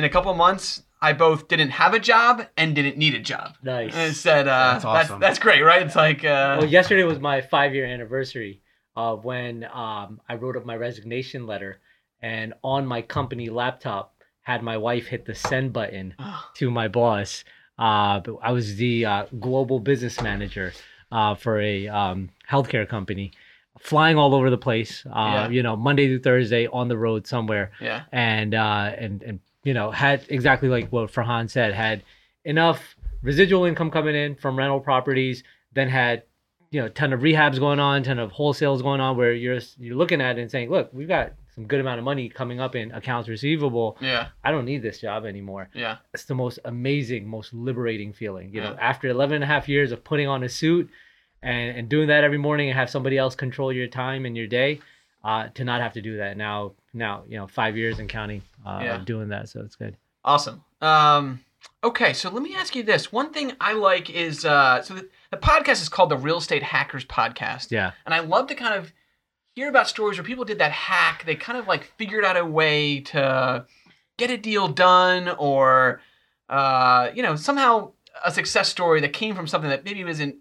in 0.00 0.04
a 0.04 0.08
couple 0.08 0.30
of 0.30 0.36
months, 0.38 0.82
I 1.02 1.12
both 1.12 1.46
didn't 1.48 1.70
have 1.70 1.92
a 1.94 1.98
job 1.98 2.46
and 2.56 2.74
didn't 2.74 2.96
need 2.96 3.14
a 3.14 3.20
job. 3.20 3.54
Nice. 3.62 3.92
And 3.92 4.00
I 4.02 4.12
said, 4.12 4.48
uh, 4.48 4.72
That's 4.72 4.84
that's, 4.84 4.84
awesome. 5.10 5.20
that's 5.20 5.38
great, 5.38 5.60
right? 5.62 5.82
It's 5.82 5.94
like, 5.96 6.24
uh, 6.24 6.56
Well, 6.60 6.64
yesterday 6.66 7.02
was 7.04 7.18
my 7.20 7.40
five 7.42 7.74
year 7.74 7.84
anniversary 7.84 8.62
of 8.96 9.24
when 9.24 9.64
um, 9.64 10.20
I 10.28 10.34
wrote 10.36 10.56
up 10.56 10.64
my 10.64 10.76
resignation 10.76 11.46
letter, 11.46 11.80
and 12.22 12.54
on 12.64 12.86
my 12.86 13.02
company 13.02 13.48
laptop 13.50 14.14
had 14.42 14.62
my 14.62 14.76
wife 14.78 15.06
hit 15.06 15.26
the 15.26 15.34
send 15.34 15.72
button 15.72 16.14
to 16.54 16.70
my 16.70 16.88
boss. 16.88 17.44
Uh, 17.78 18.20
I 18.42 18.52
was 18.52 18.76
the 18.76 19.04
uh, 19.06 19.26
global 19.38 19.80
business 19.80 20.20
manager 20.20 20.72
uh, 21.12 21.34
for 21.34 21.60
a 21.60 21.88
um, 21.88 22.30
healthcare 22.50 22.86
company, 22.88 23.32
flying 23.78 24.16
all 24.18 24.34
over 24.34 24.50
the 24.50 24.58
place. 24.58 25.04
Uh, 25.06 25.10
Yeah. 25.14 25.48
You 25.48 25.62
know, 25.62 25.76
Monday 25.76 26.06
through 26.08 26.20
Thursday 26.22 26.66
on 26.66 26.88
the 26.88 26.98
road 26.98 27.26
somewhere 27.26 27.72
yeah, 27.80 28.02
and 28.12 28.54
uh, 28.54 28.92
and 28.98 29.22
and 29.22 29.40
you 29.64 29.74
know 29.74 29.90
had 29.90 30.24
exactly 30.28 30.68
like 30.68 30.90
what 30.90 31.12
Farhan 31.12 31.48
said 31.50 31.74
had 31.74 32.02
enough 32.44 32.96
residual 33.22 33.64
income 33.64 33.90
coming 33.90 34.14
in 34.14 34.34
from 34.34 34.56
rental 34.56 34.80
properties, 34.80 35.42
then 35.72 35.88
had 35.88 36.22
you 36.70 36.80
know 36.80 36.88
ton 36.88 37.12
of 37.12 37.20
rehabs 37.20 37.58
going 37.58 37.80
on, 37.80 38.02
ton 38.02 38.18
of 38.18 38.32
wholesales 38.32 38.82
going 38.82 39.00
on, 39.00 39.16
where 39.16 39.32
you're 39.32 39.58
you're 39.78 39.96
looking 39.96 40.20
at 40.20 40.38
it 40.38 40.42
and 40.42 40.50
saying, 40.50 40.70
look, 40.70 40.90
we've 40.92 41.08
got 41.08 41.32
some 41.54 41.66
good 41.66 41.80
amount 41.80 41.98
of 41.98 42.04
money 42.04 42.28
coming 42.28 42.60
up 42.60 42.76
in 42.76 42.92
accounts 42.92 43.28
receivable. 43.28 43.96
yeah, 44.00 44.28
I 44.44 44.52
don't 44.52 44.64
need 44.64 44.82
this 44.82 45.00
job 45.00 45.26
anymore. 45.26 45.68
yeah, 45.74 45.96
It's 46.14 46.24
the 46.24 46.34
most 46.34 46.60
amazing, 46.64 47.26
most 47.26 47.52
liberating 47.52 48.12
feeling. 48.12 48.54
You 48.54 48.60
know, 48.60 48.76
after 48.80 49.08
11 49.08 49.34
and 49.34 49.44
a 49.44 49.48
half 49.48 49.68
years 49.68 49.90
of 49.90 50.04
putting 50.04 50.28
on 50.28 50.44
a 50.44 50.48
suit 50.48 50.88
and, 51.42 51.76
and 51.76 51.88
doing 51.88 52.06
that 52.06 52.22
every 52.22 52.38
morning 52.38 52.68
and 52.70 52.78
have 52.78 52.88
somebody 52.88 53.18
else 53.18 53.34
control 53.34 53.72
your 53.72 53.88
time 53.88 54.26
and 54.26 54.36
your 54.36 54.46
day, 54.46 54.78
uh, 55.24 55.48
to 55.54 55.64
not 55.64 55.80
have 55.80 55.92
to 55.94 56.02
do 56.02 56.16
that 56.18 56.36
now, 56.36 56.72
now, 56.94 57.22
you 57.28 57.36
know, 57.36 57.46
five 57.46 57.76
years 57.76 57.98
and 57.98 58.08
counting, 58.08 58.42
uh, 58.66 58.80
Yeah. 58.82 59.02
doing 59.04 59.28
that. 59.28 59.48
So 59.48 59.60
it's 59.60 59.76
good. 59.76 59.96
awesome. 60.24 60.62
Um, 60.82 61.40
okay, 61.84 62.12
so 62.12 62.30
let 62.30 62.42
me 62.42 62.54
ask 62.54 62.74
you 62.74 62.82
this. 62.82 63.10
One 63.12 63.32
thing 63.32 63.52
I 63.60 63.72
like 63.74 64.08
is 64.10 64.44
uh, 64.44 64.82
so 64.82 64.94
the, 64.94 65.08
the 65.30 65.36
podcast 65.36 65.82
is 65.82 65.88
called 65.88 66.10
the 66.10 66.16
Real 66.16 66.38
Estate 66.38 66.62
Hackers 66.62 67.04
Podcast. 67.04 67.70
Yeah. 67.70 67.92
And 68.06 68.14
I 68.14 68.20
love 68.20 68.46
to 68.48 68.54
kind 68.54 68.74
of 68.74 68.92
hear 69.54 69.68
about 69.68 69.88
stories 69.88 70.16
where 70.18 70.24
people 70.24 70.44
did 70.44 70.58
that 70.58 70.72
hack. 70.72 71.24
They 71.26 71.34
kind 71.36 71.58
of 71.58 71.66
like 71.66 71.84
figured 71.98 72.24
out 72.24 72.36
a 72.36 72.44
way 72.44 73.00
to 73.00 73.66
get 74.16 74.30
a 74.30 74.36
deal 74.36 74.68
done 74.68 75.28
or, 75.38 76.00
uh, 76.48 77.10
you 77.14 77.22
know, 77.22 77.36
somehow 77.36 77.92
a 78.24 78.30
success 78.30 78.68
story 78.68 79.00
that 79.00 79.12
came 79.12 79.34
from 79.34 79.46
something 79.46 79.70
that 79.70 79.84
maybe 79.84 80.04
wasn't 80.04 80.36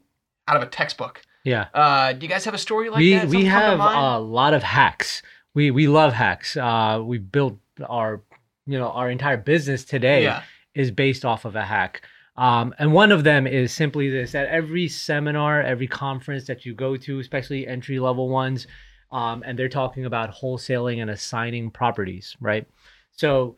out 0.48 0.57
of 0.57 0.63
a 0.63 0.67
textbook. 0.67 1.21
Yeah. 1.43 1.67
Uh, 1.74 2.13
do 2.13 2.25
you 2.25 2.29
guys 2.29 2.46
have 2.46 2.53
a 2.53 2.58
story 2.60 2.89
like 2.89 3.00
we 3.00 3.13
that? 3.13 3.27
we 3.27 3.46
have 3.46 3.79
a 3.79 4.19
lot 4.19 4.53
of 4.53 4.63
hacks. 4.63 5.22
We 5.53 5.72
we 5.72 5.88
love 5.88 6.13
hacks. 6.13 6.55
Uh, 6.58 7.01
we 7.03 7.17
built 7.17 7.58
our 7.88 8.22
you 8.65 8.77
know 8.77 8.89
our 8.89 9.10
entire 9.10 9.38
business 9.38 9.84
today 9.86 10.24
Yeah. 10.24 10.43
is 10.75 10.91
based 10.91 11.25
off 11.25 11.46
of 11.46 11.55
a 11.55 11.63
hack. 11.63 12.01
Um, 12.36 12.74
and 12.79 12.93
one 12.93 13.12
of 13.12 13.24
them 13.24 13.48
is 13.48 13.74
simply 13.74 14.10
this: 14.10 14.36
at 14.36 14.48
every 14.48 14.88
seminar, 14.88 15.62
every 15.62 15.88
conference 15.88 16.46
that 16.48 16.65
you 16.65 16.74
go 16.74 16.96
to, 16.98 17.19
especially 17.19 17.67
entry 17.67 18.00
level 18.00 18.29
ones, 18.29 18.67
um, 19.12 19.43
and 19.46 19.58
they're 19.58 19.67
talking 19.69 20.05
about 20.05 20.34
wholesaling 20.34 21.01
and 21.01 21.10
assigning 21.10 21.69
properties, 21.72 22.36
right? 22.39 22.65
So 23.12 23.58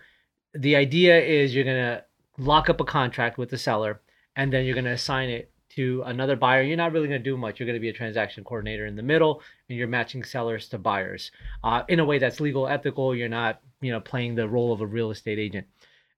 the 0.53 0.75
idea 0.75 1.19
is 1.21 1.53
you're 1.53 1.63
gonna 1.63 2.03
lock 2.37 2.69
up 2.69 2.79
a 2.81 2.85
contract 2.85 3.37
with 3.37 3.49
the 3.49 3.57
seller, 3.57 4.01
and 4.35 4.51
then 4.51 4.65
you're 4.65 4.75
gonna 4.75 4.91
assign 4.91 5.29
it 5.29 5.51
to 5.75 6.03
another 6.05 6.35
buyer. 6.35 6.61
You're 6.61 6.77
not 6.77 6.91
really 6.91 7.07
gonna 7.07 7.19
do 7.19 7.37
much. 7.37 7.59
You're 7.59 7.67
gonna 7.67 7.79
be 7.79 7.89
a 7.89 7.93
transaction 7.93 8.43
coordinator 8.43 8.85
in 8.85 8.95
the 8.95 9.03
middle, 9.03 9.41
and 9.69 9.77
you're 9.77 9.87
matching 9.87 10.23
sellers 10.23 10.67
to 10.69 10.77
buyers 10.77 11.31
uh, 11.63 11.83
in 11.87 11.99
a 11.99 12.05
way 12.05 12.17
that's 12.19 12.39
legal, 12.39 12.67
ethical. 12.67 13.15
You're 13.15 13.29
not, 13.29 13.61
you 13.81 13.91
know, 13.91 13.99
playing 13.99 14.35
the 14.35 14.47
role 14.47 14.71
of 14.73 14.81
a 14.81 14.85
real 14.85 15.11
estate 15.11 15.39
agent. 15.39 15.67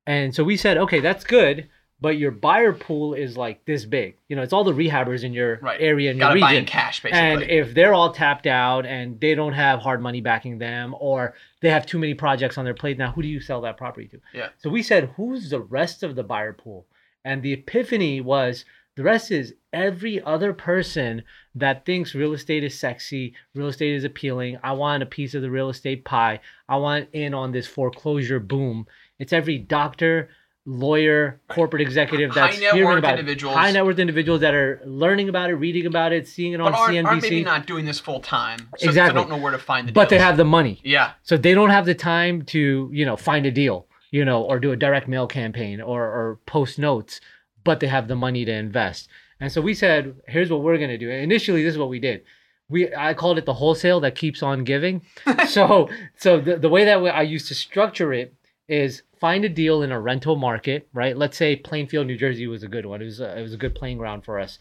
And 0.06 0.34
so 0.36 0.44
we 0.44 0.58
said, 0.58 0.78
okay, 0.78 1.00
that's 1.00 1.24
good, 1.24 1.70
but 2.02 2.18
your 2.18 2.32
buyer 2.32 2.74
pool 2.74 3.14
is 3.14 3.38
like 3.38 3.64
this 3.64 3.86
big. 3.86 4.18
You 4.28 4.36
know, 4.36 4.42
it's 4.42 4.52
all 4.52 4.66
the 4.66 4.74
rehabbers 4.74 5.24
in 5.24 5.32
your 5.32 5.60
Right. 5.62 5.80
area 5.80 6.12
in 6.12 6.18
your 6.18 6.28
Got 6.28 6.34
to 6.34 6.40
buy 6.42 6.50
in 6.50 6.56
region. 6.56 6.66
cash, 6.66 7.02
basically. 7.02 7.20
And 7.26 7.44
if 7.44 7.74
they're 7.74 7.94
all 7.94 8.12
tapped 8.12 8.46
out 8.46 8.86
and 8.86 9.18
they 9.22 9.34
don't 9.36 9.54
have 9.54 9.80
hard 9.80 10.02
money 10.02 10.20
backing 10.20 10.58
them, 10.58 10.94
or 11.00 11.36
they 11.62 11.70
have 11.70 11.86
too 11.86 11.98
many 12.00 12.14
projects 12.16 12.58
on 12.58 12.66
their 12.66 12.74
plate, 12.74 12.98
now 12.98 13.12
who 13.14 13.22
do 13.22 13.30
you 13.30 13.40
sell 13.40 13.62
that 13.62 13.78
property 13.78 14.08
to? 14.10 14.20
Yeah. 14.34 14.50
So 14.58 14.70
we 14.70 14.84
said, 14.84 15.12
who's 15.16 15.50
the 15.50 15.62
rest 15.62 16.04
of 16.04 16.16
the 16.16 16.24
buyer 16.24 16.52
pool? 16.52 16.86
And 17.24 17.42
the 17.42 17.54
epiphany 17.54 18.20
was 18.20 18.66
the 18.96 19.04
rest 19.04 19.32
is 19.32 19.56
every 19.72 20.22
other 20.24 20.54
person 20.54 21.24
that 21.56 21.86
thinks 21.86 22.14
real 22.14 22.34
estate 22.34 22.64
is 22.64 22.78
sexy, 22.78 23.34
real 23.56 23.68
estate 23.68 23.96
is 23.96 24.04
appealing. 24.04 24.60
I 24.64 24.74
want 24.74 25.04
a 25.04 25.08
piece 25.08 25.34
of 25.34 25.42
the 25.42 25.50
real 25.50 25.70
estate 25.70 26.06
pie. 26.06 26.40
I 26.70 26.78
want 26.78 27.10
in 27.14 27.34
on 27.34 27.52
this 27.52 27.68
foreclosure 27.68 28.40
boom. 28.40 28.86
It's 29.20 29.34
every 29.34 29.58
doctor, 29.58 30.30
lawyer, 30.66 31.42
corporate 31.50 31.82
executive 31.82 32.34
that's 32.34 32.58
hearing 32.58 32.98
about 32.98 33.16
it. 33.16 33.20
individuals. 33.20 33.56
high 33.56 33.72
net 33.72 33.86
worth 33.86 34.00
individuals 34.00 34.42
that 34.42 34.54
are 34.54 34.82
learning 34.86 35.28
about 35.30 35.50
it, 35.50 35.56
reading 35.56 35.86
about 35.86 36.14
it, 36.14 36.28
seeing 36.28 36.54
it 36.54 36.62
on 36.62 36.74
aren't, 36.74 36.96
CNBC. 36.96 37.06
aren't 37.06 37.22
maybe 37.24 37.44
not 37.44 37.66
doing 37.66 37.86
this 37.86 38.00
full 38.00 38.20
time. 38.20 38.60
So, 38.78 38.88
Exactly. 38.88 39.20
So 39.20 39.28
don't 39.28 39.38
know 39.38 39.42
where 39.44 39.52
to 39.52 39.58
find 39.58 39.88
the 39.88 39.92
but 39.92 40.10
they 40.10 40.20
have 40.20 40.38
the 40.38 40.46
money. 40.46 40.80
Yeah. 40.84 41.14
So 41.24 41.36
they 41.36 41.54
don't 41.54 41.70
have 41.70 41.86
the 41.86 41.96
time 41.96 42.44
to, 42.44 42.90
you 42.94 43.06
know, 43.06 43.18
find 43.18 43.46
a 43.46 43.52
deal, 43.52 43.88
you 44.12 44.24
know, 44.24 44.44
or 44.44 44.60
do 44.60 44.72
a 44.72 44.76
direct 44.76 45.08
mail 45.08 45.28
campaign 45.28 45.82
or, 45.82 46.04
or 46.04 46.40
post 46.46 46.80
notes, 46.80 47.20
but 47.64 47.80
they 47.80 47.88
have 47.88 48.08
the 48.08 48.16
money 48.16 48.46
to 48.46 48.52
invest. 48.52 49.10
And 49.40 49.52
so 49.52 49.62
we 49.62 49.74
said, 49.74 50.16
here's 50.28 50.50
what 50.50 50.62
we're 50.62 50.78
gonna 50.78 50.98
do. 50.98 51.10
Initially, 51.10 51.64
this 51.64 51.74
is 51.74 51.78
what 51.78 51.90
we 51.90 52.00
did. 52.00 52.24
We 52.70 52.94
I 52.96 53.14
called 53.14 53.38
it 53.38 53.46
the 53.46 53.54
wholesale 53.54 54.00
that 54.02 54.16
keeps 54.16 54.42
on 54.42 54.64
giving. 54.64 55.02
so 55.48 55.90
so 56.18 56.40
the, 56.40 56.58
the 56.58 56.70
way 56.70 56.86
that 56.86 57.02
we- 57.02 57.10
I 57.10 57.22
used 57.24 57.48
to 57.50 57.56
structure 57.56 58.14
it 58.14 58.34
is 58.68 59.04
find 59.20 59.44
a 59.46 59.50
deal 59.50 59.82
in 59.84 59.92
a 59.92 60.00
rental 60.00 60.36
market, 60.36 60.88
right? 60.94 61.18
Let's 61.18 61.38
say 61.38 61.56
Plainfield, 61.56 62.08
New 62.08 62.18
Jersey 62.18 62.48
was 62.48 62.64
a 62.64 62.68
good 62.68 62.86
one. 62.86 63.02
It 63.02 63.06
was 63.06 63.20
a, 63.20 63.38
it 63.38 63.42
was 63.42 63.54
a 63.54 63.58
good 63.58 63.76
playing 63.76 63.98
ground 63.98 64.24
for 64.26 64.40
us. 64.40 64.60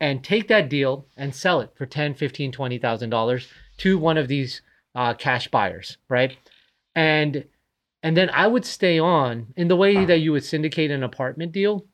And 0.00 0.24
take 0.24 0.48
that 0.48 0.68
deal 0.68 1.06
and 1.16 1.32
sell 1.34 1.60
it 1.60 1.70
for 1.76 1.86
10, 1.86 2.14
15, 2.14 2.50
20,000 2.50 3.10
dollars 3.10 3.48
to 3.78 3.98
one 3.98 4.18
of 4.18 4.26
these 4.28 4.60
uh, 4.94 5.14
cash 5.14 5.48
buyers, 5.48 5.98
right? 6.08 6.36
And 6.94 7.44
and 8.02 8.16
then 8.16 8.30
I 8.30 8.46
would 8.48 8.64
stay 8.64 8.98
on 8.98 9.52
in 9.56 9.68
the 9.68 9.76
way 9.76 10.04
that 10.04 10.18
you 10.18 10.32
would 10.32 10.44
syndicate 10.44 10.90
an 10.90 11.02
apartment 11.04 11.52
deal 11.52 11.86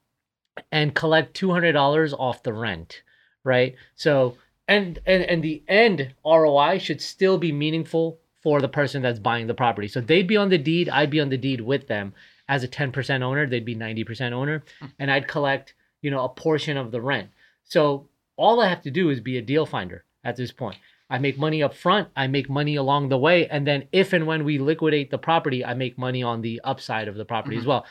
and 0.72 0.94
collect 0.94 1.34
two 1.34 1.50
hundred 1.50 1.72
dollars 1.72 2.12
off 2.12 2.42
the 2.42 2.52
rent, 2.52 3.02
right? 3.44 3.74
So 3.94 4.36
and 4.66 4.98
and 5.06 5.22
and 5.24 5.42
the 5.42 5.62
end 5.68 6.14
ROI 6.24 6.78
should 6.78 7.00
still 7.00 7.38
be 7.38 7.52
meaningful 7.52 8.18
for 8.42 8.60
the 8.60 8.68
person 8.68 9.02
that's 9.02 9.18
buying 9.18 9.46
the 9.46 9.54
property. 9.54 9.88
So 9.88 10.00
they'd 10.00 10.26
be 10.26 10.36
on 10.36 10.48
the 10.48 10.58
deed, 10.58 10.88
I'd 10.88 11.10
be 11.10 11.20
on 11.20 11.28
the 11.28 11.36
deed 11.36 11.60
with 11.60 11.88
them 11.88 12.14
as 12.48 12.62
a 12.62 12.68
ten 12.68 12.92
percent 12.92 13.22
owner. 13.22 13.46
They'd 13.46 13.64
be 13.64 13.74
ninety 13.74 14.04
percent 14.04 14.34
owner, 14.34 14.62
hmm. 14.80 14.86
and 14.98 15.10
I'd 15.10 15.28
collect 15.28 15.74
you 16.02 16.10
know 16.10 16.24
a 16.24 16.28
portion 16.28 16.76
of 16.76 16.90
the 16.90 17.00
rent. 17.00 17.30
So 17.64 18.08
all 18.36 18.60
I 18.60 18.68
have 18.68 18.82
to 18.82 18.90
do 18.90 19.10
is 19.10 19.20
be 19.20 19.38
a 19.38 19.42
deal 19.42 19.66
finder 19.66 20.04
at 20.24 20.36
this 20.36 20.52
point. 20.52 20.76
I 21.10 21.18
make 21.18 21.38
money 21.38 21.62
up 21.62 21.74
front, 21.74 22.08
I 22.14 22.26
make 22.26 22.50
money 22.50 22.76
along 22.76 23.08
the 23.08 23.18
way, 23.18 23.48
and 23.48 23.66
then 23.66 23.88
if 23.92 24.12
and 24.12 24.26
when 24.26 24.44
we 24.44 24.58
liquidate 24.58 25.10
the 25.10 25.18
property, 25.18 25.64
I 25.64 25.72
make 25.72 25.96
money 25.96 26.22
on 26.22 26.42
the 26.42 26.60
upside 26.62 27.08
of 27.08 27.14
the 27.14 27.24
property 27.24 27.56
as 27.56 27.62
mm-hmm. 27.62 27.70
well. 27.70 27.86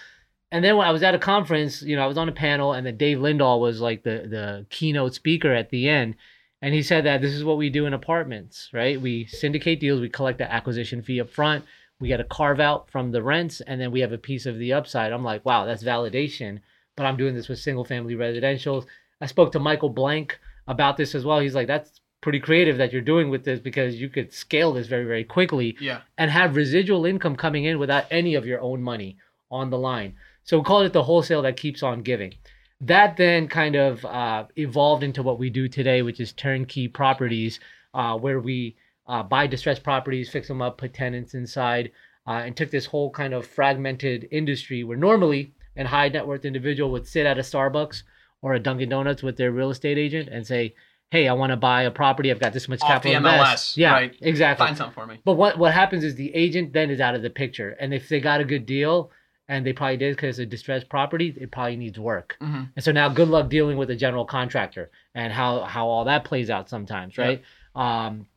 And 0.51 0.63
then 0.63 0.77
when 0.77 0.87
I 0.87 0.91
was 0.91 1.03
at 1.03 1.13
a 1.15 1.19
conference, 1.19 1.81
you 1.81 1.95
know, 1.95 2.03
I 2.03 2.07
was 2.07 2.17
on 2.17 2.29
a 2.29 2.33
panel, 2.33 2.73
and 2.73 2.85
then 2.85 2.95
Dave 2.97 3.17
Lindahl 3.17 3.59
was 3.59 3.81
like 3.81 4.03
the 4.03 4.27
the 4.29 4.65
keynote 4.69 5.13
speaker 5.13 5.53
at 5.53 5.69
the 5.69 5.89
end, 5.89 6.15
and 6.61 6.73
he 6.73 6.81
said 6.81 7.03
that 7.05 7.21
this 7.21 7.33
is 7.33 7.43
what 7.43 7.57
we 7.57 7.69
do 7.69 7.85
in 7.85 7.93
apartments, 7.93 8.69
right? 8.73 8.99
We 8.99 9.25
syndicate 9.25 9.79
deals, 9.79 9.99
we 10.01 10.09
collect 10.09 10.37
the 10.37 10.51
acquisition 10.51 11.01
fee 11.01 11.19
up 11.19 11.29
front, 11.29 11.65
we 11.99 12.07
get 12.07 12.21
a 12.21 12.23
carve 12.25 12.59
out 12.61 12.89
from 12.89 13.11
the 13.11 13.21
rents, 13.21 13.59
and 13.61 13.81
then 13.81 13.91
we 13.91 13.99
have 13.99 14.13
a 14.13 14.17
piece 14.17 14.45
of 14.45 14.57
the 14.57 14.71
upside. 14.73 15.11
I'm 15.11 15.23
like, 15.23 15.45
wow, 15.45 15.65
that's 15.65 15.83
validation. 15.83 16.59
But 16.95 17.05
I'm 17.05 17.17
doing 17.17 17.35
this 17.35 17.47
with 17.47 17.59
single 17.59 17.85
family 17.85 18.15
residentials. 18.15 18.85
I 19.21 19.25
spoke 19.27 19.51
to 19.51 19.59
Michael 19.59 19.89
Blank 19.89 20.39
about 20.67 20.97
this 20.97 21.13
as 21.13 21.25
well. 21.25 21.39
He's 21.39 21.53
like, 21.55 21.67
that's 21.67 21.99
pretty 22.21 22.39
creative 22.39 22.77
that 22.77 22.91
you're 22.91 23.01
doing 23.01 23.29
with 23.29 23.43
this 23.45 23.59
because 23.59 24.01
you 24.01 24.09
could 24.09 24.33
scale 24.33 24.73
this 24.73 24.87
very, 24.87 25.05
very 25.05 25.23
quickly 25.23 25.75
Yeah. 25.79 26.01
and 26.17 26.31
have 26.31 26.55
residual 26.55 27.05
income 27.05 27.35
coming 27.35 27.65
in 27.65 27.77
without 27.77 28.05
any 28.09 28.33
of 28.33 28.45
your 28.47 28.59
own 28.61 28.81
money 28.81 29.17
on 29.51 29.69
the 29.69 29.77
line. 29.77 30.15
So 30.47 30.57
we 30.57 30.63
call 30.63 30.81
it 30.81 30.93
the 30.93 31.03
wholesale 31.03 31.41
that 31.41 31.57
keeps 31.57 31.83
on 31.83 32.01
giving. 32.01 32.33
That 32.79 33.17
then 33.17 33.49
kind 33.49 33.75
of 33.75 34.05
uh, 34.05 34.45
evolved 34.55 35.03
into 35.03 35.21
what 35.21 35.39
we 35.39 35.49
do 35.49 35.67
today, 35.67 36.01
which 36.01 36.21
is 36.21 36.31
turnkey 36.31 36.87
properties, 36.87 37.59
uh, 37.93 38.17
where 38.17 38.39
we 38.39 38.77
uh, 39.07 39.23
buy 39.23 39.47
distressed 39.47 39.83
properties, 39.83 40.29
fix 40.29 40.47
them 40.47 40.61
up, 40.61 40.77
put 40.77 40.93
tenants 40.93 41.33
inside, 41.33 41.91
uh, 42.25 42.43
and 42.45 42.55
took 42.55 42.71
this 42.71 42.85
whole 42.85 43.09
kind 43.09 43.33
of 43.33 43.45
fragmented 43.45 44.25
industry 44.31 44.85
where 44.85 44.97
normally 44.97 45.53
a 45.75 45.85
high 45.85 46.07
net 46.07 46.25
worth 46.25 46.45
individual 46.45 46.91
would 46.91 47.07
sit 47.07 47.25
at 47.25 47.37
a 47.37 47.41
Starbucks 47.41 48.03
or 48.41 48.53
a 48.53 48.59
Dunkin' 48.59 48.89
Donuts 48.89 49.23
with 49.23 49.35
their 49.35 49.51
real 49.51 49.69
estate 49.69 49.97
agent 49.97 50.29
and 50.29 50.47
say, 50.47 50.73
"Hey, 51.11 51.27
I 51.27 51.33
want 51.33 51.51
to 51.51 51.57
buy 51.57 51.83
a 51.83 51.91
property. 51.91 52.31
I've 52.31 52.39
got 52.39 52.53
this 52.53 52.69
much 52.69 52.81
Off 52.83 52.87
capital 52.87 53.21
the 53.21 53.27
MLS, 53.27 53.39
invest." 53.39 53.77
Yeah, 53.77 53.91
right. 53.91 54.15
exactly. 54.21 54.65
Find 54.65 54.77
something 54.77 54.93
for 54.93 55.05
me. 55.05 55.19
But 55.25 55.33
what 55.33 55.57
what 55.57 55.73
happens 55.73 56.05
is 56.05 56.15
the 56.15 56.33
agent 56.33 56.71
then 56.71 56.89
is 56.89 57.01
out 57.01 57.15
of 57.15 57.21
the 57.21 57.29
picture, 57.29 57.71
and 57.71 57.93
if 57.93 58.07
they 58.07 58.21
got 58.21 58.39
a 58.39 58.45
good 58.45 58.65
deal, 58.65 59.11
and 59.47 59.65
they 59.65 59.73
probably 59.73 59.97
did 59.97 60.15
because 60.15 60.39
it's 60.39 60.43
a 60.43 60.45
distressed 60.45 60.89
property, 60.89 61.33
it 61.39 61.51
probably 61.51 61.77
needs 61.77 61.99
work. 61.99 62.35
hmm 62.39 62.63
And 62.75 62.83
so 62.83 62.91
now, 62.91 63.09
good 63.09 63.29
luck 63.29 63.49
dealing 63.49 63.77
with 63.77 63.89
a 63.89 63.95
general 63.95 64.25
contractor 64.25 64.91
and 65.15 65.31
how 65.33 65.61
how 65.61 65.87
all 65.87 66.05
that 66.05 66.23
plays 66.25 66.49
out 66.49 66.69
sometimes, 66.69 67.17
right? 67.17 67.41
Um, 67.75 68.27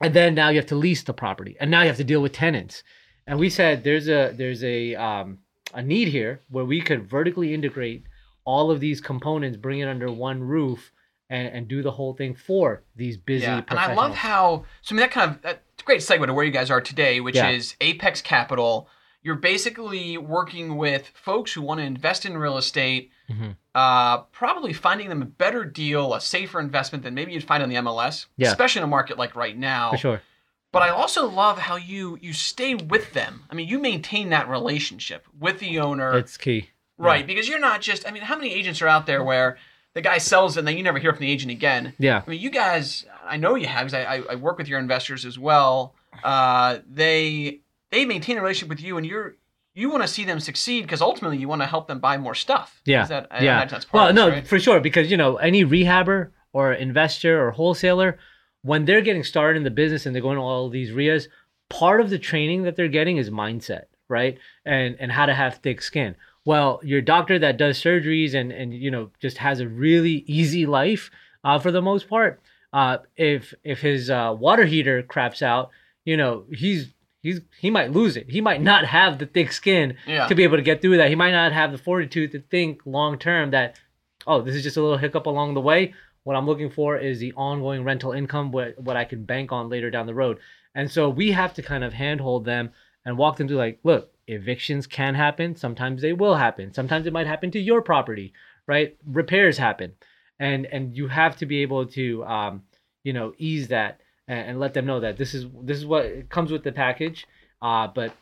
and 0.00 0.14
then 0.14 0.34
now 0.34 0.48
you 0.50 0.56
have 0.56 0.66
to 0.66 0.76
lease 0.76 1.02
the 1.02 1.12
property, 1.14 1.56
and 1.60 1.70
now 1.70 1.82
you 1.82 1.88
have 1.88 1.96
to 1.96 2.04
deal 2.04 2.22
with 2.22 2.32
tenants. 2.32 2.82
And 3.26 3.38
we 3.38 3.50
said 3.50 3.84
there's 3.84 4.08
a 4.08 4.32
there's 4.36 4.62
a 4.64 4.94
um, 4.94 5.38
a 5.74 5.82
need 5.82 6.08
here 6.08 6.40
where 6.48 6.64
we 6.64 6.80
could 6.80 7.08
vertically 7.08 7.52
integrate 7.54 8.04
all 8.44 8.70
of 8.70 8.80
these 8.80 9.00
components, 9.00 9.56
bring 9.58 9.80
it 9.80 9.88
under 9.88 10.10
one 10.10 10.42
roof, 10.42 10.92
and, 11.28 11.48
and 11.48 11.68
do 11.68 11.82
the 11.82 11.90
whole 11.90 12.14
thing 12.14 12.34
for 12.34 12.82
these 12.96 13.16
busy 13.18 13.42
Yeah, 13.44 13.62
and 13.68 13.78
I 13.78 13.92
love 13.94 14.14
how. 14.14 14.64
So 14.82 14.94
I 14.94 14.96
mean, 14.96 15.00
that 15.00 15.10
kind 15.10 15.30
of 15.30 15.42
that's 15.42 15.60
a 15.82 15.84
great 15.84 16.00
segue 16.00 16.24
to 16.26 16.32
where 16.32 16.44
you 16.44 16.50
guys 16.52 16.70
are 16.70 16.80
today, 16.80 17.20
which 17.20 17.36
Yeah. 17.36 17.50
is 17.50 17.76
Apex 17.80 18.22
Capital. 18.22 18.88
You're 19.22 19.34
basically 19.34 20.16
working 20.16 20.76
with 20.76 21.08
folks 21.14 21.52
who 21.52 21.60
want 21.62 21.80
to 21.80 21.84
invest 21.84 22.24
in 22.24 22.38
real 22.38 22.56
estate, 22.56 23.10
Mhm. 23.28 23.56
uh, 23.74 24.18
probably 24.32 24.72
finding 24.72 25.08
them 25.08 25.22
a 25.22 25.26
better 25.26 25.64
deal, 25.64 26.14
a 26.14 26.20
safer 26.20 26.60
investment 26.60 27.02
than 27.04 27.14
maybe 27.14 27.32
you'd 27.32 27.44
find 27.44 27.62
on 27.62 27.68
the 27.68 27.76
MLS, 27.76 28.26
Yeah. 28.36 28.48
especially 28.48 28.80
in 28.80 28.84
a 28.84 28.88
market 28.88 29.18
like 29.18 29.34
right 29.34 29.56
now. 29.56 29.90
for 29.90 29.96
sure. 29.98 30.22
But 30.70 30.82
I 30.82 30.90
also 30.90 31.26
love 31.28 31.58
how 31.58 31.76
you 31.76 32.18
you 32.20 32.32
stay 32.32 32.74
with 32.74 33.12
them. 33.14 33.44
I 33.50 33.54
mean, 33.54 33.68
you 33.68 33.78
maintain 33.78 34.28
that 34.30 34.48
relationship 34.48 35.26
with 35.38 35.58
the 35.60 35.78
owner. 35.80 36.16
It's 36.18 36.36
key. 36.36 36.70
Right, 36.98 37.26
because 37.26 37.48
you're 37.48 37.58
not 37.60 37.80
just. 37.80 38.06
I 38.06 38.10
mean, 38.10 38.22
how 38.22 38.36
many 38.36 38.52
agents 38.52 38.82
are 38.82 38.88
out 38.88 39.06
there 39.06 39.22
where 39.24 39.56
the 39.94 40.00
guy 40.02 40.18
sells 40.18 40.56
and 40.56 40.66
then 40.68 40.76
you 40.76 40.82
never 40.82 40.98
hear 40.98 41.12
from 41.12 41.20
the 41.20 41.30
agent 41.30 41.50
again? 41.52 41.94
Yeah. 41.98 42.22
I 42.26 42.30
mean, 42.30 42.40
you 42.40 42.50
guys. 42.50 43.06
I 43.26 43.36
know 43.38 43.54
you 43.54 43.66
have 43.66 43.86
because 43.86 43.94
I, 43.94 44.16
I, 44.16 44.22
I 44.32 44.34
work 44.34 44.58
with 44.58 44.68
your 44.68 44.78
investors 44.78 45.24
as 45.24 45.38
well. 45.38 45.94
Uh, 46.24 46.78
they 46.90 47.60
they 47.90 48.04
maintain 48.04 48.38
a 48.38 48.42
relationship 48.42 48.68
with 48.68 48.82
you, 48.82 48.96
and 48.96 49.06
you're 49.06 49.36
you 49.78 49.90
want 49.90 50.02
to 50.02 50.08
see 50.08 50.24
them 50.24 50.40
succeed 50.40 50.82
because 50.82 51.00
ultimately 51.00 51.38
you 51.38 51.46
want 51.46 51.62
to 51.62 51.66
help 51.66 51.86
them 51.86 52.00
buy 52.00 52.16
more 52.16 52.34
stuff. 52.34 52.82
Yeah. 52.84 53.04
Is 53.04 53.08
that, 53.10 53.28
I 53.30 53.44
yeah. 53.44 53.64
that's 53.64 53.84
part 53.84 53.94
well, 53.94 54.06
this, 54.08 54.16
no, 54.16 54.28
right? 54.30 54.46
for 54.46 54.58
sure, 54.58 54.80
because 54.80 55.10
you 55.10 55.16
know 55.16 55.36
any 55.36 55.64
rehabber 55.64 56.30
or 56.52 56.72
investor 56.72 57.40
or 57.40 57.52
wholesaler, 57.52 58.18
when 58.62 58.84
they're 58.84 59.00
getting 59.00 59.22
started 59.22 59.56
in 59.56 59.62
the 59.62 59.70
business 59.70 60.04
and 60.04 60.14
they're 60.14 60.22
going 60.22 60.36
to 60.36 60.42
all 60.42 60.68
these 60.68 60.90
REIAs, 60.90 61.28
part 61.68 62.00
of 62.00 62.10
the 62.10 62.18
training 62.18 62.64
that 62.64 62.74
they're 62.74 62.88
getting 62.88 63.18
is 63.18 63.30
mindset, 63.30 63.84
right? 64.08 64.36
And 64.64 64.96
and 64.98 65.12
how 65.12 65.26
to 65.26 65.34
have 65.34 65.58
thick 65.58 65.80
skin. 65.80 66.16
well, 66.44 66.80
your 66.82 67.00
doctor 67.00 67.38
that 67.38 67.56
does 67.56 67.78
surgeries 67.78 68.34
and 68.34 68.50
and 68.50 68.74
you 68.74 68.90
know 68.90 69.10
just 69.20 69.38
has 69.38 69.60
a 69.60 69.68
really 69.68 70.24
easy 70.26 70.66
life 70.66 71.10
uh, 71.44 71.58
for 71.58 71.70
the 71.70 71.82
most 71.82 72.08
part. 72.08 72.40
Uh, 72.72 72.98
if 73.16 73.54
if 73.62 73.80
his 73.80 74.10
uh, 74.10 74.34
water 74.36 74.64
heater 74.64 75.02
craps 75.02 75.40
out, 75.40 75.70
you 76.04 76.16
know 76.16 76.44
he's 76.52 76.92
he's 77.28 77.40
he 77.60 77.70
might 77.70 77.92
lose 77.92 78.16
it. 78.16 78.26
He 78.30 78.40
might 78.40 78.62
not 78.62 78.84
have 78.86 79.18
the 79.18 79.26
thick 79.26 79.52
skin 79.52 79.96
Yeah. 80.06 80.26
to 80.26 80.34
be 80.34 80.44
able 80.44 80.56
to 80.56 80.62
get 80.70 80.80
through 80.80 80.96
that. 80.98 81.08
He 81.08 81.14
might 81.14 81.32
not 81.32 81.52
have 81.52 81.72
the 81.72 81.78
fortitude 81.78 82.32
to 82.32 82.40
think 82.40 82.80
long 82.84 83.18
term 83.18 83.50
that 83.52 83.78
oh 84.26 84.40
this 84.42 84.54
is 84.54 84.62
just 84.62 84.76
a 84.76 84.82
little 84.82 84.98
hiccup 84.98 85.26
along 85.26 85.54
the 85.54 85.60
way. 85.60 85.94
What 86.24 86.36
I'm 86.36 86.46
looking 86.46 86.70
for 86.70 86.96
is 86.96 87.20
the 87.20 87.32
ongoing 87.34 87.84
rental 87.84 88.12
income, 88.12 88.50
what 88.52 88.78
what 88.78 88.96
I 88.96 89.04
can 89.04 89.24
bank 89.24 89.52
on 89.52 89.68
later 89.68 89.90
down 89.90 90.06
the 90.06 90.14
road. 90.14 90.38
And 90.74 90.90
so 90.90 91.08
we 91.08 91.32
have 91.32 91.54
to 91.54 91.62
kind 91.62 91.82
of 91.84 91.92
handhold 91.92 92.44
them 92.44 92.70
and 93.04 93.16
walk 93.16 93.36
them 93.36 93.48
through 93.48 93.56
like, 93.56 93.78
look, 93.84 94.12
evictions 94.26 94.86
can 94.86 95.14
happen. 95.14 95.56
Sometimes 95.56 96.02
they 96.02 96.12
will 96.12 96.36
happen. 96.36 96.74
Sometimes 96.74 97.06
it 97.06 97.12
might 97.12 97.26
happen 97.26 97.50
to 97.52 97.58
your 97.58 97.80
property, 97.82 98.32
right? 98.66 98.96
Repairs 99.06 99.56
happen, 99.58 99.92
and 100.38 100.66
and 100.66 100.94
you 100.96 101.08
have 101.08 101.36
to 101.38 101.46
be 101.46 101.62
able 101.62 101.86
to, 101.86 102.24
um, 102.24 102.62
you 103.04 103.12
know, 103.14 103.32
ease 103.38 103.68
that 103.68 104.00
and, 104.28 104.50
and 104.50 104.60
let 104.60 104.74
them 104.74 104.86
know 104.86 105.00
that 105.00 105.16
this 105.16 105.34
is 105.34 105.46
this 105.62 105.78
is 105.78 105.86
what 105.86 106.28
comes 106.28 106.50
with 106.52 106.62
the 106.62 106.72
package. 106.72 107.26
Uh, 107.60 107.88
but 107.88 108.12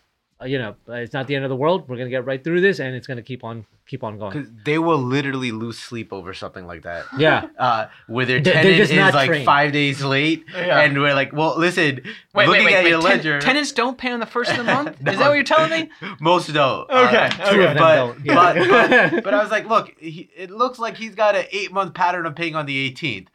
uh, 0.40 0.44
you 0.44 0.58
know, 0.58 0.76
it's 0.88 1.12
not 1.14 1.26
the 1.26 1.34
end 1.34 1.44
of 1.44 1.48
the 1.50 1.56
world. 1.56 1.88
We're 1.88 1.96
gonna 1.96 2.10
get 2.10 2.24
right 2.24 2.42
through 2.42 2.60
this, 2.60 2.78
and 2.78 2.94
it's 2.94 3.06
gonna 3.06 3.22
keep 3.22 3.42
on 3.44 3.64
keep 3.86 4.02
on 4.02 4.18
going. 4.18 4.58
They 4.64 4.78
will 4.78 4.98
literally 4.98 5.52
lose 5.52 5.78
sleep 5.78 6.12
over 6.12 6.34
something 6.34 6.66
like 6.66 6.82
that. 6.82 7.04
Yeah. 7.16 7.48
Uh, 7.58 7.86
where 8.06 8.26
their 8.26 8.40
They- 8.42 8.52
tenant 8.52 8.80
is 8.80 9.14
like 9.14 9.28
trained. 9.28 9.44
five 9.46 9.72
days 9.72 10.02
late, 10.02 10.44
Yeah. 10.52 10.80
and 10.80 10.98
we're 11.00 11.14
like, 11.14 11.32
well, 11.32 11.58
listen, 11.58 12.00
Wait, 12.34 12.48
looking 12.48 12.64
wait, 12.66 12.72
wait, 12.72 12.74
at 12.74 12.84
wait. 12.84 12.90
your 12.90 13.00
ten- 13.00 13.10
ledger, 13.10 13.40
tenants 13.40 13.72
don't 13.72 13.96
pay 13.96 14.10
on 14.10 14.20
the 14.20 14.26
first 14.26 14.50
of 14.50 14.56
the 14.58 14.64
month. 14.64 15.00
No. 15.00 15.12
Is 15.12 15.18
that 15.18 15.28
what 15.28 15.34
you're 15.34 15.44
telling 15.44 15.70
me? 15.70 15.90
most 16.20 16.52
don't. 16.52 16.90
Okay, 16.90 17.16
Uh, 17.16 17.26
okay. 17.28 17.50
Two 17.54 17.60
of 17.62 17.68
them 17.68 17.76
but, 17.78 17.96
don't, 17.96 18.24
yeah. 18.24 18.34
but, 18.34 19.10
but, 19.12 19.24
but 19.24 19.34
I 19.34 19.40
was 19.42 19.50
like, 19.50 19.66
look, 19.68 19.94
he, 19.98 20.28
it 20.36 20.50
looks 20.50 20.78
like 20.78 20.96
he's 20.96 21.14
got 21.14 21.34
an 21.36 21.46
eight 21.50 21.72
month 21.72 21.94
pattern 21.94 22.26
of 22.26 22.34
paying 22.34 22.54
on 22.56 22.66
the 22.66 22.90
18th. 22.92 23.28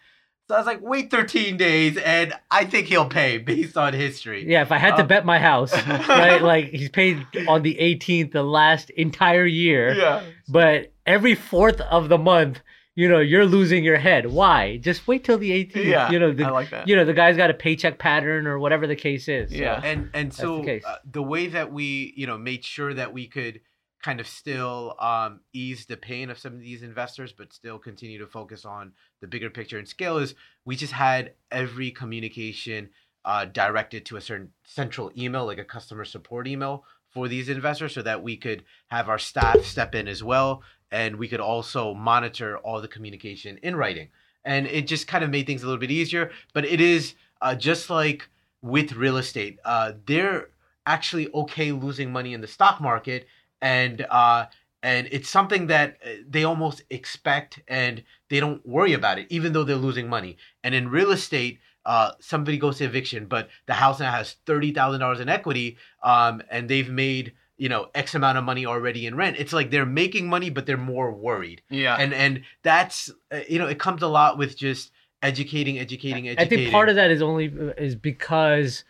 So 0.52 0.56
I 0.56 0.60
was 0.60 0.68
like, 0.68 0.82
wait 0.82 1.10
13 1.10 1.56
days, 1.56 1.96
and 1.96 2.34
I 2.52 2.66
think 2.66 2.88
he'll 2.88 3.06
pay 3.08 3.38
based 3.38 3.78
on 3.78 3.94
history. 3.94 4.46
Yeah, 4.46 4.62
if 4.64 4.72
I 4.74 4.78
had 4.80 4.98
to 4.98 5.04
Um, 5.04 5.08
bet 5.08 5.26
my 5.26 5.40
house, 5.40 5.72
right? 5.88 6.42
Like 6.42 6.66
he's 6.72 6.90
paid 6.90 7.26
on 7.48 7.62
the 7.62 7.76
18th 7.80 8.34
the 8.34 8.44
last 8.44 8.90
entire 8.90 9.46
year. 9.46 9.94
Yeah. 9.94 10.24
But 10.50 10.92
every 11.06 11.36
fourth 11.36 11.80
of 11.80 12.10
the 12.10 12.18
month, 12.18 12.60
you 12.96 13.08
know, 13.08 13.20
you're 13.20 13.46
losing 13.46 13.86
your 13.86 13.96
head. 13.98 14.26
Why? 14.26 14.76
Just 14.76 15.08
wait 15.08 15.24
till 15.24 15.38
the 15.38 15.52
18th. 15.52 15.86
Yeah, 15.86 16.12
you 16.12 16.20
know, 16.20 16.34
the, 16.34 16.44
I 16.44 16.50
like 16.50 16.70
that. 16.72 16.86
You 16.86 16.98
know, 16.98 17.06
the 17.06 17.14
guy's 17.14 17.38
got 17.38 17.50
a 17.50 17.54
paycheck 17.54 17.98
pattern 17.98 18.46
or 18.46 18.60
whatever 18.60 18.88
the 18.88 18.98
case 18.98 19.30
is. 19.30 19.52
So, 19.52 19.56
Yeah. 19.56 19.80
and 19.82 20.10
and 20.14 20.34
so 20.34 20.62
the 20.64 20.86
uh, 20.86 20.98
the 21.10 21.24
way 21.24 21.48
that 21.48 21.72
we 21.72 22.14
you 22.18 22.28
know 22.28 22.38
made 22.38 22.66
sure 22.66 22.94
that 22.94 23.14
we 23.14 23.26
could 23.28 23.62
kind 24.02 24.20
of 24.20 24.28
still 24.28 24.96
um, 25.00 25.42
ease 25.54 25.86
the 25.86 25.98
pain 25.98 26.30
of 26.30 26.40
some 26.40 26.54
of 26.54 26.60
these 26.60 26.84
investors 26.84 27.34
but 27.38 27.54
still 27.54 27.78
continue 27.78 28.20
to 28.20 28.28
focus 28.28 28.66
on 28.66 28.92
the 29.22 29.28
bigger 29.28 29.50
picture 29.50 29.78
and 29.78 29.88
scale 29.88 30.18
is 30.18 30.36
we 30.66 30.76
just 30.76 30.94
had 30.94 31.34
every 31.52 31.92
communication 31.92 32.90
uh, 33.26 33.46
directed 33.46 34.06
to 34.06 34.18
a 34.18 34.22
certain 34.22 34.50
central 34.64 35.12
email 35.18 35.46
like 35.46 35.60
a 35.60 35.64
customer 35.64 36.06
support 36.06 36.48
email 36.48 36.84
for 37.10 37.28
these 37.28 37.50
investors 37.50 37.94
so 37.94 38.02
that 38.02 38.24
we 38.24 38.38
could 38.38 38.64
have 38.88 39.10
our 39.10 39.20
staff 39.20 39.64
step 39.64 39.94
in 39.94 40.08
as 40.08 40.24
well 40.24 40.64
and 40.92 41.16
we 41.16 41.28
could 41.28 41.40
also 41.40 41.94
monitor 41.94 42.58
all 42.60 42.82
the 42.82 42.88
communication 42.88 43.58
in 43.64 43.76
writing. 43.76 44.10
And 44.44 44.68
it 44.68 44.88
just 44.88 45.08
kind 45.08 45.24
of 45.24 45.30
made 45.30 45.46
things 45.46 45.64
a 45.64 45.66
little 45.66 45.80
bit 45.80 45.92
easier 45.92 46.32
but 46.54 46.66
it 46.66 46.82
is 46.82 47.14
uh, 47.42 47.56
just 47.56 47.90
like 47.90 48.28
with 48.62 48.94
real 48.94 49.18
estate 49.18 49.60
uh, 49.66 49.94
they're 50.06 50.50
actually 50.86 51.30
okay 51.34 51.72
losing 51.72 52.12
money 52.12 52.34
in 52.34 52.42
the 52.42 52.48
stock 52.48 52.82
market 52.82 53.28
and 53.62 54.06
uh, 54.10 54.46
and 54.84 55.08
it's 55.12 55.30
something 55.30 55.68
that 55.68 55.98
uh, 56.04 56.10
they 56.28 56.44
almost 56.44 56.84
expect 56.90 57.62
and 57.68 58.04
they 58.30 58.40
don't 58.40 58.66
worry 58.66 58.94
about 58.94 59.20
it 59.20 59.28
even 59.30 59.54
though 59.54 59.64
they're 59.64 59.76
losing 59.76 60.08
money. 60.08 60.38
And 60.64 60.74
in 60.76 60.90
real 60.90 61.12
estate 61.12 61.60
uh, 61.86 62.12
somebody 62.20 62.58
goes 62.58 62.78
to 62.78 62.86
eviction 62.86 63.26
but 63.26 63.50
the 63.66 63.74
house 63.74 64.00
now 64.00 64.12
has 64.12 64.36
$30000 64.46 65.20
in 65.20 65.30
equity 65.30 65.78
um, 66.04 66.42
and 66.50 66.70
they've 66.70 66.90
made 66.90 67.34
you 67.58 67.70
know 67.70 67.90
x 67.94 68.16
amount 68.16 68.38
of 68.38 68.44
money 68.44 68.66
already 68.66 69.06
in 69.06 69.16
rent. 69.16 69.38
It's 69.38 69.54
like 69.54 69.70
they're 69.72 69.86
making 69.86 70.28
money 70.28 70.50
but 70.50 70.66
they're 70.66 70.78
more 70.78 71.12
worried. 71.12 71.62
Yeah. 71.70 71.96
and 71.98 72.14
and 72.14 72.44
that's 72.64 73.12
uh, 73.32 73.42
you 73.48 73.60
know 73.60 73.68
it 73.68 73.80
comes 73.80 74.02
a 74.02 74.08
lot 74.08 74.38
with 74.38 74.58
just 74.58 74.92
educating 75.22 75.78
educating 75.78 76.28
educating 76.28 76.60
I 76.60 76.64
think 76.64 76.72
part 76.72 76.90
of 76.90 76.96
that 76.96 77.12
is 77.12 77.22
only 77.22 77.46
is 77.78 77.96
because 77.96 78.84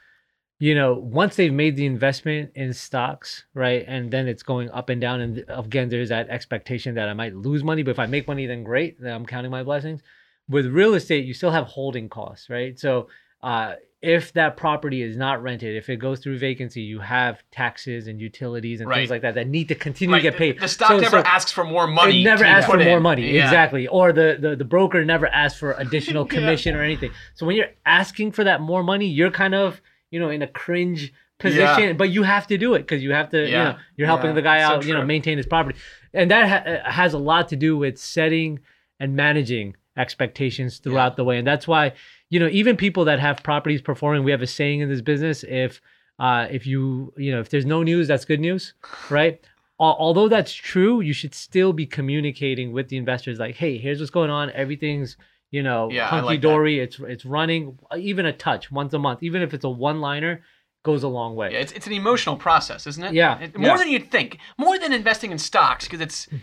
you 0.62 0.76
know 0.76 0.94
once 0.94 1.36
they've 1.36 1.52
made 1.54 1.76
the 1.76 1.86
investment 1.86 2.52
in 2.56 2.72
stocks 2.74 3.46
right 3.54 3.84
and 3.88 4.12
then 4.12 4.28
it's 4.28 4.44
going 4.44 4.70
up 4.72 4.90
and 4.90 5.02
down 5.02 5.20
and 5.20 5.44
again 5.50 5.90
there's 5.90 6.10
that 6.10 6.30
expectation 6.30 6.96
that 6.96 7.10
i 7.10 7.14
might 7.14 7.34
lose 7.36 7.64
money 7.64 7.82
but 7.84 7.92
if 7.92 8.00
i 8.00 8.06
make 8.06 8.28
money 8.28 8.46
then 8.46 8.64
great 8.64 9.00
then 9.02 9.14
i'm 9.14 9.26
counting 9.26 9.50
my 9.52 9.64
blessings 9.64 10.02
with 10.48 10.66
real 10.68 10.94
estate 10.94 11.26
you 11.26 11.34
still 11.34 11.52
have 11.52 11.66
holding 11.66 12.08
costs 12.10 12.50
right 12.50 12.80
so 12.80 13.08
uh, 13.44 13.74
if 14.04 14.34
that 14.34 14.56
property 14.56 15.02
is 15.02 15.18
not 15.18 15.42
rented 15.42 15.76
if 15.76 15.90
it 15.90 15.96
goes 15.98 16.20
through 16.20 16.38
vacancy 16.38 16.82
you 16.82 17.00
have 17.00 17.42
taxes 17.52 18.08
and 18.08 18.22
utilities 18.22 18.82
and 18.82 18.90
Right. 18.90 18.98
things 19.00 19.10
like 19.10 19.24
that 19.24 19.34
that 19.36 19.48
need 19.48 19.68
to 19.70 19.76
continue 19.76 20.14
Right, 20.14 20.20
to 20.20 20.30
get 20.30 20.38
paid 20.38 20.58
The, 20.58 20.62
the 20.62 20.68
stock 20.68 20.90
So- 20.90 21.00
never 21.00 21.22
so- 21.22 21.26
asks 21.26 21.52
for 21.52 21.64
more 21.64 21.88
money. 21.88 22.22
it 22.22 22.24
never 22.24 22.44
asks 22.44 22.68
for 22.70 22.78
put 22.78 22.86
more 22.86 23.00
money. 23.00 23.32
Yeah. 23.32 23.46
Exactly. 23.46 23.88
Or 23.88 24.14
the, 24.14 24.38
the 24.40 24.56
the 24.56 24.64
broker 24.66 25.04
never 25.04 25.26
asks 25.28 25.58
for 25.60 25.72
additional 25.74 26.24
Yeah. 26.30 26.36
commission 26.38 26.76
or 26.76 26.84
anything. 26.84 27.12
So 27.34 27.48
when 27.48 27.56
you're 27.56 27.72
asking 27.86 28.34
for 28.34 28.44
that 28.44 28.62
more 28.62 28.84
money, 28.84 29.08
you're 29.08 29.32
kind 29.32 29.56
of, 29.56 29.82
you 30.12 30.20
know, 30.20 30.30
in 30.30 30.42
a 30.42 30.48
cringe 30.48 31.12
position, 31.40 31.98
but 31.98 32.10
you 32.12 32.22
have 32.24 32.46
to 32.48 32.58
do 32.58 32.76
it 32.76 32.80
because 32.80 33.02
you 33.02 33.12
have 33.14 33.30
to, 33.30 33.40
you 33.44 33.52
Yeah. 33.52 33.64
know, 33.64 33.78
you're 33.98 34.08
helping 34.08 34.28
Yeah. 34.28 34.34
the 34.34 34.42
guy 34.44 34.60
So 34.60 34.66
out, 34.76 34.86
you 34.86 34.94
know, 34.94 35.04
maintain 35.04 35.38
his 35.38 35.48
property. 35.48 35.80
And 36.14 36.30
that 36.30 36.48
ha- 36.84 36.92
has 36.92 37.14
a 37.14 37.18
lot 37.18 37.48
to 37.50 37.56
do 37.56 37.76
with 37.78 37.98
setting 37.98 38.60
and 39.00 39.16
managing 39.16 39.76
expectations 39.98 40.78
throughout 40.78 41.16
the 41.16 41.24
way. 41.24 41.38
And 41.40 41.48
that's 41.48 41.68
why, 41.68 41.94
you 42.30 42.40
know, 42.40 42.48
even 42.52 42.78
people 42.78 43.06
that 43.06 43.20
have 43.20 43.42
properties 43.42 43.82
performing, 43.82 44.24
we 44.24 44.32
have 44.32 44.42
a 44.44 44.48
saying 44.48 44.82
in 44.82 44.90
this 44.90 45.02
business, 45.02 45.44
if 45.48 45.82
uh, 46.20 46.48
if 46.52 46.68
you, 46.68 47.12
you 47.18 47.32
know, 47.32 47.40
if 47.40 47.50
there's 47.50 47.66
no 47.66 47.82
news, 47.82 48.08
that's 48.08 48.26
good 48.26 48.40
news, 48.40 48.74
right? 49.10 49.40
Although 49.80 50.28
that's 50.30 50.54
true, 50.54 51.02
you 51.02 51.12
should 51.14 51.34
still 51.34 51.74
be 51.74 51.88
communicating 51.88 52.72
with 52.72 52.90
the 52.90 52.98
investors 52.98 53.40
like, 53.40 53.56
hey, 53.56 53.80
here's 53.80 54.00
what's 54.00 54.12
going 54.12 54.30
on. 54.30 54.52
Everything's, 54.52 55.18
you 55.52 55.62
know, 55.64 55.90
Yeah, 55.92 56.08
hunky 56.08 56.26
like 56.26 56.42
that. 56.42 56.48
dory. 56.48 56.80
It's 56.80 57.00
it's 57.00 57.26
running. 57.26 57.78
Even 57.98 58.26
a 58.26 58.34
touch 58.34 58.72
once 58.72 58.94
a 58.94 59.00
month, 59.00 59.22
even 59.22 59.42
if 59.42 59.54
it's 59.54 59.64
a 59.66 59.70
one 59.70 60.02
liner, 60.02 60.42
goes 60.84 61.04
a 61.04 61.08
long 61.08 61.36
way. 61.36 61.52
Yeah, 61.52 61.60
it's, 61.60 61.72
it's 61.74 61.86
an 61.88 61.94
emotional 61.94 62.38
process, 62.38 62.88
isn't 62.88 63.04
it? 63.04 63.14
Yeah, 63.14 63.40
It- 63.40 63.58
more 63.58 63.68
yeah. 63.72 63.78
than 63.78 63.90
you'd 63.90 64.10
think. 64.12 64.40
More 64.58 64.80
than 64.80 64.92
investing 64.94 65.32
in 65.32 65.38
stocks, 65.38 65.86
because 65.86 66.02
it's 66.02 66.26
hmm. 66.26 66.38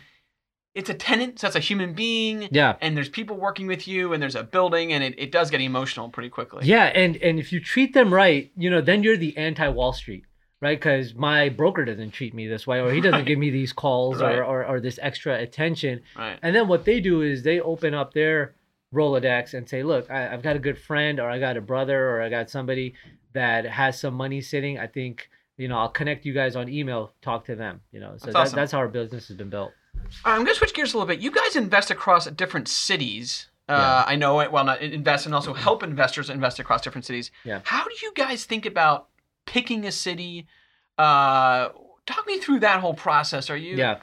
it's 0.74 0.90
a 0.90 0.94
tenant, 0.94 1.40
so 1.40 1.46
that's 1.46 1.56
a 1.56 1.60
human 1.60 1.92
being. 1.94 2.48
Yeah. 2.52 2.76
And 2.80 2.96
there's 2.96 3.08
people 3.08 3.36
working 3.36 3.66
with 3.66 3.88
you, 3.88 4.12
and 4.12 4.22
there's 4.22 4.36
a 4.36 4.44
building, 4.44 4.92
and 4.92 5.02
it, 5.02 5.14
it 5.18 5.32
does 5.32 5.50
get 5.50 5.60
emotional 5.60 6.08
pretty 6.08 6.28
quickly. 6.28 6.66
Yeah, 6.66 6.84
and 6.84 7.16
and 7.16 7.38
if 7.40 7.52
you 7.52 7.58
treat 7.60 7.94
them 7.94 8.14
right, 8.14 8.52
you 8.56 8.70
know, 8.70 8.80
then 8.80 9.02
you're 9.02 9.16
the 9.16 9.36
anti 9.36 9.68
Wall 9.68 9.92
Street, 9.92 10.24
right? 10.60 10.78
Because 10.78 11.14
my 11.14 11.48
broker 11.48 11.84
doesn't 11.84 12.12
treat 12.12 12.32
me 12.34 12.46
this 12.46 12.66
way, 12.66 12.78
or 12.80 12.92
he 12.92 13.00
doesn't 13.00 13.20
Right. 13.20 13.26
give 13.26 13.38
me 13.40 13.50
these 13.58 13.72
calls 13.72 14.20
Right. 14.20 14.36
or, 14.38 14.44
or 14.44 14.64
or 14.66 14.80
this 14.80 14.98
extra 15.02 15.36
attention. 15.40 16.02
Right. 16.16 16.38
And 16.42 16.54
then 16.54 16.68
what 16.68 16.84
they 16.84 17.00
do 17.00 17.22
is 17.22 17.42
they 17.42 17.58
open 17.58 17.92
up 17.94 18.12
their 18.14 18.54
Rolodex 18.94 19.54
and 19.54 19.68
say, 19.68 19.82
look, 19.82 20.10
I, 20.10 20.32
I've 20.32 20.42
got 20.42 20.56
a 20.56 20.58
good 20.58 20.78
friend, 20.78 21.20
or 21.20 21.28
I 21.30 21.38
got 21.38 21.56
a 21.56 21.60
brother, 21.60 22.10
or 22.10 22.22
I 22.22 22.28
got 22.28 22.50
somebody 22.50 22.94
that 23.34 23.66
has 23.66 24.00
some 24.00 24.14
money 24.14 24.40
sitting. 24.40 24.78
I 24.78 24.86
think 24.86 25.28
you 25.56 25.68
know 25.68 25.78
I'll 25.78 25.88
connect 25.90 26.24
you 26.24 26.32
guys 26.32 26.56
on 26.56 26.68
email. 26.68 27.12
Talk 27.20 27.44
to 27.46 27.54
them. 27.56 27.80
You 27.92 28.00
know, 28.00 28.16
so 28.16 28.26
That's 28.26 28.32
that, 28.32 28.36
awesome. 28.38 28.56
that's 28.56 28.72
how 28.72 28.78
our 28.78 28.88
business 28.88 29.28
has 29.28 29.36
been 29.36 29.50
built. 29.50 29.72
Uh, 30.24 30.30
I'm 30.30 30.44
going 30.44 30.48
to 30.48 30.54
switch 30.54 30.74
gears 30.74 30.94
a 30.94 30.96
little 30.96 31.08
bit. 31.08 31.20
You 31.20 31.30
guys 31.30 31.56
invest 31.56 31.90
across 31.90 32.26
different 32.26 32.68
cities. 32.68 33.48
Uh, 33.68 34.04
I 34.06 34.16
know 34.16 34.40
it. 34.40 34.50
Well, 34.50 34.64
not 34.64 34.80
invest 34.80 35.26
and 35.26 35.34
also 35.34 35.52
help 35.52 35.82
investors 35.82 36.30
invest 36.30 36.58
across 36.58 36.80
different 36.80 37.04
cities. 37.04 37.30
Yeah. 37.44 37.60
How 37.64 37.84
do 37.84 37.94
you 38.00 38.12
guys 38.14 38.46
think 38.46 38.64
about 38.64 39.08
picking 39.44 39.84
a 39.84 39.92
city? 39.92 40.46
Uh, 40.96 41.68
talk 42.06 42.26
me 42.26 42.38
through 42.38 42.60
that 42.60 42.80
whole 42.80 42.94
process. 42.94 43.50
Are 43.50 43.56
you? 43.56 43.76
Yeah. 43.76 43.98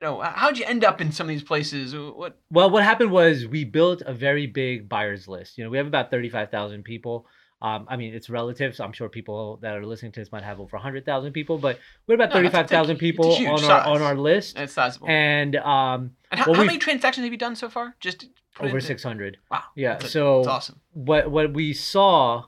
You 0.00 0.06
know, 0.06 0.20
how'd 0.20 0.56
you 0.56 0.64
end 0.64 0.84
up 0.84 1.00
in 1.00 1.10
some 1.10 1.26
of 1.26 1.30
these 1.30 1.42
places? 1.42 1.94
What? 1.94 2.38
Well, 2.50 2.70
what 2.70 2.84
happened 2.84 3.10
was 3.10 3.46
we 3.46 3.64
built 3.64 4.00
a 4.06 4.14
very 4.14 4.46
big 4.46 4.88
buyers 4.88 5.26
list. 5.26 5.58
You 5.58 5.64
know, 5.64 5.70
we 5.70 5.76
have 5.76 5.88
about 5.88 6.10
35,000 6.10 6.84
people. 6.84 7.26
Um, 7.60 7.86
I 7.88 7.96
mean, 7.96 8.14
it's 8.14 8.30
relative, 8.30 8.76
so 8.76 8.84
I'm 8.84 8.92
sure 8.92 9.08
people 9.08 9.56
that 9.62 9.76
are 9.76 9.84
listening 9.84 10.12
to 10.12 10.20
this 10.20 10.30
might 10.30 10.44
have 10.44 10.60
over 10.60 10.76
100,000 10.76 11.32
people, 11.32 11.58
but 11.58 11.80
we're 12.06 12.14
about 12.14 12.28
No, 12.28 12.34
35,000 12.36 12.96
people 12.98 13.32
on 13.34 13.64
our 13.64 13.80
on 13.80 14.00
our 14.00 14.14
list. 14.16 14.56
Sizable. 14.68 15.08
And 15.08 15.56
um, 15.56 16.12
And 16.30 16.38
how, 16.38 16.54
how 16.54 16.62
many 16.62 16.78
transactions 16.78 17.24
have 17.24 17.32
you 17.32 17.38
done 17.38 17.56
so 17.56 17.68
far? 17.68 17.96
Just 17.98 18.20
to 18.20 18.26
put 18.54 18.66
it 18.66 18.68
over 18.68 18.76
into- 18.76 18.86
600. 18.86 19.38
Wow. 19.50 19.62
Yeah. 19.74 19.94
That's, 19.94 20.12
so 20.12 20.36
that's 20.44 20.48
awesome. 20.48 20.80
what 20.92 21.32
what 21.32 21.52
we 21.52 21.72
saw 21.72 22.44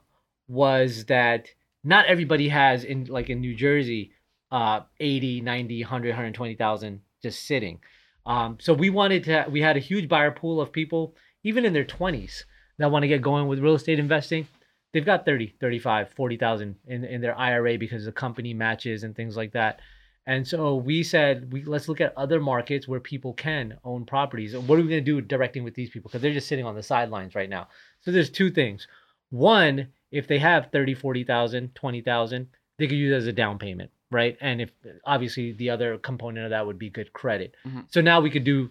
was 0.46 1.06
that 1.06 1.48
not 1.82 2.06
everybody 2.06 2.48
has 2.50 2.84
in 2.84 3.06
like 3.06 3.28
in 3.30 3.40
New 3.40 3.56
Jersey 3.56 4.12
uh 4.52 4.82
80, 5.00 5.40
90, 5.40 5.82
100, 5.82 6.08
120,000 6.10 7.00
just 7.22 7.46
sitting. 7.46 7.80
Um 8.26 8.58
so 8.60 8.72
we 8.72 8.90
wanted 8.90 9.24
to 9.24 9.46
we 9.50 9.60
had 9.60 9.76
a 9.76 9.80
huge 9.80 10.08
buyer 10.08 10.30
pool 10.30 10.60
of 10.60 10.72
people 10.72 11.14
even 11.42 11.64
in 11.64 11.72
their 11.72 11.84
20s 11.84 12.44
that 12.78 12.90
want 12.90 13.02
to 13.02 13.08
get 13.08 13.22
going 13.22 13.46
with 13.46 13.60
real 13.60 13.74
estate 13.74 13.98
investing. 13.98 14.46
They've 14.92 15.04
got 15.04 15.24
30, 15.24 15.54
35, 15.60 16.10
40,000 16.10 16.76
in 16.86 17.04
in 17.04 17.20
their 17.20 17.38
IRA 17.38 17.78
because 17.78 18.04
the 18.04 18.12
company 18.12 18.54
matches 18.54 19.04
and 19.04 19.14
things 19.14 19.36
like 19.36 19.52
that. 19.52 19.80
And 20.26 20.46
so 20.46 20.76
we 20.76 21.02
said, 21.02 21.52
we 21.52 21.64
let's 21.64 21.88
look 21.88 22.00
at 22.00 22.16
other 22.16 22.40
markets 22.40 22.86
where 22.86 23.00
people 23.00 23.32
can 23.34 23.78
own 23.84 24.04
properties. 24.04 24.54
And 24.54 24.68
what 24.68 24.78
are 24.78 24.82
we 24.82 24.88
going 24.88 25.04
to 25.04 25.12
do 25.12 25.20
directing 25.20 25.64
with 25.64 25.74
these 25.74 25.90
people? 25.90 26.08
Because 26.08 26.22
they're 26.22 26.32
just 26.32 26.48
sitting 26.48 26.64
on 26.64 26.74
the 26.74 26.82
sidelines 26.82 27.34
right 27.34 27.48
now. 27.48 27.68
So 28.00 28.12
there's 28.12 28.30
two 28.30 28.50
things. 28.50 28.86
One, 29.30 29.88
if 30.10 30.26
they 30.26 30.38
have 30.38 30.70
30, 30.72 30.94
40,000, 30.94 31.74
20,000, 31.74 32.48
they 32.78 32.86
could 32.86 32.96
use 32.96 33.12
it 33.12 33.16
as 33.16 33.26
a 33.26 33.32
down 33.32 33.58
payment, 33.58 33.90
right? 34.10 34.36
And 34.40 34.60
if 34.60 34.70
obviously 35.04 35.52
the 35.52 35.70
other 35.70 35.98
component 35.98 36.44
of 36.46 36.50
that 36.50 36.66
would 36.66 36.78
be 36.78 36.90
good 36.90 37.12
credit. 37.12 37.54
Mhm. 37.66 37.84
So 37.92 38.00
now 38.00 38.20
we 38.20 38.30
could 38.30 38.44
do 38.44 38.70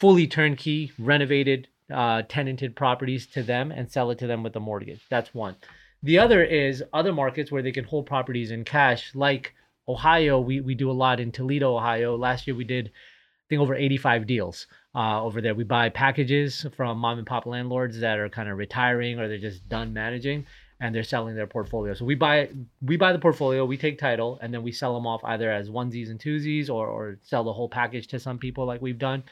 fully 0.00 0.26
turnkey, 0.26 0.92
renovated, 0.98 1.68
uh, 1.92 2.22
tenanted 2.28 2.74
properties 2.74 3.26
to 3.28 3.42
them 3.42 3.70
and 3.70 3.90
sell 3.90 4.10
it 4.10 4.18
to 4.18 4.26
them 4.26 4.42
with 4.42 4.56
a 4.56 4.60
mortgage. 4.60 5.06
That's 5.08 5.32
one. 5.34 5.56
The 6.02 6.18
other 6.18 6.42
is 6.42 6.82
other 6.92 7.12
markets 7.12 7.50
where 7.50 7.62
they 7.62 7.72
can 7.72 7.84
hold 7.84 8.06
properties 8.06 8.50
in 8.50 8.64
cash, 8.64 9.14
like 9.14 9.54
Ohio. 9.88 10.40
We, 10.40 10.60
we 10.60 10.74
do 10.74 10.90
a 10.90 10.92
lot 10.92 11.20
in 11.20 11.32
Toledo, 11.32 11.76
Ohio. 11.76 12.16
Last 12.16 12.46
year 12.46 12.56
we 12.56 12.64
did, 12.64 12.88
I 12.88 13.44
think, 13.48 13.62
over 13.62 13.74
85 13.74 14.26
deals 14.26 14.66
uh, 14.94 15.22
over 15.22 15.40
there. 15.40 15.54
We 15.54 15.64
buy 15.64 15.88
packages 15.88 16.66
from 16.76 16.98
mom 16.98 17.18
and 17.18 17.26
pop 17.26 17.46
landlords 17.46 18.00
that 18.00 18.18
are 18.18 18.28
kind 18.28 18.48
of 18.48 18.58
retiring 18.58 19.18
or 19.18 19.28
they're 19.28 19.38
just 19.38 19.68
done 19.68 19.92
managing 19.92 20.46
and 20.80 20.94
they're 20.94 21.02
selling 21.02 21.34
their 21.34 21.46
portfolio. 21.46 21.94
So 21.94 22.04
we 22.04 22.14
buy 22.14 22.50
we 22.82 22.96
buy 22.96 23.12
the 23.12 23.18
portfolio, 23.18 23.64
we 23.64 23.76
take 23.76 23.98
title, 23.98 24.38
and 24.42 24.52
then 24.52 24.62
we 24.62 24.72
sell 24.72 24.94
them 24.94 25.06
off 25.06 25.22
either 25.24 25.50
as 25.50 25.70
onesies 25.70 26.10
and 26.10 26.20
twosies 26.20 26.68
or, 26.68 26.86
or 26.86 27.18
sell 27.22 27.44
the 27.44 27.52
whole 27.52 27.68
package 27.68 28.08
to 28.08 28.18
some 28.18 28.38
people 28.38 28.66
like 28.66 28.82
we've 28.82 28.98
done. 28.98 29.24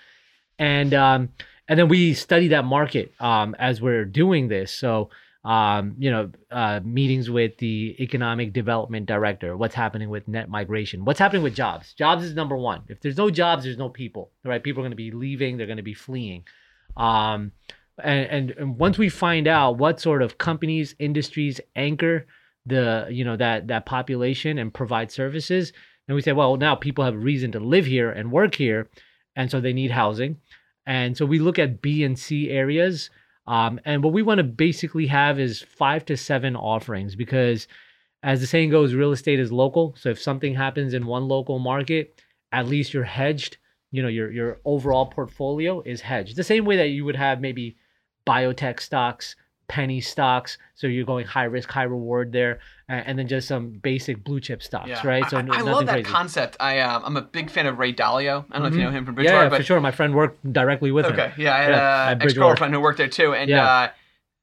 And 0.58 0.94
um, 0.94 1.30
and 1.68 1.78
then 1.78 1.88
we 1.88 2.14
study 2.14 2.48
that 2.48 2.64
market 2.64 3.12
um, 3.20 3.54
as 3.58 3.80
we're 3.80 4.04
doing 4.04 4.48
this. 4.48 4.72
So 4.72 5.10
um, 5.44 5.96
you 5.98 6.10
know, 6.10 6.30
uh, 6.50 6.80
meetings 6.82 7.28
with 7.28 7.58
the 7.58 7.94
economic 8.00 8.54
development 8.54 9.06
director, 9.06 9.56
what's 9.56 9.74
happening 9.74 10.08
with 10.08 10.26
net 10.26 10.48
migration, 10.48 11.04
what's 11.04 11.18
happening 11.18 11.42
with 11.42 11.54
jobs. 11.54 11.92
Jobs 11.92 12.24
is 12.24 12.34
number 12.34 12.56
one. 12.56 12.82
If 12.88 13.00
there's 13.00 13.18
no 13.18 13.28
jobs, 13.28 13.64
there's 13.64 13.76
no 13.76 13.90
people, 13.90 14.30
right? 14.42 14.62
People 14.62 14.80
are 14.80 14.84
going 14.84 14.92
to 14.92 14.96
be 14.96 15.10
leaving, 15.10 15.58
they're 15.58 15.66
going 15.66 15.76
to 15.76 15.82
be 15.82 15.94
fleeing. 15.94 16.44
Um, 16.96 17.52
and, 18.02 18.26
and, 18.26 18.50
and 18.52 18.78
once 18.78 18.98
we 18.98 19.08
find 19.08 19.46
out 19.46 19.78
what 19.78 20.00
sort 20.00 20.22
of 20.22 20.38
companies, 20.38 20.94
industries 20.98 21.60
anchor 21.76 22.26
the, 22.66 23.06
you 23.10 23.24
know, 23.24 23.36
that, 23.36 23.68
that 23.68 23.86
population 23.86 24.58
and 24.58 24.72
provide 24.72 25.12
services, 25.12 25.72
then 26.06 26.16
we 26.16 26.22
say, 26.22 26.32
well, 26.32 26.56
now 26.56 26.74
people 26.74 27.04
have 27.04 27.14
a 27.14 27.18
reason 27.18 27.52
to 27.52 27.60
live 27.60 27.86
here 27.86 28.10
and 28.10 28.32
work 28.32 28.54
here. 28.54 28.88
And 29.36 29.50
so 29.50 29.60
they 29.60 29.72
need 29.72 29.90
housing. 29.90 30.38
And 30.86 31.16
so 31.16 31.24
we 31.24 31.38
look 31.38 31.58
at 31.58 31.80
B 31.82 32.04
and 32.04 32.18
C 32.18 32.50
areas. 32.50 33.10
Um, 33.46 33.80
and 33.84 34.02
what 34.02 34.12
we 34.12 34.22
want 34.22 34.38
to 34.38 34.44
basically 34.44 35.06
have 35.06 35.38
is 35.38 35.62
five 35.62 36.04
to 36.06 36.16
seven 36.16 36.56
offerings 36.56 37.14
because, 37.14 37.68
as 38.22 38.40
the 38.40 38.46
saying 38.46 38.70
goes, 38.70 38.94
real 38.94 39.12
estate 39.12 39.38
is 39.38 39.52
local. 39.52 39.94
So 39.98 40.10
if 40.10 40.20
something 40.20 40.54
happens 40.54 40.94
in 40.94 41.06
one 41.06 41.28
local 41.28 41.58
market, 41.58 42.20
at 42.52 42.66
least 42.66 42.94
you're 42.94 43.04
hedged. 43.04 43.58
You 43.90 44.02
know, 44.02 44.08
your 44.08 44.30
your 44.32 44.60
overall 44.64 45.06
portfolio 45.06 45.80
is 45.82 46.00
hedged. 46.00 46.36
The 46.36 46.42
same 46.44 46.64
way 46.64 46.76
that 46.78 46.88
you 46.88 47.04
would 47.04 47.16
have 47.16 47.40
maybe 47.40 47.76
biotech 48.26 48.80
stocks, 48.80 49.36
penny 49.68 50.00
stocks. 50.00 50.58
So 50.74 50.86
you're 50.86 51.04
going 51.04 51.26
high 51.26 51.44
risk, 51.44 51.70
high 51.70 51.84
reward 51.84 52.32
there, 52.32 52.60
and 52.88 53.18
then 53.18 53.28
just 53.28 53.48
some 53.48 53.70
basic 53.70 54.22
blue 54.24 54.40
chip 54.40 54.62
stocks, 54.62 55.04
right? 55.04 55.28
So 55.28 55.38
I, 55.38 55.40
I 55.40 55.42
nothing 55.44 55.66
love 55.66 55.86
that 55.86 55.92
crazy. 55.92 56.10
concept. 56.10 56.56
I 56.60 56.80
um, 56.80 57.02
I'm 57.04 57.16
a 57.16 57.22
big 57.22 57.50
fan 57.50 57.66
of 57.66 57.78
Ray 57.78 57.92
Dalio. 57.92 58.44
I 58.50 58.54
don't 58.54 58.62
know 58.62 58.68
if 58.68 58.74
you 58.74 58.80
Mhm. 58.80 58.84
know 58.84 58.90
him 58.90 59.04
from 59.06 59.14
yeah, 59.14 59.22
Bridgewater, 59.22 59.44
yeah, 59.44 59.48
but 59.50 59.56
for 59.58 59.62
sure. 59.62 59.80
My 59.80 59.90
friend 59.90 60.14
worked 60.14 60.52
directly 60.52 60.90
with 60.90 61.06
him. 61.06 61.12
Okay, 61.12 61.32
yeah, 61.36 61.54
I 61.54 61.58
had 61.62 61.70
Yeah, 61.72 62.10
a 62.10 62.18
ex 62.22 62.32
girlfriend 62.34 62.74
who 62.74 62.80
worked 62.80 62.98
there 62.98 63.08
too, 63.08 63.34
and 63.34 63.50
Yeah. 63.50 63.64
uh, 63.64 63.88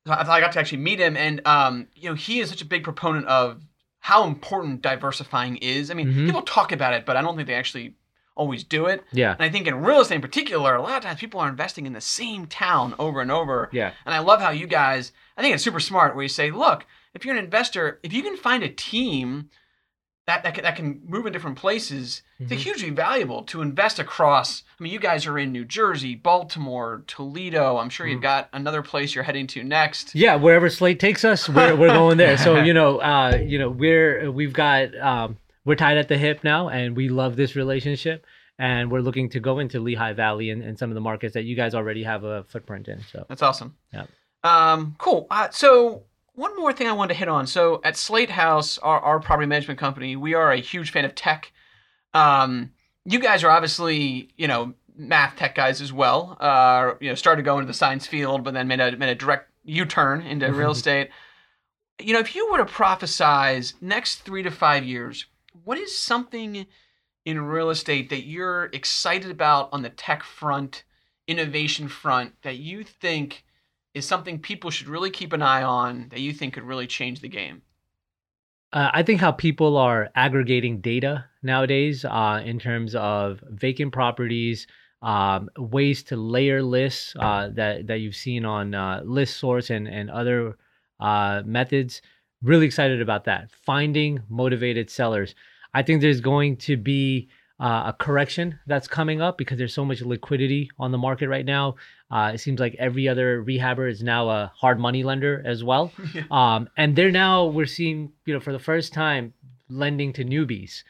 so 0.08 0.14
I 0.14 0.38
I 0.38 0.40
got 0.40 0.52
to 0.54 0.60
actually 0.60 0.80
meet 0.80 1.00
him, 1.00 1.16
and 1.16 1.46
um, 1.46 1.88
you 1.96 2.10
know, 2.10 2.16
he 2.16 2.40
is 2.40 2.50
such 2.50 2.62
a 2.62 2.66
big 2.66 2.84
proponent 2.84 3.28
of 3.28 3.62
how 4.00 4.26
important 4.26 4.82
diversifying 4.82 5.58
is. 5.58 5.92
I 5.92 5.94
mean, 5.94 6.08
Mhm. 6.12 6.26
people 6.26 6.42
talk 6.42 6.72
about 6.72 6.94
it, 6.94 7.06
but 7.06 7.18
I 7.18 7.22
don't 7.22 7.36
think 7.36 7.48
they 7.48 7.54
actually 7.54 7.94
always 8.36 8.64
do 8.64 8.86
it. 8.86 9.04
Yeah, 9.12 9.32
And 9.34 9.42
I 9.44 9.50
think 9.50 9.68
in 9.68 9.76
real 9.84 10.02
estate 10.02 10.16
in 10.16 10.22
particular, 10.22 10.76
a 10.76 10.82
lot 10.82 10.98
of 10.98 11.04
times 11.04 11.20
people 11.20 11.40
are 11.40 11.50
investing 11.50 11.86
in 11.86 11.94
the 11.94 12.02
same 12.02 12.46
town 12.48 12.96
over 12.98 13.22
and 13.22 13.32
over. 13.32 13.70
yeah, 13.74 13.92
And 14.06 14.16
I 14.16 14.20
love 14.20 14.40
how 14.42 14.50
you 14.52 14.68
guys, 14.68 15.12
I 15.38 15.42
think 15.42 15.54
it's 15.54 15.64
super 15.64 15.80
smart 15.80 16.16
where 16.16 16.24
you 16.24 16.30
say, 16.30 16.50
look, 16.52 16.86
if 17.14 17.26
you're 17.26 17.36
an 17.36 17.44
investor, 17.44 18.00
if 18.04 18.14
you 18.14 18.24
can 18.24 18.38
find 18.38 18.64
a 18.64 18.70
team 18.70 19.50
that, 20.28 20.44
that, 20.44 20.54
can, 20.54 20.64
that 20.64 20.76
can 20.76 21.02
move 21.06 21.26
in 21.26 21.34
different 21.34 21.58
places, 21.58 22.22
Mhm. 22.40 22.52
it's 22.52 22.64
hugely 22.64 22.90
valuable 22.92 23.42
to 23.44 23.62
invest 23.62 24.00
across. 24.00 24.64
I 24.80 24.84
mean, 24.84 24.94
you 24.94 25.00
guys 25.00 25.26
are 25.26 25.38
in 25.38 25.52
New 25.52 25.66
Jersey, 25.66 26.16
Baltimore, 26.16 27.04
Toledo. 27.08 27.78
I'm 27.78 27.90
sure 27.90 28.06
Mm-hmm. 28.06 28.14
you've 28.14 28.22
got 28.22 28.48
another 28.54 28.82
place 28.82 29.14
you're 29.14 29.24
heading 29.24 29.48
to 29.48 29.64
next. 29.64 30.16
yeah. 30.16 30.36
Wherever 30.36 30.70
Slate 30.70 31.00
takes 31.00 31.26
us, 31.26 31.50
we're, 31.50 31.76
we're 31.76 31.88
going 31.90 32.18
there. 32.18 32.38
So 32.38 32.56
you 32.64 32.74
know, 32.74 33.00
uh, 33.00 33.40
you 33.44 33.60
know, 33.60 33.70
we're 33.70 34.32
we've 34.32 34.54
got 34.54 34.96
um, 35.00 35.38
we're 35.66 35.76
tied 35.76 35.98
at 35.98 36.08
the 36.08 36.18
hip 36.18 36.44
now, 36.44 36.70
and 36.70 36.96
we 36.96 37.10
love 37.10 37.36
this 37.36 37.56
relationship. 37.56 38.26
And 38.60 38.92
we're 38.92 39.02
looking 39.02 39.30
to 39.30 39.40
go 39.40 39.58
into 39.58 39.80
Lehigh 39.80 40.14
Valley 40.14 40.52
and, 40.52 40.62
and 40.62 40.78
some 40.78 40.92
of 40.92 40.96
the 40.96 41.02
markets 41.02 41.34
that 41.34 41.46
you 41.46 41.56
guys 41.56 41.74
already 41.74 42.04
have 42.04 42.24
a 42.24 42.44
footprint 42.44 42.90
in. 42.90 43.02
So 43.12 43.26
That's 43.28 43.42
awesome. 43.42 43.76
Yeah. 43.92 44.06
Um, 44.44 44.96
cool. 45.00 45.26
Uh, 45.32 45.50
so 45.50 46.04
one 46.34 46.56
more 46.58 46.72
thing 46.72 46.88
I 46.88 46.92
wanted 46.92 47.14
to 47.14 47.20
hit 47.20 47.28
on. 47.28 47.48
So 47.48 47.82
at 47.84 47.98
Slate 47.98 48.30
House, 48.30 48.78
our, 48.78 49.00
our 49.00 49.20
property 49.20 49.48
management 49.48 49.80
company, 49.80 50.16
we 50.16 50.36
are 50.36 50.52
a 50.52 50.58
huge 50.58 50.92
fan 50.92 51.06
of 51.06 51.16
tech. 51.16 51.52
Um, 52.14 52.72
you 53.06 53.20
guys 53.20 53.44
are 53.44 53.50
obviously, 53.50 54.30
you 54.38 54.48
know, 54.48 54.74
math 54.96 55.38
tech 55.38 55.56
guys 55.56 55.82
as 55.82 55.92
well. 55.92 56.38
Uh, 56.40 56.94
you 57.00 57.10
know, 57.10 57.16
started 57.16 57.44
going 57.46 57.62
to 57.62 57.68
the 57.68 57.74
science 57.74 58.06
field, 58.06 58.44
but 58.44 58.54
then 58.54 58.68
made 58.68 58.80
a 58.80 58.96
made 58.96 59.10
a 59.10 59.16
direct 59.16 59.50
U-turn 59.64 60.22
into 60.22 60.52
real 60.52 60.72
estate. 60.78 61.10
You 62.00 62.14
know, 62.14 62.20
if 62.20 62.36
you 62.36 62.52
were 62.52 62.58
to 62.58 62.66
prophesize 62.66 63.74
next 63.82 64.18
three 64.18 64.44
to 64.44 64.52
five 64.52 64.84
years, 64.84 65.26
what 65.64 65.78
is 65.78 65.98
something 65.98 66.66
in 67.26 67.42
real 67.42 67.70
estate 67.70 68.10
that 68.10 68.24
you're 68.24 68.66
excited 68.74 69.30
about 69.30 69.70
on 69.72 69.82
the 69.82 69.90
tech 69.90 70.24
front, 70.24 70.84
innovation 71.28 71.88
front, 71.88 72.34
that 72.42 72.58
you 72.58 72.84
think 72.84 73.44
is 73.94 74.06
something 74.06 74.40
people 74.40 74.72
should 74.72 74.88
really 74.88 75.10
keep 75.10 75.34
an 75.34 75.42
eye 75.42 75.64
on, 75.64 76.08
that 76.10 76.20
you 76.20 76.34
think 76.34 76.54
could 76.54 76.64
really 76.64 76.88
change 76.88 77.20
the 77.20 77.28
game? 77.30 77.62
Uh, 78.74 78.90
I 78.94 79.04
think 79.04 79.20
how 79.20 79.34
people 79.34 79.78
are 79.78 80.10
aggregating 80.16 80.80
data 80.80 81.26
nowadays 81.44 82.06
uh, 82.06 82.42
in 82.44 82.58
terms 82.58 82.96
of 82.96 83.44
vacant 83.50 83.92
properties, 83.92 84.66
um, 85.02 85.50
ways 85.58 86.04
to 86.04 86.16
layer 86.16 86.64
lists 86.64 87.14
uh, 87.20 87.50
that 87.54 87.88
that 87.88 88.00
you've 88.00 88.16
seen 88.16 88.46
on 88.46 88.74
uh, 88.74 89.02
List 89.04 89.38
Source 89.38 89.70
and 89.70 89.88
and 89.88 90.10
other 90.10 90.58
uh, 91.00 91.42
methods. 91.46 92.02
Really 92.42 92.66
excited 92.66 93.02
about 93.02 93.26
that. 93.26 93.52
Finding 93.52 94.22
motivated 94.30 94.90
sellers. 94.90 95.36
I 95.74 95.84
think 95.84 96.02
there's 96.02 96.22
going 96.22 96.58
to 96.58 96.78
be 96.78 97.30
uh, 97.62 97.84
a 97.88 97.94
correction 97.98 98.60
that's 98.66 98.88
coming 98.88 99.22
up 99.22 99.38
because 99.38 99.58
there's 99.58 99.74
so 99.74 99.86
much 99.86 100.02
liquidity 100.02 100.70
on 100.80 100.92
the 100.92 100.98
market 100.98 101.30
right 101.30 101.46
now. 101.46 101.76
Uh, 102.10 102.32
it 102.34 102.40
seems 102.40 102.60
like 102.60 102.76
every 102.80 103.08
other 103.08 103.44
rehabber 103.44 103.90
is 103.90 104.02
now 104.02 104.30
a 104.30 104.52
hard 104.56 104.80
money 104.80 105.04
lender 105.04 105.42
as 105.46 105.64
well. 105.64 105.92
Um, 106.32 106.70
and 106.78 106.96
they're 106.96 107.12
now 107.12 107.46
we're 107.46 107.66
seeing 107.66 108.12
you 108.26 108.34
know 108.34 108.40
for 108.40 108.54
the 108.54 108.60
first 108.60 108.94
time 108.94 109.34
lending 109.70 110.14
to 110.14 110.24
newbies, 110.24 110.84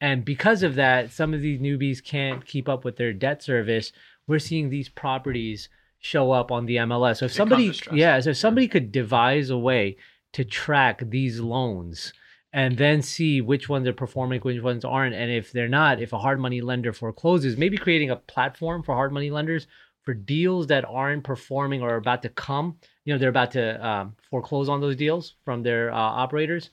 and 0.00 0.24
because 0.24 0.62
of 0.62 0.74
that, 0.74 1.12
some 1.12 1.34
of 1.34 1.40
these 1.40 1.60
newbies 1.60 2.02
can't 2.02 2.44
keep 2.44 2.68
up 2.68 2.84
with 2.84 2.96
their 2.96 3.12
debt 3.12 3.42
service. 3.42 3.92
We're 4.26 4.40
seeing 4.40 4.70
these 4.70 4.88
properties 4.88 5.68
show 6.00 6.32
up 6.32 6.50
on 6.50 6.66
the 6.66 6.76
MLS. 6.76 7.18
So 7.18 7.26
if 7.26 7.32
somebody, 7.32 7.72
yeah, 7.92 8.18
so 8.20 8.30
if 8.30 8.36
somebody 8.36 8.66
could 8.68 8.92
devise 8.92 9.50
a 9.50 9.58
way 9.58 9.96
to 10.32 10.44
track 10.44 11.02
these 11.10 11.40
loans 11.40 12.12
and 12.58 12.76
then 12.76 13.02
see 13.02 13.40
which 13.40 13.68
ones 13.68 13.86
are 13.86 13.92
performing, 14.04 14.40
which 14.40 14.60
ones 14.62 14.84
aren't, 14.84 15.14
and 15.14 15.30
if 15.30 15.52
they're 15.52 15.68
not, 15.80 16.00
if 16.06 16.12
a 16.12 16.18
hard 16.18 16.38
money 16.40 16.60
lender 16.60 16.92
forecloses, 16.92 17.56
maybe 17.56 17.76
creating 17.86 18.10
a 18.10 18.16
platform 18.16 18.82
for 18.82 18.94
hard 18.94 19.12
money 19.12 19.30
lenders 19.30 19.66
for 20.04 20.12
deals 20.14 20.66
that 20.66 20.84
aren't 20.88 21.22
performing 21.22 21.80
or 21.82 21.90
are 21.90 21.96
about 21.96 22.22
to 22.22 22.28
come. 22.30 22.66
You 23.04 23.12
know, 23.12 23.18
they're 23.18 23.28
about 23.38 23.52
to 23.52 23.64
um, 23.88 24.16
foreclose 24.30 24.68
on 24.68 24.80
those 24.80 24.96
deals 24.96 25.34
from 25.44 25.62
their 25.62 25.92
uh, 25.92 25.96
operators. 26.24 26.70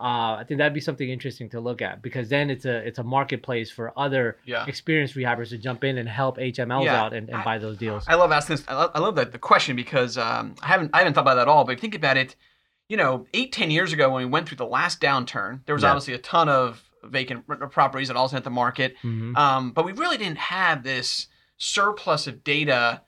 Uh, 0.00 0.38
I 0.40 0.44
think 0.46 0.58
that'd 0.58 0.74
be 0.74 0.80
something 0.80 1.08
interesting 1.10 1.48
to 1.50 1.60
look 1.60 1.82
at 1.82 2.02
because 2.02 2.28
then 2.28 2.50
it's 2.50 2.64
a 2.64 2.76
it's 2.88 2.98
a 3.00 3.04
marketplace 3.04 3.68
for 3.70 3.92
other 3.98 4.38
Yeah. 4.44 4.64
experienced 4.66 5.14
rehabbers 5.16 5.48
to 5.50 5.58
jump 5.58 5.82
in 5.84 5.98
and 5.98 6.08
help 6.08 6.38
HMLs 6.38 6.84
Yeah. 6.84 7.02
out 7.02 7.12
and, 7.12 7.28
and 7.28 7.44
buy 7.44 7.58
those 7.58 7.76
deals. 7.78 8.04
I 8.08 8.14
love 8.14 8.30
asking 8.32 8.56
this. 8.56 8.64
I 8.68 8.74
love, 8.74 8.90
I 8.96 9.00
love 9.00 9.14
that 9.16 9.32
the 9.32 9.38
question 9.50 9.74
because 9.76 10.16
um, 10.16 10.54
I 10.62 10.66
haven't 10.72 10.90
I 10.94 10.98
haven't 10.98 11.14
thought 11.14 11.22
about 11.28 11.34
that 11.36 11.42
at 11.42 11.48
all. 11.48 11.64
But 11.64 11.78
think 11.80 11.94
about 11.96 12.16
it. 12.16 12.36
You 12.88 12.96
know, 12.96 13.26
eight 13.34 13.52
ten 13.52 13.70
years 13.70 13.92
ago 13.92 14.10
when 14.10 14.24
we 14.24 14.30
went 14.30 14.48
through 14.48 14.56
the 14.56 14.66
last 14.66 15.00
downturn, 15.00 15.60
there 15.66 15.74
was 15.74 15.82
Yeah. 15.84 15.90
obviously 15.90 16.14
a 16.14 16.18
ton 16.18 16.48
of 16.48 16.82
vacant 17.04 17.46
properties 17.70 18.08
that 18.08 18.16
also 18.16 18.36
hit 18.36 18.44
the 18.44 18.50
market. 18.50 18.96
Mhm. 19.02 19.36
Um, 19.36 19.70
but 19.72 19.84
we 19.84 19.92
really 19.92 20.16
didn't 20.16 20.38
have 20.38 20.82
this 20.82 21.28
surplus 21.58 22.26
of 22.26 22.42
data 22.42 23.02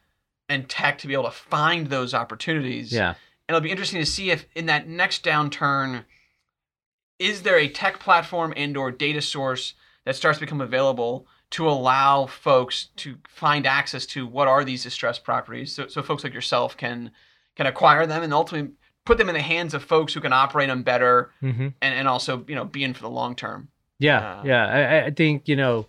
and 0.48 0.68
tech 0.68 0.98
to 0.98 1.06
be 1.06 1.14
able 1.14 1.24
to 1.24 1.30
find 1.30 1.88
those 1.88 2.12
opportunities. 2.14 2.92
Yeah. 2.92 3.10
And 3.48 3.56
it'll 3.56 3.60
be 3.60 3.70
interesting 3.70 4.00
to 4.00 4.06
see 4.06 4.30
if 4.30 4.46
in 4.54 4.66
that 4.66 4.86
next 4.86 5.24
downturn, 5.24 6.04
is 7.18 7.42
there 7.42 7.58
a 7.58 7.68
tech 7.68 7.98
platform 8.00 8.52
and 8.56 8.76
or 8.76 8.90
data 8.90 9.22
source 9.22 9.74
that 10.04 10.14
starts 10.16 10.38
to 10.38 10.44
become 10.44 10.60
available 10.60 11.26
to 11.50 11.68
allow 11.68 12.26
folks 12.26 12.88
to 12.96 13.18
find 13.28 13.66
access 13.66 14.06
to 14.06 14.26
what 14.26 14.46
are 14.46 14.62
these 14.64 14.84
distressed 14.84 15.24
properties 15.24 15.74
so, 15.74 15.88
so 15.88 16.00
folks 16.00 16.22
like 16.22 16.32
yourself 16.32 16.76
can 16.76 17.10
can 17.56 17.66
acquire 17.66 18.06
them 18.06 18.22
and 18.22 18.32
ultimately 18.32 18.72
put 19.10 19.18
them 19.18 19.28
in 19.28 19.34
the 19.34 19.42
hands 19.54 19.74
of 19.74 19.82
folks 19.82 20.14
who 20.14 20.20
can 20.20 20.32
operate 20.32 20.68
them 20.68 20.82
better 20.82 21.30
hmm 21.40 21.68
and, 21.82 21.92
and 21.98 22.06
also 22.08 22.44
you 22.48 22.54
know 22.54 22.64
be 22.64 22.82
in 22.84 22.92
for 22.94 23.02
the 23.02 23.10
long 23.20 23.34
term 23.34 23.68
Yeah, 23.98 24.18
Uh, 24.18 24.42
yeah. 24.50 24.64
I, 24.78 25.06
I- 25.06 25.10
think 25.10 25.48
you 25.48 25.56
know, 25.56 25.86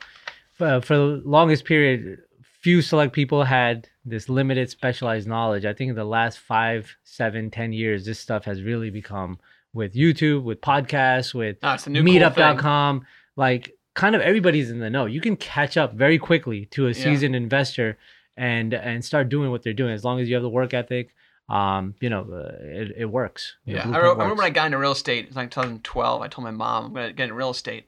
for, 0.57 0.81
for 0.81 0.95
the 0.97 1.21
longest 1.37 1.63
period, 1.65 2.21
few 2.61 2.81
select 2.81 3.13
people 3.13 3.43
had 3.43 3.87
this 4.05 4.27
limited 4.29 4.69
specialized 4.69 5.27
knowledge. 5.27 5.63
I 5.65 5.73
think 5.73 5.89
in 5.89 5.95
the 5.95 6.03
last 6.19 6.39
five, 6.39 6.95
seven, 7.03 7.49
ten 7.51 7.71
years, 7.73 7.99
this 8.05 8.19
stuff 8.19 8.43
has 8.45 8.61
really 8.61 8.89
become 8.89 9.39
with 9.73 9.93
YouTube, 9.93 10.43
with 10.43 10.59
podcasts, 10.61 11.33
with 11.33 11.57
No, 11.63 11.73
it's 11.75 11.87
a 11.87 11.91
cool. 11.91 12.01
Meetup.com. 12.03 13.05
like, 13.35 13.63
kind 13.93 14.15
of 14.15 14.21
everybody's 14.21 14.69
in 14.71 14.79
the 14.79 14.89
know. 14.89 15.05
You 15.05 15.21
can 15.21 15.35
catch 15.37 15.77
up 15.77 15.93
very 15.93 16.17
quickly 16.17 16.65
to 16.75 16.85
a 16.87 16.89
Yeah. 16.89 17.03
seasoned 17.05 17.35
investor 17.35 17.97
and 18.37 18.73
and 18.73 19.03
start 19.05 19.29
doing 19.29 19.49
what 19.51 19.61
they're 19.63 19.73
doing 19.81 19.93
as 19.93 20.03
long 20.03 20.19
as 20.19 20.27
you 20.27 20.35
have 20.35 20.43
the 20.43 20.49
work 20.61 20.73
ethic. 20.73 21.13
Um, 21.53 21.95
you 21.99 22.09
know, 22.09 22.21
uh, 22.31 22.55
it, 22.61 22.93
it 22.95 23.05
works. 23.05 23.55
Yeah, 23.65 23.81
I, 23.81 23.83
blueprint 23.83 24.03
re- 24.03 24.09
I 24.09 24.13
remember 24.13 24.35
when 24.35 24.45
I 24.45 24.49
got 24.51 24.65
into 24.67 24.77
real 24.77 24.91
estate. 24.93 25.25
It 25.25 25.27
was 25.29 25.35
like 25.35 25.51
2012. 25.51 26.21
I 26.21 26.27
told 26.29 26.43
my 26.45 26.51
mom 26.51 26.85
I'm 26.85 26.93
gonna 26.93 27.11
get 27.13 27.23
into 27.23 27.35
real 27.35 27.49
estate, 27.49 27.87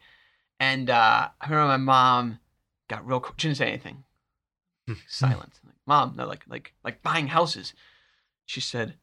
and 0.60 0.90
uh, 0.90 1.30
I 1.40 1.46
remember 1.50 1.70
my 1.70 1.78
mom 1.78 2.40
got 2.90 3.08
real. 3.08 3.22
co- 3.22 3.34
She 3.38 3.48
didn't 3.48 3.58
say 3.60 3.68
anything. 3.70 4.04
Silent. 5.08 5.60
Like, 5.66 5.76
mom, 5.86 6.16
no, 6.18 6.28
like 6.28 6.44
like 6.48 6.74
like 6.84 7.02
buying 7.04 7.28
houses. 7.28 7.74
She 8.46 8.60
said, 8.60 8.96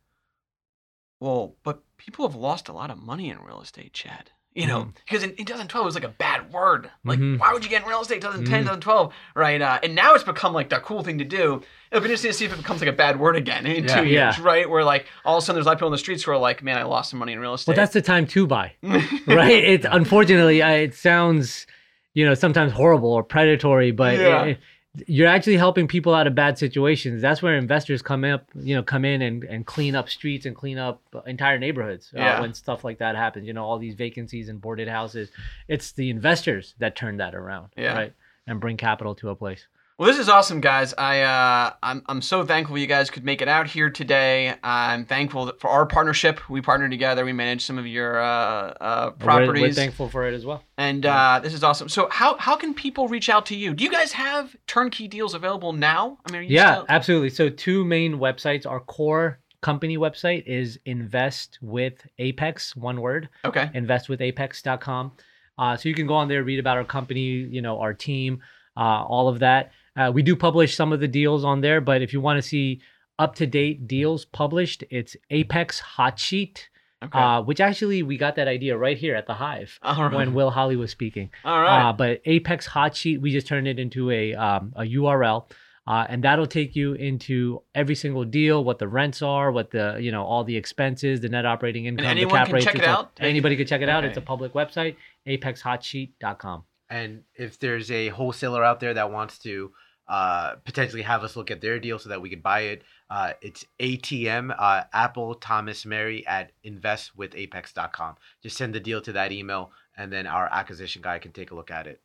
"Well, 1.20 1.56
but 1.62 1.82
people 1.96 2.28
have 2.28 2.36
lost 2.36 2.68
a 2.68 2.72
lot 2.74 2.90
of 2.90 2.98
money 2.98 3.30
in 3.30 3.38
real 3.38 3.62
estate, 3.62 3.94
Chad." 3.94 4.30
You 4.52 4.66
know, 4.66 4.80
Mhm. 4.86 4.94
because 5.06 5.22
in, 5.22 5.30
in 5.30 5.44
2012 5.46 5.84
it 5.84 5.86
was 5.86 5.94
like 5.94 6.02
a 6.02 6.08
bad 6.08 6.52
word. 6.52 6.90
Like, 7.04 7.20
Mhm. 7.20 7.38
why 7.38 7.52
would 7.52 7.62
you 7.62 7.70
get 7.70 7.82
in 7.82 7.88
real 7.88 8.00
estate 8.00 8.20
2010, 8.20 8.64
Mhm. 8.64 8.80
2012, 8.80 9.12
right? 9.36 9.62
Uh, 9.62 9.78
and 9.84 9.94
now 9.94 10.14
it's 10.14 10.24
become 10.24 10.52
like 10.52 10.70
the 10.70 10.78
cool 10.80 11.04
thing 11.04 11.18
to 11.18 11.24
do. 11.24 11.62
It'll 11.92 12.00
be 12.02 12.06
interesting 12.06 12.30
to 12.32 12.36
see 12.36 12.46
if 12.46 12.52
it 12.52 12.56
becomes 12.56 12.80
like 12.80 12.90
a 12.90 12.92
bad 12.92 13.20
word 13.20 13.36
again 13.36 13.64
in 13.64 13.84
Yeah. 13.84 14.00
two 14.00 14.08
years, 14.08 14.40
right? 14.40 14.68
Where 14.68 14.82
like 14.82 15.06
all 15.24 15.36
of 15.38 15.42
a 15.44 15.46
sudden 15.46 15.54
there's 15.56 15.66
a 15.66 15.68
lot 15.68 15.74
of 15.74 15.78
people 15.78 15.88
in 15.88 15.92
the 15.92 15.98
streets 15.98 16.24
who 16.24 16.32
are 16.32 16.36
like, 16.36 16.64
"Man, 16.64 16.76
I 16.78 16.82
lost 16.82 17.10
some 17.10 17.20
money 17.20 17.32
in 17.32 17.38
real 17.38 17.54
estate." 17.54 17.70
Well, 17.70 17.76
that's 17.76 17.92
the 17.92 18.02
time 18.02 18.26
to 18.26 18.46
buy. 18.48 18.72
right? 18.82 19.52
It's 19.64 19.86
unfortunately, 19.88 20.62
I, 20.62 20.72
it 20.78 20.94
sounds, 20.96 21.68
you 22.14 22.26
know, 22.26 22.34
sometimes 22.34 22.72
horrible 22.72 23.12
or 23.12 23.22
predatory, 23.22 23.92
but 23.92 24.18
Yeah. 24.18 24.42
it- 24.46 24.58
you're 25.06 25.28
actually 25.28 25.56
helping 25.56 25.86
people 25.86 26.14
out 26.14 26.26
of 26.26 26.34
bad 26.34 26.58
situations. 26.58 27.22
That's 27.22 27.40
where 27.42 27.54
investors 27.56 28.02
come 28.02 28.24
up, 28.24 28.46
you 28.56 28.74
know, 28.74 28.82
come 28.82 29.04
in 29.04 29.22
and, 29.22 29.44
and 29.44 29.64
clean 29.64 29.94
up 29.94 30.08
streets 30.08 30.46
and 30.46 30.56
clean 30.56 30.78
up 30.78 31.00
entire 31.26 31.58
neighborhoods 31.58 32.12
uh, 32.16 32.18
Yeah. 32.20 32.40
when 32.40 32.54
stuff 32.54 32.82
like 32.82 32.98
that 32.98 33.14
happens. 33.14 33.46
You 33.46 33.52
know, 33.52 33.64
all 33.64 33.78
these 33.78 33.94
vacancies 33.94 34.48
and 34.48 34.60
boarded 34.60 34.88
houses. 34.88 35.30
It's 35.68 35.92
the 35.92 36.10
investors 36.10 36.74
that 36.78 36.96
turn 36.96 37.18
that 37.18 37.34
around, 37.36 37.68
Yeah. 37.76 37.94
right? 37.94 38.12
And 38.48 38.58
bring 38.60 38.76
capital 38.76 39.14
to 39.16 39.28
a 39.30 39.36
place. 39.36 39.66
Well, 40.00 40.06
this 40.08 40.18
is 40.18 40.30
awesome, 40.30 40.62
guys. 40.62 40.94
I 40.96 41.20
uh, 41.20 41.74
I'm 41.82 42.02
I'm 42.06 42.22
so 42.22 42.42
thankful 42.42 42.78
you 42.78 42.86
guys 42.86 43.10
could 43.10 43.22
make 43.22 43.42
it 43.42 43.48
out 43.48 43.66
here 43.66 43.90
today. 43.90 44.54
I'm 44.64 45.04
thankful 45.04 45.52
for 45.60 45.68
our 45.68 45.84
partnership. 45.84 46.40
We 46.48 46.62
partnered 46.62 46.90
together. 46.90 47.22
We 47.22 47.34
managed 47.34 47.66
some 47.66 47.76
of 47.76 47.86
your 47.86 48.18
uh, 48.18 48.24
uh, 48.24 49.10
We're- 49.10 49.18
properties, 49.22 49.60
We're, 49.62 49.72
thankful 49.74 50.08
for 50.08 50.26
it 50.26 50.32
as 50.32 50.46
well. 50.46 50.64
and 50.78 51.04
uh, 51.04 51.40
this 51.42 51.52
is 51.52 51.62
awesome. 51.62 51.90
So, 51.90 52.08
how 52.10 52.38
how 52.38 52.56
can 52.56 52.72
people 52.72 53.08
reach 53.08 53.28
out 53.28 53.44
to 53.46 53.54
you? 53.54 53.74
Do 53.74 53.84
you 53.84 53.90
guys 53.90 54.10
have 54.12 54.56
turnkey 54.66 55.06
deals 55.06 55.34
available 55.34 55.74
now? 55.74 56.16
I 56.26 56.32
mean, 56.32 56.40
are 56.40 56.44
you 56.44 56.54
Yeah, 56.56 56.76
still- 56.76 56.86
absolutely. 56.88 57.28
So 57.28 57.50
two 57.50 57.84
main 57.84 58.14
websites. 58.14 58.64
Our 58.64 58.80
core 58.80 59.38
company 59.60 59.98
website 59.98 60.44
is 60.46 60.80
Invest 60.86 61.58
with 61.60 62.06
Apex, 62.18 62.74
one 62.74 63.02
word. 63.02 63.28
okay. 63.44 63.68
investwithapex.com. 63.74 65.12
Uh, 65.58 65.76
so 65.76 65.90
you 65.90 65.94
can 65.94 66.06
go 66.06 66.14
on 66.14 66.28
there, 66.28 66.42
read 66.42 66.58
about 66.58 66.78
our 66.78 66.84
company, 66.84 67.20
you 67.20 67.60
know, 67.60 67.78
our 67.80 67.92
team, 67.92 68.40
uh, 68.78 69.04
all 69.04 69.28
of 69.28 69.40
that. 69.40 69.72
Uh, 69.96 70.10
we 70.12 70.22
do 70.22 70.36
publish 70.36 70.74
some 70.74 70.92
of 70.92 71.00
the 71.00 71.08
deals 71.08 71.44
on 71.44 71.60
there, 71.60 71.80
but 71.80 72.02
if 72.02 72.12
you 72.12 72.20
want 72.20 72.36
to 72.38 72.42
see 72.42 72.80
up 73.18 73.34
to 73.36 73.46
date 73.46 73.86
deals 73.86 74.24
published, 74.24 74.84
it's 74.90 75.16
Apex 75.30 75.78
Hot 75.80 76.18
Sheet, 76.18 76.68
Okay. 77.02 77.18
uh, 77.18 77.40
which 77.40 77.60
actually 77.60 78.02
we 78.02 78.18
got 78.18 78.36
that 78.36 78.46
idea 78.46 78.76
right 78.76 78.96
here 78.96 79.14
at 79.14 79.26
the 79.26 79.32
Hive 79.34 79.78
right. 79.82 80.12
when 80.12 80.34
Will 80.34 80.50
Holly 80.50 80.76
was 80.76 80.90
speaking. 80.90 81.30
All 81.46 81.60
right. 81.60 81.88
Uh, 81.88 81.92
but 81.94 82.20
Apex 82.26 82.66
Hot 82.66 82.94
Sheet, 82.94 83.22
we 83.22 83.30
just 83.32 83.46
turned 83.46 83.66
it 83.66 83.78
into 83.78 84.10
a 84.10 84.34
um, 84.34 84.74
a 84.76 84.82
URL, 84.82 85.50
uh, 85.86 86.06
and 86.10 86.22
that'll 86.22 86.46
take 86.46 86.76
you 86.76 86.92
into 86.92 87.62
every 87.74 87.94
single 87.94 88.24
deal, 88.26 88.62
what 88.62 88.78
the 88.78 88.86
rents 88.86 89.22
are, 89.22 89.50
what 89.50 89.70
the 89.70 89.96
you 89.98 90.12
know 90.12 90.24
all 90.24 90.44
the 90.44 90.56
expenses, 90.56 91.20
the 91.20 91.30
net 91.30 91.46
operating 91.46 91.86
income, 91.86 92.16
the 92.16 92.26
cap 92.26 92.48
can 92.48 92.60
check 92.60 92.76
it 92.76 92.84
out? 92.84 93.12
Anybody 93.18 93.56
can 93.56 93.66
check 93.66 93.80
it 93.80 93.88
out. 93.88 94.04
It's 94.04 94.18
a 94.18 94.20
public 94.22 94.52
website, 94.52 94.96
apexhotsheet.com. 95.26 96.64
And 96.90 97.22
if 97.34 97.58
there's 97.58 97.90
a 97.90 98.08
wholesaler 98.08 98.64
out 98.64 98.80
there 98.80 98.92
that 98.94 99.12
wants 99.12 99.38
to 99.40 99.72
uh, 100.08 100.56
potentially 100.64 101.02
have 101.02 101.22
us 101.22 101.36
look 101.36 101.52
at 101.52 101.60
their 101.60 101.78
deal 101.78 101.98
so 102.00 102.08
that 102.08 102.20
we 102.20 102.28
could 102.28 102.42
buy 102.42 102.62
it, 102.62 102.82
uh, 103.10 103.32
it's 103.40 103.64
ATM, 103.78 104.52
uh, 104.58 104.82
Apple 104.92 105.36
Thomas 105.36 105.86
Mary 105.86 106.26
at 106.26 106.50
investwithapex.com. 106.66 108.16
Just 108.42 108.56
send 108.56 108.74
the 108.74 108.80
deal 108.80 109.00
to 109.02 109.12
that 109.12 109.30
email, 109.30 109.70
and 109.96 110.12
then 110.12 110.26
our 110.26 110.48
acquisition 110.52 111.00
guy 111.00 111.20
can 111.20 111.30
take 111.30 111.52
a 111.52 111.54
look 111.54 111.70
at 111.70 111.86
it. 111.86 112.00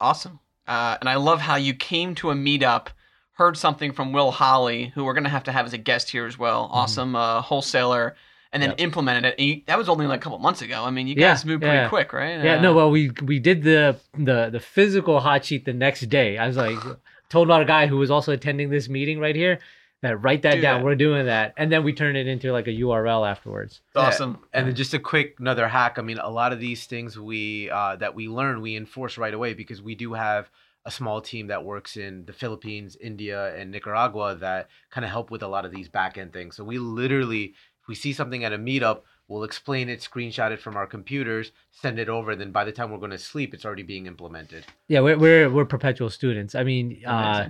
Awesome. 0.00 0.40
Uh, 0.66 0.96
and 1.00 1.08
I 1.08 1.14
love 1.14 1.40
how 1.40 1.54
you 1.54 1.72
came 1.72 2.16
to 2.16 2.30
a 2.30 2.34
meetup, 2.34 2.88
heard 3.32 3.56
something 3.56 3.92
from 3.92 4.12
Will 4.12 4.32
Holly, 4.32 4.90
who 4.94 5.04
we're 5.04 5.14
going 5.14 5.24
to 5.24 5.30
have 5.30 5.44
to 5.44 5.52
have 5.52 5.66
as 5.66 5.72
a 5.72 5.78
guest 5.78 6.10
here 6.10 6.26
as 6.26 6.36
well. 6.36 6.68
Awesome 6.72 7.14
uh, 7.14 7.40
wholesaler. 7.42 8.16
And 8.52 8.62
then 8.62 8.70
Yep. 8.70 8.80
implemented 8.80 9.24
it. 9.26 9.34
And 9.38 9.46
you, 9.48 9.62
that 9.66 9.76
was 9.76 9.88
only 9.88 10.06
like 10.06 10.20
a 10.20 10.22
couple 10.22 10.38
months 10.38 10.62
ago. 10.62 10.84
I 10.84 10.90
mean, 10.90 11.06
you 11.08 11.14
Yeah, 11.18 11.30
guys 11.32 11.44
moved 11.44 11.62
pretty 11.62 11.76
yeah. 11.76 11.88
quick, 11.88 12.12
right? 12.12 12.42
Yeah, 12.42 12.56
Uh, 12.56 12.60
no, 12.62 12.74
well, 12.74 12.90
we 12.90 13.10
we 13.22 13.38
did 13.38 13.62
the 13.64 13.98
the 14.16 14.48
the 14.50 14.60
physical 14.60 15.20
hot 15.20 15.44
sheet 15.44 15.64
the 15.64 15.72
next 15.74 16.02
day. 16.08 16.38
I 16.38 16.46
was 16.46 16.56
like, 16.56 16.78
told 17.28 17.48
about 17.48 17.62
a 17.62 17.66
guy 17.66 17.86
who 17.86 17.96
was 17.96 18.10
also 18.10 18.32
attending 18.32 18.70
this 18.70 18.88
meeting 18.88 19.18
right 19.18 19.34
here 19.36 19.58
that 20.02 20.22
write 20.22 20.42
that 20.42 20.54
Do 20.56 20.60
down. 20.60 20.80
that. 20.80 20.84
We're 20.84 20.94
doing 20.94 21.26
that, 21.26 21.54
and 21.56 21.72
then 21.72 21.82
we 21.82 21.92
turned 21.92 22.16
it 22.16 22.26
into 22.28 22.52
like 22.52 22.68
a 22.68 22.70
URL 22.70 23.28
afterwards. 23.28 23.80
It's 23.88 23.96
awesome. 23.96 24.38
And 24.52 24.68
then 24.68 24.74
just 24.74 24.94
a 24.94 24.98
quick 25.00 25.36
another 25.40 25.66
hack. 25.68 25.98
I 25.98 26.02
mean, 26.02 26.18
a 26.18 26.30
lot 26.30 26.52
of 26.52 26.60
these 26.60 26.86
things 26.86 27.18
we 27.18 27.68
uh, 27.70 27.96
that 27.96 28.14
we 28.14 28.28
learn, 28.28 28.60
we 28.60 28.76
enforce 28.76 29.18
right 29.18 29.34
away 29.34 29.54
because 29.54 29.82
we 29.82 29.94
do 29.96 30.12
have 30.14 30.50
a 30.84 30.90
small 30.90 31.20
team 31.20 31.48
that 31.48 31.64
works 31.64 31.96
in 31.96 32.24
the 32.26 32.32
Philippines, 32.32 32.96
India, 33.00 33.52
and 33.56 33.72
Nicaragua 33.72 34.36
that 34.36 34.68
kind 34.90 35.04
of 35.04 35.10
help 35.10 35.32
with 35.32 35.42
a 35.42 35.48
lot 35.48 35.64
of 35.64 35.72
these 35.72 35.88
back 35.88 36.16
end 36.16 36.32
things. 36.32 36.54
So 36.54 36.62
we 36.62 36.78
literally, 36.78 37.54
if 37.86 37.88
we 37.88 37.94
see 37.94 38.12
something 38.12 38.42
at 38.42 38.52
a 38.52 38.58
meetup, 38.58 39.02
we'll 39.28 39.44
explain 39.44 39.88
it, 39.88 40.00
screenshot 40.00 40.50
it 40.50 40.60
from 40.60 40.76
our 40.76 40.88
computers, 40.88 41.52
send 41.70 42.00
it 42.00 42.08
over. 42.08 42.34
Then 42.34 42.50
by 42.50 42.64
the 42.64 42.72
time 42.72 42.90
we're 42.90 42.98
going 42.98 43.12
to 43.12 43.18
sleep, 43.18 43.54
it's 43.54 43.64
already 43.64 43.84
being 43.84 44.06
implemented. 44.06 44.64
Yeah, 44.88 45.00
we're 45.00 45.16
we're, 45.16 45.48
we're 45.48 45.64
perpetual 45.64 46.10
students. 46.10 46.56
I 46.56 46.64
mean, 46.64 47.00
uh, 47.06 47.48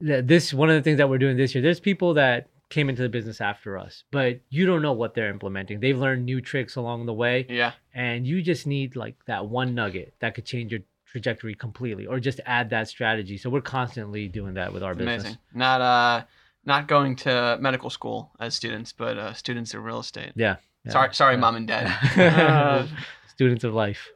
this 0.00 0.54
one 0.54 0.70
of 0.70 0.74
the 0.76 0.80
things 0.82 0.96
that 0.96 1.10
we're 1.10 1.18
doing 1.18 1.36
this 1.36 1.54
year. 1.54 1.60
There's 1.60 1.80
people 1.80 2.14
that 2.14 2.48
came 2.70 2.88
into 2.88 3.02
the 3.02 3.10
business 3.10 3.42
after 3.42 3.76
us, 3.76 4.04
but 4.10 4.40
you 4.48 4.64
don't 4.64 4.80
know 4.80 4.94
what 4.94 5.12
they're 5.14 5.28
implementing. 5.28 5.80
They've 5.80 5.98
learned 5.98 6.24
new 6.24 6.40
tricks 6.40 6.76
along 6.76 7.04
the 7.04 7.12
way, 7.12 7.46
Yeah. 7.50 7.72
and 7.92 8.26
you 8.26 8.40
just 8.40 8.66
need 8.66 8.96
like 8.96 9.16
that 9.26 9.46
one 9.46 9.74
nugget 9.74 10.14
that 10.20 10.34
could 10.34 10.46
change 10.46 10.72
your 10.72 10.80
trajectory 11.06 11.54
completely, 11.54 12.06
or 12.06 12.18
just 12.20 12.40
add 12.46 12.70
that 12.70 12.88
strategy. 12.88 13.36
So 13.36 13.50
we're 13.50 13.60
constantly 13.60 14.28
doing 14.28 14.54
that 14.54 14.72
with 14.72 14.82
our 14.82 14.92
It's 14.92 14.98
business. 14.98 15.22
amazing. 15.24 15.38
Not 15.52 15.80
uh, 15.82 16.22
not 16.66 16.88
going 16.88 17.16
to 17.16 17.56
medical 17.60 17.90
school 17.90 18.32
as 18.40 18.54
students, 18.54 18.92
but 18.92 19.18
uh, 19.18 19.32
students 19.34 19.74
in 19.74 19.82
real 19.82 20.00
estate. 20.00 20.32
Yeah. 20.34 20.56
yeah. 20.84 20.92
Sorry, 20.92 21.14
sorry, 21.14 21.34
Yeah. 21.34 21.40
mom 21.40 21.56
and 21.56 21.66
dad. 21.68 21.86
Uh, 22.18 22.86
Students 23.28 23.64
of 23.64 23.74
life. 23.74 24.10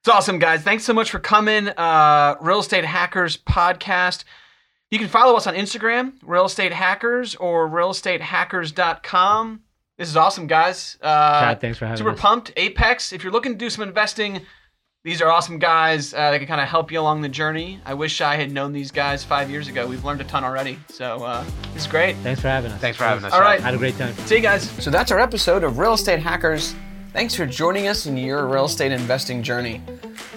It's 0.00 0.08
awesome, 0.08 0.38
guys. 0.38 0.62
Thanks 0.62 0.84
so 0.84 0.92
much 0.92 1.10
for 1.10 1.18
coming. 1.18 1.68
Uh, 1.68 2.36
Real 2.40 2.60
Estate 2.60 2.84
Hackers 2.84 3.36
podcast. 3.38 4.24
You 4.90 4.98
can 4.98 5.08
follow 5.08 5.36
us 5.36 5.46
on 5.46 5.54
Instagram, 5.54 6.12
Real 6.22 6.44
Estate 6.46 6.72
Hackers, 6.72 7.34
or 7.36 7.68
realestatehackers.com. 7.68 9.60
This 9.96 10.08
is 10.08 10.16
awesome, 10.16 10.46
guys. 10.46 10.96
Uh, 11.02 11.40
Chad, 11.40 11.60
thanks 11.60 11.78
for 11.78 11.86
having 11.86 11.98
super 11.98 12.12
us. 12.12 12.20
pumped. 12.20 12.52
Apex, 12.56 13.12
if 13.12 13.22
you're 13.24 13.32
looking 13.32 13.52
to 13.52 13.58
do 13.58 13.68
some 13.70 13.82
investing, 13.86 14.42
these 15.08 15.22
are 15.22 15.30
awesome 15.30 15.58
guys 15.58 16.12
uh, 16.12 16.30
that 16.30 16.38
can 16.38 16.46
kind 16.46 16.60
of 16.60 16.68
help 16.68 16.92
you 16.92 17.00
along 17.00 17.22
the 17.22 17.30
journey. 17.30 17.80
I 17.86 17.94
wish 17.94 18.20
I 18.20 18.36
had 18.36 18.52
known 18.52 18.74
these 18.74 18.90
guys 18.90 19.24
five 19.24 19.50
years 19.50 19.66
ago. 19.66 19.86
We've 19.86 20.04
learned 20.04 20.20
a 20.20 20.24
ton 20.24 20.44
already. 20.44 20.78
So 20.90 21.24
uh, 21.24 21.46
it's 21.74 21.86
great. 21.86 22.14
Thanks 22.16 22.42
for 22.42 22.48
having 22.48 22.70
us. 22.70 22.78
Thanks 22.78 22.98
for 22.98 23.04
having 23.04 23.24
us. 23.24 23.32
All 23.32 23.40
right. 23.40 23.56
Chad. 23.56 23.64
Had 23.64 23.74
a 23.74 23.78
great 23.78 23.96
time. 23.96 24.12
See 24.26 24.36
you 24.36 24.42
guys. 24.42 24.68
So 24.84 24.90
that's 24.90 25.10
our 25.10 25.18
episode 25.18 25.64
of 25.64 25.78
Real 25.78 25.94
Estate 25.94 26.20
Hackers. 26.20 26.74
Thanks 27.14 27.34
for 27.34 27.46
joining 27.46 27.88
us 27.88 28.04
in 28.04 28.18
your 28.18 28.46
real 28.46 28.66
estate 28.66 28.92
investing 28.92 29.42
journey. 29.42 29.80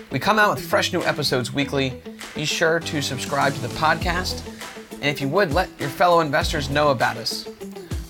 We 0.09 0.19
come 0.19 0.39
out 0.39 0.55
with 0.55 0.65
fresh 0.65 0.93
new 0.93 1.03
episodes 1.03 1.51
weekly. 1.51 2.01
Be 2.33 2.45
sure 2.45 2.79
to 2.79 3.01
subscribe 3.01 3.53
to 3.53 3.59
the 3.59 3.75
podcast. 3.75 4.47
And 4.93 5.03
if 5.03 5.19
you 5.19 5.27
would, 5.27 5.51
let 5.51 5.67
your 5.81 5.89
fellow 5.89 6.21
investors 6.21 6.69
know 6.69 6.91
about 6.91 7.17
us. 7.17 7.45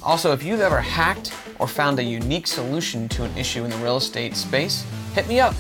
Also, 0.04 0.32
if 0.32 0.43
you've 0.43 0.62
ever 0.62 0.80
hacked 0.80 1.34
or 1.57 1.68
found 1.68 1.97
a 1.97 2.03
unique 2.03 2.45
solution 2.45 3.09
to 3.09 3.24
an 3.24 3.36
issue 3.36 3.64
in 3.64 3.72
the 3.72 3.78
real 3.78 3.97
estate 3.97 4.36
space, 4.36 4.86
hit 5.16 5.28
me 5.28 5.39
up. 5.39 5.55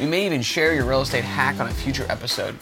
We 0.00 0.06
may 0.06 0.26
even 0.26 0.42
share 0.42 0.74
your 0.74 0.86
real 0.86 1.02
estate 1.02 1.22
hack 1.24 1.60
on 1.60 1.68
a 1.68 1.72
future 1.72 2.06
episode. 2.08 2.56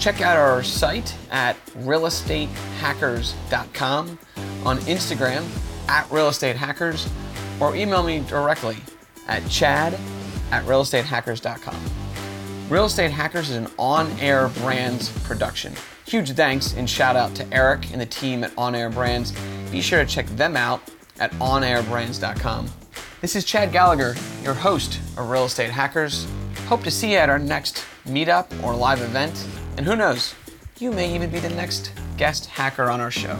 Check 0.00 0.20
out 0.20 0.36
our 0.36 0.62
site 0.62 1.14
at 1.30 1.56
realestatehackers.com, 1.76 4.18
on 4.64 4.76
Instagram 4.78 5.44
at 5.88 6.04
realestatehackers, 6.08 7.08
or 7.60 7.76
email 7.76 8.02
me 8.02 8.20
directly 8.20 8.78
at 9.28 9.46
chad 9.48 9.94
at 10.50 10.64
realestatehackers.com. 10.64 11.76
Real 12.68 12.86
Estate 12.86 13.12
Hackers 13.12 13.50
is 13.50 13.56
an 13.56 13.68
on 13.78 14.10
air 14.18 14.48
brands 14.48 15.16
production. 15.20 15.72
Huge 16.04 16.32
thanks 16.32 16.74
and 16.74 16.90
shout 16.90 17.14
out 17.14 17.32
to 17.36 17.46
Eric 17.54 17.92
and 17.92 18.00
the 18.00 18.06
team 18.06 18.42
at 18.42 18.52
On 18.58 18.74
Air 18.74 18.90
Brands. 18.90 19.32
Be 19.70 19.80
sure 19.80 20.04
to 20.04 20.10
check 20.10 20.26
them 20.30 20.56
out 20.56 20.80
at 21.20 21.30
onairbrands.com. 21.34 22.68
This 23.20 23.36
is 23.36 23.44
Chad 23.44 23.70
Gallagher, 23.72 24.16
your 24.42 24.54
host 24.54 24.98
of 25.16 25.30
Real 25.30 25.44
Estate 25.44 25.70
Hackers. 25.70 26.26
Hope 26.66 26.82
to 26.82 26.90
see 26.90 27.12
you 27.12 27.18
at 27.18 27.30
our 27.30 27.38
next 27.38 27.84
meetup 28.08 28.46
or 28.64 28.74
live 28.74 29.00
event. 29.00 29.46
And 29.76 29.86
who 29.86 29.94
knows, 29.94 30.34
you 30.78 30.90
may 30.90 31.14
even 31.14 31.30
be 31.30 31.38
the 31.38 31.50
next 31.50 31.92
guest 32.16 32.46
hacker 32.46 32.90
on 32.90 33.00
our 33.00 33.10
show. 33.10 33.38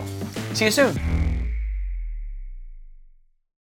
See 0.53 0.66
you 0.66 0.70
soon. 0.70 1.36